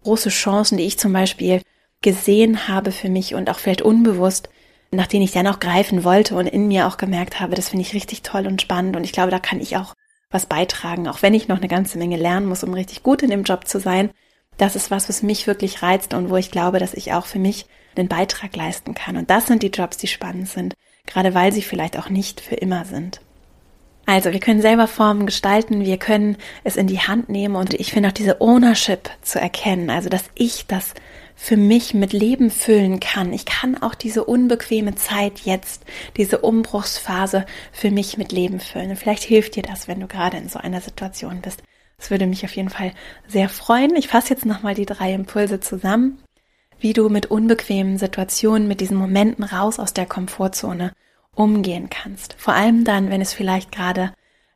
große 0.04 0.30
Chancen, 0.30 0.78
die 0.78 0.86
ich 0.86 1.00
zum 1.00 1.12
Beispiel 1.12 1.62
gesehen 2.06 2.70
habe 2.70 2.94
für 2.94 3.10
mich 3.10 3.36
und 3.36 3.50
auch 3.50 3.60
vielleicht 3.60 3.82
unbewusst 3.82 4.48
nach 4.91 5.08
denen 5.08 5.24
ich 5.24 5.32
dann 5.32 5.48
auch 5.48 5.60
greifen 5.60 6.04
wollte 6.04 6.36
und 6.36 6.48
in 6.48 6.68
mir 6.68 6.88
auch 6.88 6.98
gemerkt 6.98 7.39
habe, 7.39 7.56
das 7.56 7.70
finde 7.70 7.84
ich 7.84 7.94
richtig 7.94 8.22
toll 8.22 8.48
und 8.48 8.62
spannend 8.62 8.96
und 8.96 9.04
ich 9.04 9.12
glaube, 9.12 9.32
da 9.32 9.39
kann 9.39 9.60
ich 9.60 9.78
auch 9.78 9.94
was 10.30 10.46
beitragen, 10.46 11.08
auch 11.08 11.22
wenn 11.22 11.34
ich 11.34 11.48
noch 11.48 11.58
eine 11.58 11.68
ganze 11.68 11.98
Menge 11.98 12.18
lernen 12.18 12.48
muss, 12.48 12.63
um 12.63 12.74
richtig 12.74 13.04
gut 13.04 13.24
in 13.24 13.30
dem 13.30 13.44
Job 13.44 13.68
zu 13.68 13.80
sein. 13.80 14.10
Das 14.58 14.76
ist 14.76 14.91
was, 14.91 15.10
was 15.10 15.22
mich 15.22 15.48
wirklich 15.48 15.82
reizt 15.82 16.13
und 16.13 16.30
wo 16.30 16.38
ich 16.38 16.52
glaube, 16.52 16.80
dass 16.80 16.94
ich 16.94 17.13
auch 17.13 17.26
für 17.26 17.39
mich 17.39 17.65
einen 17.96 18.08
Beitrag 18.08 18.56
leisten 18.56 18.94
kann. 18.94 19.18
Und 19.18 19.30
das 19.30 19.48
sind 19.48 19.63
die 19.63 19.70
Jobs, 19.70 19.98
die 19.98 20.08
spannend 20.08 20.50
sind, 20.50 20.74
gerade 21.06 21.34
weil 21.34 21.52
sie 21.52 21.62
vielleicht 21.62 21.98
auch 21.98 22.10
nicht 22.10 22.41
für 22.41 22.56
immer 22.56 22.86
sind. 22.86 23.22
Also, 24.06 24.32
wir 24.32 24.39
können 24.39 24.62
selber 24.62 24.88
Formen 24.88 25.26
gestalten, 25.26 25.84
wir 25.84 25.98
können 25.98 26.38
es 26.63 26.76
in 26.76 26.88
die 26.88 27.00
Hand 27.00 27.28
nehmen 27.28 27.56
und 27.56 27.74
ich 27.74 27.91
finde 27.91 28.10
auch 28.10 28.13
diese 28.13 28.39
Ownership 28.39 29.10
zu 29.22 29.39
erkennen, 29.39 29.89
also 29.89 30.10
dass 30.10 30.26
ich 30.36 30.68
das 30.68 30.94
für 31.36 31.58
mich 31.58 31.93
mit 31.93 32.13
Leben 32.13 32.50
füllen 32.50 33.00
kann. 33.00 33.34
Ich 33.34 33.45
kann 33.45 33.82
auch 33.82 33.93
diese 33.93 34.24
unbequeme 34.24 34.95
Zeit 34.95 35.41
jetzt, 35.41 35.84
diese 36.17 36.39
Umbruchsphase 36.39 37.45
für 37.71 37.91
mich 37.91 38.17
mit 38.17 38.32
Leben 38.32 38.60
füllen. 38.60 38.91
Und 38.91 38.95
vielleicht 38.95 39.24
hilft 39.24 39.56
dir 39.56 39.63
das, 39.63 39.88
wenn 39.88 40.00
du 40.00 40.08
gerade 40.08 40.38
in 40.38 40.50
so 40.50 40.60
einer 40.60 40.82
Situation 40.82 41.41
bist. 41.41 41.62
Das 41.98 42.10
würde 42.10 42.26
mich 42.28 42.43
auf 42.45 42.56
jeden 42.56 42.69
Fall 42.69 42.93
sehr 43.28 43.50
freuen. 43.50 43.95
Ich 43.95 44.08
fasse 44.08 44.34
jetzt 44.34 44.45
nochmal 44.45 44.76
die 44.76 44.86
drei 44.86 45.13
Impulse 45.13 45.60
zusammen, 45.60 46.19
wie 46.80 46.93
du 46.93 47.10
mit 47.10 47.28
unbequemen 47.28 47.98
Situationen, 47.98 48.67
mit 48.67 48.82
diesen 48.82 48.98
Momenten 48.98 49.43
raus 49.43 49.80
aus 49.80 49.93
der 49.93 50.06
Komfortzone 50.06 50.93
umgehen 51.36 51.89
kannst. 51.89 52.36
Vor 52.38 52.54
allem 52.54 52.84
dann, 52.86 53.10
wenn 53.10 53.21
es 53.21 53.34
vielleicht 53.34 53.71
gerade 53.71 54.13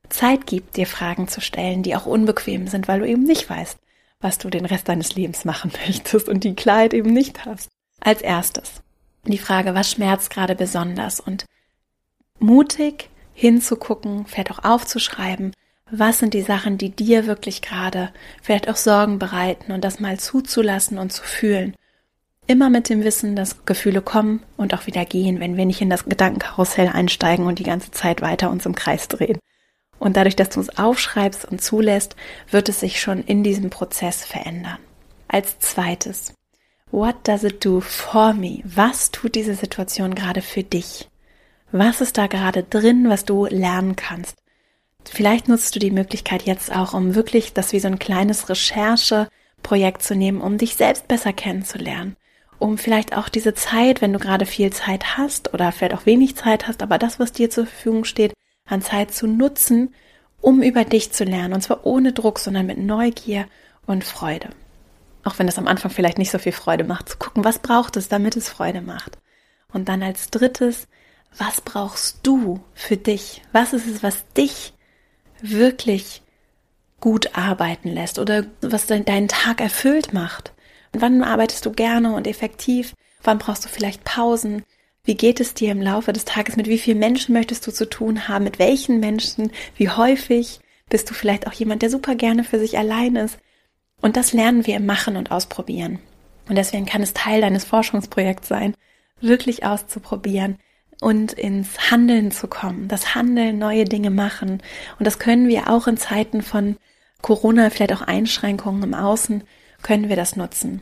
Zeit 0.10 0.48
gibt, 0.48 0.78
dir 0.78 0.88
Fragen 0.88 1.28
zu 1.28 1.42
stellen, 1.42 1.84
die 1.84 1.96
auch 1.96 2.06
unbequem 2.06 2.68
sind, 2.68 2.88
weil 2.88 3.00
du 3.00 3.08
eben 3.08 3.24
nicht 3.24 3.50
weißt, 3.50 3.78
was 4.22 4.38
du 4.38 4.50
den 4.50 4.66
Rest 4.66 4.90
deines 4.90 5.16
Lebens 5.16 5.46
machen 5.46 5.72
möchtest 5.88 6.30
und 6.30 6.44
die 6.44 6.56
Klarheit 6.56 6.94
eben 6.94 7.14
nicht 7.14 7.46
hast. 7.46 7.70
Als 8.02 8.22
erstes 8.22 8.82
die 9.26 9.38
Frage, 9.38 9.76
was 9.76 9.92
schmerzt 9.92 10.30
gerade 10.30 10.56
besonders 10.56 11.20
und 11.20 11.46
mutig 12.40 13.10
hinzugucken, 13.34 14.26
vielleicht 14.26 14.52
auch 14.52 14.64
aufzuschreiben, 14.64 15.54
was 15.92 16.20
sind 16.20 16.34
die 16.34 16.42
Sachen, 16.42 16.78
die 16.78 16.92
dir 16.92 17.26
wirklich 17.26 17.62
gerade 17.62 18.12
vielleicht 18.42 18.70
auch 18.70 18.76
Sorgen 18.76 19.18
bereiten 19.20 19.72
und 19.72 19.84
das 19.84 20.00
mal 20.00 20.20
zuzulassen 20.20 20.98
und 20.98 21.12
zu 21.12 21.24
fühlen. 21.24 21.76
Immer 22.48 22.70
mit 22.70 22.90
dem 22.90 23.04
Wissen, 23.04 23.36
dass 23.36 23.66
Gefühle 23.66 24.02
kommen 24.02 24.44
und 24.58 24.74
auch 24.74 24.88
wieder 24.88 25.06
gehen, 25.06 25.40
wenn 25.40 25.58
wir 25.58 25.66
nicht 25.66 25.82
in 25.82 25.90
das 25.90 26.06
Gedankenkarussell 26.06 26.88
einsteigen 26.88 27.46
und 27.46 27.60
die 27.60 27.64
ganze 27.64 27.92
Zeit 27.92 28.22
weiter 28.22 28.50
uns 28.50 28.66
im 28.66 28.76
Kreis 28.76 29.08
drehen. 29.08 29.40
Und 30.00 30.16
dadurch, 30.16 30.36
dass 30.36 30.50
du 30.50 30.62
es 30.62 30.78
aufschreibst 30.78 31.46
und 31.46 31.62
zulässt, 31.62 32.16
wird 32.50 32.70
es 32.70 32.80
sich 32.80 33.02
schon 33.02 33.22
in 33.24 33.44
diesem 33.44 33.70
Prozess 33.70 34.26
verändern. 34.26 34.78
Als 35.28 35.60
zweites, 35.60 36.34
what 36.92 37.16
does 37.28 37.44
it 37.44 37.64
do 37.64 37.82
for 37.82 38.34
me? 38.34 38.62
Was 38.64 39.12
tut 39.12 39.36
diese 39.36 39.56
Situation 39.56 40.16
gerade 40.16 40.42
für 40.42 40.64
dich? 40.64 41.10
Was 41.72 42.02
ist 42.02 42.18
da 42.18 42.28
gerade 42.28 42.64
drin, 42.64 43.10
was 43.10 43.26
du 43.26 43.46
lernen 43.46 43.96
kannst? 43.96 44.38
Vielleicht 45.06 45.48
nutzt 45.48 45.76
du 45.76 45.80
die 45.80 45.92
Möglichkeit 45.92 46.44
jetzt 46.44 46.76
auch, 46.76 46.94
um 46.94 47.16
wirklich 47.16 47.54
das 47.54 47.74
wie 47.74 47.80
so 47.80 47.88
ein 47.88 48.00
kleines 48.00 48.50
Rechercheprojekt 48.50 50.02
zu 50.02 50.16
nehmen, 50.16 50.42
um 50.42 50.58
dich 50.58 50.76
selbst 50.76 51.08
besser 51.08 51.34
kennenzulernen. 51.34 52.16
Um 52.58 52.78
vielleicht 52.78 53.16
auch 53.16 53.30
diese 53.30 53.54
Zeit, 53.54 54.02
wenn 54.02 54.14
du 54.14 54.20
gerade 54.20 54.46
viel 54.46 54.72
Zeit 54.72 55.18
hast 55.18 55.54
oder 55.54 55.72
vielleicht 55.72 55.94
auch 55.94 56.06
wenig 56.06 56.36
Zeit 56.36 56.68
hast, 56.68 56.82
aber 56.84 56.98
das, 56.98 57.20
was 57.20 57.32
dir 57.32 57.50
zur 57.50 57.66
Verfügung 57.66 58.04
steht, 58.04 58.34
an 58.70 58.82
Zeit 58.82 59.14
zu 59.14 59.28
nutzen, 59.28 59.94
um 60.42 60.62
über 60.62 60.86
dich 60.86 61.12
zu 61.12 61.24
lernen. 61.24 61.54
Und 61.54 61.62
zwar 61.62 61.86
ohne 61.86 62.14
Druck, 62.14 62.40
sondern 62.40 62.66
mit 62.66 62.78
Neugier 62.78 63.46
und 63.86 64.04
Freude. 64.04 64.50
Auch 65.24 65.38
wenn 65.38 65.48
das 65.48 65.58
am 65.58 65.68
Anfang 65.68 65.92
vielleicht 65.92 66.18
nicht 66.18 66.32
so 66.32 66.40
viel 66.40 66.52
Freude 66.52 66.84
macht, 66.84 67.10
zu 67.10 67.18
gucken, 67.18 67.44
was 67.44 67.60
braucht 67.60 67.98
es, 67.98 68.08
damit 68.08 68.38
es 68.38 68.50
Freude 68.50 68.82
macht. 68.82 69.18
Und 69.72 69.90
dann 69.90 70.02
als 70.02 70.30
drittes, 70.30 70.88
was 71.38 71.62
brauchst 71.62 72.20
du 72.24 72.62
für 72.74 72.98
dich? 72.98 73.42
Was 73.52 73.74
ist 73.74 73.88
es, 73.88 74.02
was 74.02 74.28
dich 74.34 74.74
wirklich 75.42 76.22
gut 77.00 77.38
arbeiten 77.38 77.90
lässt 77.90 78.20
oder 78.20 78.46
was 78.62 78.88
deinen 78.88 79.28
Tag 79.28 79.62
erfüllt 79.62 80.14
macht? 80.14 80.54
Und 80.94 81.02
wann 81.02 81.24
arbeitest 81.24 81.66
du 81.66 81.72
gerne 81.72 82.14
und 82.16 82.28
effektiv? 82.28 82.94
Wann 83.24 83.38
brauchst 83.38 83.66
du 83.66 83.70
vielleicht 83.70 84.04
Pausen? 84.04 84.64
Wie 85.04 85.16
geht 85.16 85.40
es 85.40 85.54
dir 85.54 85.72
im 85.72 85.82
Laufe 85.82 86.14
des 86.14 86.26
Tages? 86.26 86.56
Mit 86.56 86.68
wie 86.68 86.78
vielen 86.78 87.00
Menschen 87.00 87.34
möchtest 87.34 87.66
du 87.66 87.72
zu 87.72 87.90
tun 87.90 88.28
haben? 88.28 88.44
Mit 88.44 88.60
welchen 88.60 89.00
Menschen? 89.00 89.52
Wie 89.76 89.90
häufig? 89.90 90.60
Bist 90.90 91.10
du 91.10 91.14
vielleicht 91.14 91.48
auch 91.48 91.54
jemand, 91.54 91.82
der 91.82 91.90
super 91.90 92.16
gerne 92.16 92.44
für 92.44 92.60
sich 92.60 92.78
allein 92.78 93.16
ist? 93.16 93.38
Und 94.02 94.18
das 94.18 94.34
lernen 94.34 94.66
wir 94.66 94.76
im 94.76 94.86
Machen 94.86 95.18
und 95.18 95.32
Ausprobieren. 95.32 96.00
Und 96.48 96.56
deswegen 96.56 96.86
kann 96.86 97.02
es 97.02 97.14
Teil 97.14 97.42
deines 97.42 97.64
Forschungsprojekts 97.64 98.48
sein, 98.48 98.74
wirklich 99.22 99.66
auszuprobieren 99.66 100.58
und 101.00 101.34
ins 101.34 101.92
Handeln 101.92 102.32
zu 102.32 102.48
kommen. 102.48 102.88
Das 102.88 103.14
Handeln, 103.14 103.60
neue 103.60 103.86
Dinge 103.86 104.10
machen. 104.10 104.64
Und 104.98 105.06
das 105.06 105.20
können 105.20 105.48
wir 105.48 105.70
auch 105.70 105.88
in 105.88 105.98
Zeiten 105.98 106.42
von 106.42 106.78
Corona, 107.22 107.70
vielleicht 107.70 107.94
auch 107.94 108.02
Einschränkungen 108.02 108.84
im 108.84 108.94
Außen, 108.94 109.44
können 109.82 110.10
wir 110.10 110.16
das 110.16 110.36
nutzen 110.36 110.82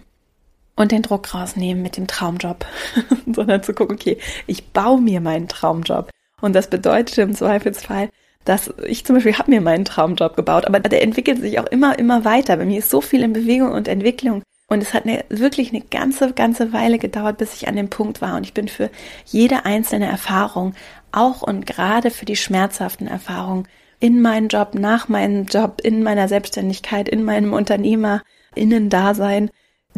und 0.78 0.94
den 0.94 1.02
Druck 1.02 1.34
rausnehmen 1.34 1.84
mit 1.84 1.98
dem 1.98 2.08
Traumjob, 2.08 2.66
sondern 3.34 3.64
zu 3.64 3.74
gucken, 3.74 3.98
okay, 3.98 4.18
ich 4.46 4.72
baue 4.72 5.02
mir 5.02 5.20
meinen 5.20 5.50
Traumjob. 5.50 6.10
Und 6.40 6.56
das 6.56 6.70
bedeutet 6.70 7.18
im 7.18 7.34
Zweifelsfall, 7.34 8.10
dass 8.46 8.74
ich 8.86 9.04
zum 9.04 9.16
Beispiel 9.16 9.38
habe 9.38 9.52
mir 9.52 9.60
meinen 9.60 9.84
Traumjob 9.84 10.38
gebaut, 10.38 10.66
aber 10.66 10.80
der 10.80 11.04
entwickelt 11.04 11.42
sich 11.42 11.60
auch 11.60 11.66
immer, 11.66 12.00
immer 12.00 12.24
weiter. 12.24 12.56
Bei 12.56 12.66
mir 12.66 12.80
ist 12.80 12.90
so 12.90 13.02
viel 13.02 13.24
in 13.24 13.34
Bewegung 13.34 13.72
und 13.72 13.90
Entwicklung. 13.90 14.44
Und 14.70 14.82
es 14.82 14.94
hat 14.94 15.06
eine, 15.06 15.26
wirklich 15.30 15.72
eine 15.72 15.82
ganze, 15.82 16.34
ganze 16.34 16.74
Weile 16.74 17.00
gedauert, 17.00 17.38
bis 17.38 17.56
ich 17.56 17.68
an 17.68 17.76
dem 17.76 17.90
Punkt 17.90 18.22
war. 18.22 18.36
Und 18.36 18.44
ich 18.44 18.54
bin 18.54 18.68
für 18.68 18.90
jede 19.26 19.66
einzelne 19.66 20.08
Erfahrung, 20.08 20.76
auch 21.12 21.42
und 21.42 21.66
gerade 21.66 22.12
für 22.12 22.26
die 22.26 22.36
schmerzhaften 22.36 23.08
Erfahrungen 23.08 23.68
in 24.00 24.22
meinem 24.22 24.48
Job, 24.50 24.76
nach 24.76 25.08
meinem 25.08 25.46
Job, 25.46 25.82
in 25.84 26.04
meiner 26.04 26.28
Selbstständigkeit, 26.28 27.10
in 27.10 27.24
meinem 27.24 27.54
Unternehmerinnen-Dasein, 27.54 29.50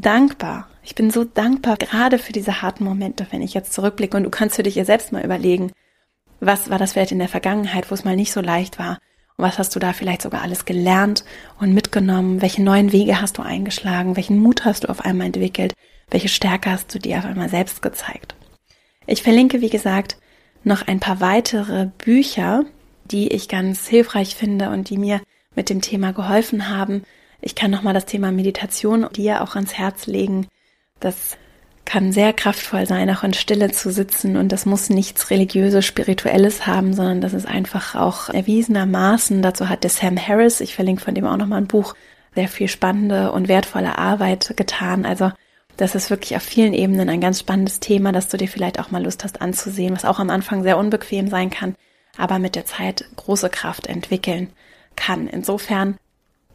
dankbar. 0.02 0.68
Ich 0.84 0.96
bin 0.96 1.12
so 1.12 1.24
dankbar, 1.24 1.78
gerade 1.78 2.18
für 2.18 2.34
diese 2.34 2.62
harten 2.62 2.84
Momente, 2.84 3.28
wenn 3.32 3.42
ich 3.42 3.54
jetzt 3.54 3.74
zurückblicke 3.74 4.18
und 4.18 4.24
du 4.24 4.30
kannst 4.30 4.56
für 4.56 4.64
dich 4.64 4.76
ja 4.76 4.86
selbst 4.86 5.12
mal 5.12 5.24
überlegen, 5.24 5.72
was 6.40 6.70
war 6.70 6.78
das 6.78 6.94
vielleicht 6.94 7.12
in 7.12 7.20
der 7.20 7.28
Vergangenheit, 7.28 7.90
wo 7.90 7.96
es 7.96 8.06
mal 8.06 8.16
nicht 8.16 8.32
so 8.32 8.42
leicht 8.42 8.80
war? 8.80 9.00
Und 9.38 9.46
was 9.46 9.58
hast 9.58 9.76
du 9.76 9.80
da 9.80 9.94
vielleicht 9.94 10.22
sogar 10.22 10.42
alles 10.42 10.66
gelernt 10.66 11.24
und 11.60 11.74
mitgenommen? 11.74 12.42
Welche 12.42 12.64
neuen 12.64 12.92
Wege 12.92 13.22
hast 13.22 13.38
du 13.38 13.42
eingeschlagen? 13.42 14.16
Welchen 14.16 14.40
Mut 14.40 14.66
hast 14.66 14.84
du 14.84 14.90
auf 14.90 15.02
einmal 15.02 15.28
entwickelt? 15.28 15.74
Welche 16.10 16.30
Stärke 16.30 16.72
hast 16.72 16.94
du 16.94 17.00
dir 17.00 17.20
auf 17.20 17.26
einmal 17.26 17.50
selbst 17.50 17.82
gezeigt? 17.82 18.36
Ich 19.06 19.22
verlinke, 19.24 19.62
wie 19.62 19.70
gesagt, 19.70 20.18
noch 20.64 20.88
ein 20.88 21.00
paar 21.00 21.20
weitere 21.20 21.90
Bücher, 21.98 22.66
die 23.06 23.30
ich 23.30 23.48
ganz 23.48 23.88
hilfreich 23.88 24.36
finde 24.36 24.70
und 24.70 24.90
die 24.90 24.98
mir 24.98 25.22
mit 25.56 25.70
dem 25.70 25.82
Thema 25.82 26.14
geholfen 26.14 26.70
haben, 26.70 27.04
ich 27.42 27.56
kann 27.56 27.72
nochmal 27.72 27.94
das 27.94 28.06
Thema 28.06 28.32
Meditation 28.32 29.08
dir 29.16 29.42
auch 29.42 29.56
ans 29.56 29.74
Herz 29.74 30.08
legen. 30.08 30.48
Das 31.00 31.38
kann 31.86 32.12
sehr 32.12 32.34
kraftvoll 32.34 32.86
sein, 32.86 33.10
auch 33.10 33.24
in 33.24 33.34
Stille 33.34 33.72
zu 33.72 33.92
sitzen 33.92 34.38
und 34.38 34.52
das 34.52 34.66
muss 34.68 34.90
nichts 34.90 35.32
religiöses, 35.32 35.86
spirituelles 35.86 36.68
haben, 36.68 36.94
sondern 36.94 37.20
das 37.20 37.34
ist 37.34 37.48
einfach 37.48 37.96
auch 37.96 38.30
erwiesenermaßen. 38.30 39.42
Dazu 39.42 39.70
hat 39.70 39.84
der 39.84 39.90
Sam 39.90 40.16
Harris, 40.16 40.62
ich 40.62 40.76
verlinke 40.76 41.04
von 41.04 41.16
dem 41.16 41.26
auch 41.26 41.38
nochmal 41.38 41.62
ein 41.62 41.68
Buch, 41.68 41.96
sehr 42.36 42.48
viel 42.48 42.68
spannende 42.68 43.32
und 43.32 43.48
wertvolle 43.48 43.98
Arbeit 43.98 44.54
getan. 44.56 45.06
Also 45.06 45.32
das 45.78 45.96
ist 45.96 46.10
wirklich 46.10 46.36
auf 46.36 46.44
vielen 46.44 46.74
Ebenen 46.74 47.10
ein 47.10 47.22
ganz 47.22 47.40
spannendes 47.40 47.80
Thema, 47.80 48.12
dass 48.12 48.28
du 48.28 48.38
dir 48.38 48.48
vielleicht 48.48 48.80
auch 48.80 48.92
mal 48.92 49.04
Lust 49.04 49.24
hast 49.24 49.42
anzusehen, 49.42 49.96
was 49.96 50.06
auch 50.06 50.20
am 50.20 50.30
Anfang 50.30 50.62
sehr 50.62 50.78
unbequem 50.78 51.28
sein 51.28 51.50
kann, 51.50 51.76
aber 52.18 52.38
mit 52.38 52.56
der 52.56 52.66
Zeit 52.66 53.06
große 53.16 53.50
Kraft 53.50 53.88
entwickeln 53.88 54.52
kann. 54.96 55.28
Insofern 55.28 55.98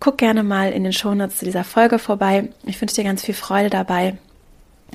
Guck 0.05 0.19
gerne 0.19 0.43
mal 0.43 0.71
in 0.71 0.85
den 0.85 0.93
Shownotes 0.93 1.39
zu 1.39 1.47
dieser 1.47 1.65
Folge 1.65 1.99
vorbei. 1.99 2.51
Ich 2.67 2.79
wünsche 2.79 2.95
dir 2.95 3.05
ganz 3.05 3.25
viel 3.25 3.33
Freude 3.33 3.71
dabei, 3.71 4.19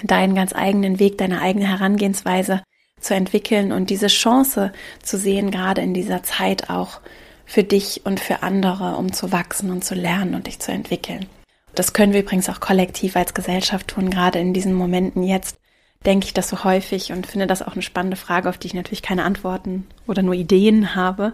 deinen 0.04 0.36
ganz 0.36 0.54
eigenen 0.54 1.00
Weg, 1.00 1.18
deine 1.18 1.42
eigene 1.42 1.68
Herangehensweise 1.68 2.62
zu 3.00 3.16
entwickeln 3.16 3.72
und 3.72 3.90
diese 3.90 4.06
Chance 4.06 4.72
zu 5.02 5.18
sehen, 5.18 5.50
gerade 5.50 5.82
in 5.82 5.96
dieser 5.96 6.22
Zeit 6.22 6.70
auch 6.70 7.02
für 7.48 7.64
dich 7.64 8.06
und 8.06 8.20
für 8.20 8.44
andere, 8.44 8.98
um 8.98 9.12
zu 9.12 9.32
wachsen 9.32 9.72
und 9.72 9.84
zu 9.84 9.96
lernen 9.96 10.36
und 10.36 10.46
dich 10.46 10.60
zu 10.60 10.72
entwickeln. 10.72 11.26
Das 11.74 11.94
können 11.94 12.14
wir 12.14 12.20
übrigens 12.20 12.48
auch 12.48 12.60
kollektiv 12.60 13.16
als 13.16 13.34
Gesellschaft 13.34 13.88
tun, 13.88 14.12
gerade 14.12 14.38
in 14.38 14.54
diesen 14.54 14.76
Momenten 14.76 15.24
jetzt 15.24 15.58
denke 16.06 16.28
ich 16.28 16.36
das 16.36 16.50
so 16.50 16.64
häufig 16.64 17.12
und 17.12 17.26
finde 17.26 17.48
das 17.48 17.64
auch 17.64 17.74
eine 17.74 17.82
spannende 17.82 18.16
Frage, 18.16 18.48
auf 18.48 18.60
die 18.60 18.68
ich 18.68 18.76
natürlich 18.76 19.02
keine 19.02 19.24
Antworten 19.24 19.88
oder 20.06 20.22
nur 20.22 20.36
Ideen 20.36 20.94
habe. 20.94 21.34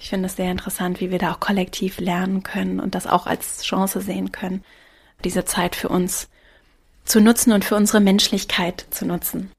Ich 0.00 0.08
finde 0.08 0.26
es 0.26 0.36
sehr 0.36 0.50
interessant, 0.50 1.00
wie 1.00 1.10
wir 1.10 1.18
da 1.18 1.32
auch 1.32 1.40
kollektiv 1.40 2.00
lernen 2.00 2.42
können 2.42 2.80
und 2.80 2.94
das 2.94 3.06
auch 3.06 3.26
als 3.26 3.62
Chance 3.62 4.00
sehen 4.00 4.32
können, 4.32 4.64
diese 5.24 5.44
Zeit 5.44 5.76
für 5.76 5.90
uns 5.90 6.28
zu 7.04 7.20
nutzen 7.20 7.52
und 7.52 7.66
für 7.66 7.76
unsere 7.76 8.00
Menschlichkeit 8.00 8.86
zu 8.90 9.04
nutzen. 9.04 9.52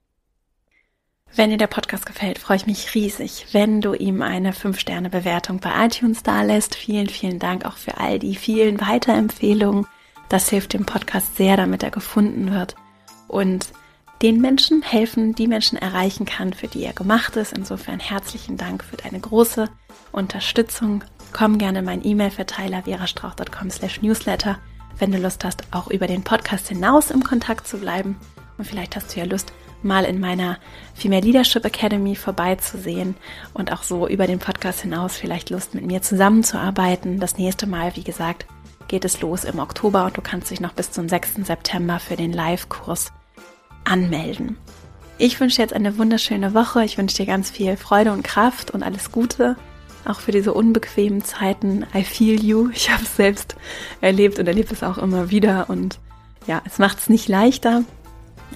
Wenn 1.36 1.52
dir 1.52 1.58
der 1.58 1.68
Podcast 1.68 2.08
gefällt, 2.08 2.40
freue 2.40 2.58
ich 2.58 2.66
mich 2.66 2.94
riesig, 2.96 3.46
wenn 3.52 3.82
du 3.82 3.94
ihm 3.94 4.24
eine 4.24 4.52
5-Sterne-Bewertung 4.52 5.60
bei 5.60 5.86
iTunes 5.86 6.24
da 6.24 6.42
lässt. 6.42 6.76
Vielen, 6.76 7.08
vielen 7.08 7.38
Dank 7.38 7.64
auch 7.64 7.78
für 7.78 8.00
all 8.00 8.18
die 8.18 8.36
vielen 8.36 8.82
Weiterempfehlungen. 8.82 9.86
Das 10.28 10.50
hilft 10.50 10.74
dem 10.74 10.86
Podcast 10.86 11.38
sehr, 11.38 11.56
damit 11.56 11.84
er 11.84 11.92
gefunden 11.92 12.52
wird. 12.52 12.76
Und 13.28 13.68
den 14.22 14.42
Menschen 14.42 14.82
helfen, 14.82 15.36
die 15.36 15.48
Menschen 15.48 15.78
erreichen 15.78 16.26
kann, 16.26 16.54
für 16.54 16.68
die 16.68 16.84
er 16.84 16.94
gemacht 16.94 17.36
ist. 17.38 17.54
Insofern 17.54 18.00
herzlichen 18.00 18.58
Dank 18.58 18.84
für 18.84 18.98
deine 18.98 19.20
große 19.20 19.70
Unterstützung. 20.12 21.04
Komm 21.34 21.58
gerne 21.58 21.80
in 21.80 21.86
meinen 21.86 22.06
E-Mail-Verteiler 22.06 22.84
verastrauch.com 22.84 23.70
slash 23.70 24.02
newsletter, 24.02 24.58
wenn 25.00 25.12
du 25.12 25.18
Lust 25.18 25.44
hast, 25.46 25.64
auch 25.72 25.88
über 25.88 26.08
den 26.08 26.24
Podcast 26.24 26.68
hinaus 26.68 27.12
im 27.12 27.24
Kontakt 27.24 27.68
zu 27.68 27.78
bleiben. 27.78 28.18
Und 28.58 28.66
vielleicht 28.66 28.96
hast 28.96 29.16
du 29.16 29.20
ja 29.20 29.26
Lust, 29.26 29.54
mal 29.84 30.06
in 30.06 30.20
meiner 30.20 30.58
Female 30.94 31.22
Leadership 31.22 31.66
Academy 31.66 32.16
vorbeizusehen 32.16 33.16
und 33.54 33.72
auch 33.72 33.84
so 33.84 34.08
über 34.08 34.28
den 34.28 34.40
Podcast 34.40 34.82
hinaus 34.82 35.16
vielleicht 35.16 35.50
Lust 35.50 35.74
mit 35.74 35.86
mir 35.86 36.02
zusammenzuarbeiten. 36.02 37.20
Das 37.20 37.38
nächste 37.38 37.68
Mal, 37.68 37.96
wie 37.96 38.04
gesagt, 38.04 38.46
geht 38.88 39.06
es 39.06 39.22
los 39.22 39.44
im 39.44 39.60
Oktober 39.60 40.06
und 40.06 40.18
du 40.18 40.22
kannst 40.22 40.52
dich 40.52 40.60
noch 40.60 40.74
bis 40.74 40.92
zum 40.92 41.08
6. 41.08 41.46
September 41.46 42.00
für 42.00 42.16
den 42.16 42.34
Live-Kurs 42.34 43.12
anmelden. 43.84 44.58
Ich 45.18 45.40
wünsche 45.40 45.58
dir 45.58 45.64
jetzt 45.64 45.74
eine 45.74 45.98
wunderschöne 45.98 46.54
Woche. 46.54 46.84
Ich 46.84 46.98
wünsche 46.98 47.18
dir 47.18 47.26
ganz 47.26 47.52
viel 47.52 47.78
Freude 47.78 48.12
und 48.12 48.24
Kraft 48.24 48.72
und 48.72 48.84
alles 48.84 49.12
Gute. 49.12 49.56
Auch 50.06 50.20
für 50.20 50.32
diese 50.32 50.54
unbequemen 50.54 51.24
Zeiten. 51.24 51.86
I 51.94 52.04
feel 52.04 52.44
you. 52.44 52.70
Ich 52.74 52.90
habe 52.90 53.04
es 53.04 53.16
selbst 53.16 53.56
erlebt 54.02 54.40
und 54.40 54.48
erlebe 54.48 54.74
es 54.74 54.84
auch 54.84 54.98
immer 54.98 55.30
wieder. 55.30 55.70
Und 55.70 56.00
ja, 56.48 56.62
es 56.66 56.80
macht 56.80 57.00
es 57.00 57.10
nicht 57.10 57.28
leichter. 57.28 57.84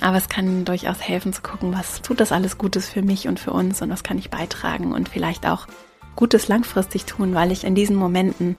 Aber 0.01 0.17
es 0.17 0.27
kann 0.27 0.65
durchaus 0.65 1.01
helfen 1.01 1.33
zu 1.33 1.41
gucken, 1.41 1.73
was 1.73 2.01
tut 2.01 2.19
das 2.19 2.31
alles 2.31 2.57
Gutes 2.57 2.89
für 2.89 3.01
mich 3.01 3.27
und 3.27 3.39
für 3.39 3.51
uns 3.51 3.81
und 3.81 3.89
was 3.89 4.03
kann 4.03 4.17
ich 4.17 4.29
beitragen 4.29 4.91
und 4.91 5.07
vielleicht 5.07 5.47
auch 5.47 5.67
Gutes 6.15 6.47
langfristig 6.47 7.05
tun, 7.05 7.33
weil 7.33 7.51
ich 7.51 7.63
in 7.63 7.75
diesen 7.75 7.95
Momenten 7.95 8.57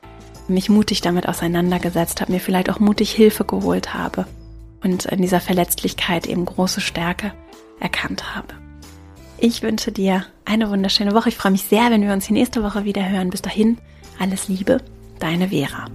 mich 0.48 0.68
mutig 0.68 1.00
damit 1.00 1.28
auseinandergesetzt 1.28 2.20
habe, 2.20 2.32
mir 2.32 2.40
vielleicht 2.40 2.70
auch 2.70 2.78
mutig 2.78 3.10
Hilfe 3.10 3.44
geholt 3.44 3.94
habe 3.94 4.26
und 4.82 5.06
in 5.06 5.22
dieser 5.22 5.40
Verletzlichkeit 5.40 6.26
eben 6.26 6.44
große 6.44 6.80
Stärke 6.80 7.32
erkannt 7.80 8.34
habe. 8.34 8.65
Ich 9.38 9.62
wünsche 9.62 9.92
dir 9.92 10.24
eine 10.46 10.70
wunderschöne 10.70 11.12
Woche. 11.12 11.28
Ich 11.28 11.36
freue 11.36 11.52
mich 11.52 11.62
sehr, 11.62 11.90
wenn 11.90 12.02
wir 12.02 12.12
uns 12.12 12.30
nächste 12.30 12.62
Woche 12.62 12.84
wieder 12.84 13.06
hören. 13.08 13.30
Bis 13.30 13.42
dahin, 13.42 13.76
alles 14.18 14.48
Liebe, 14.48 14.78
deine 15.18 15.48
Vera. 15.48 15.86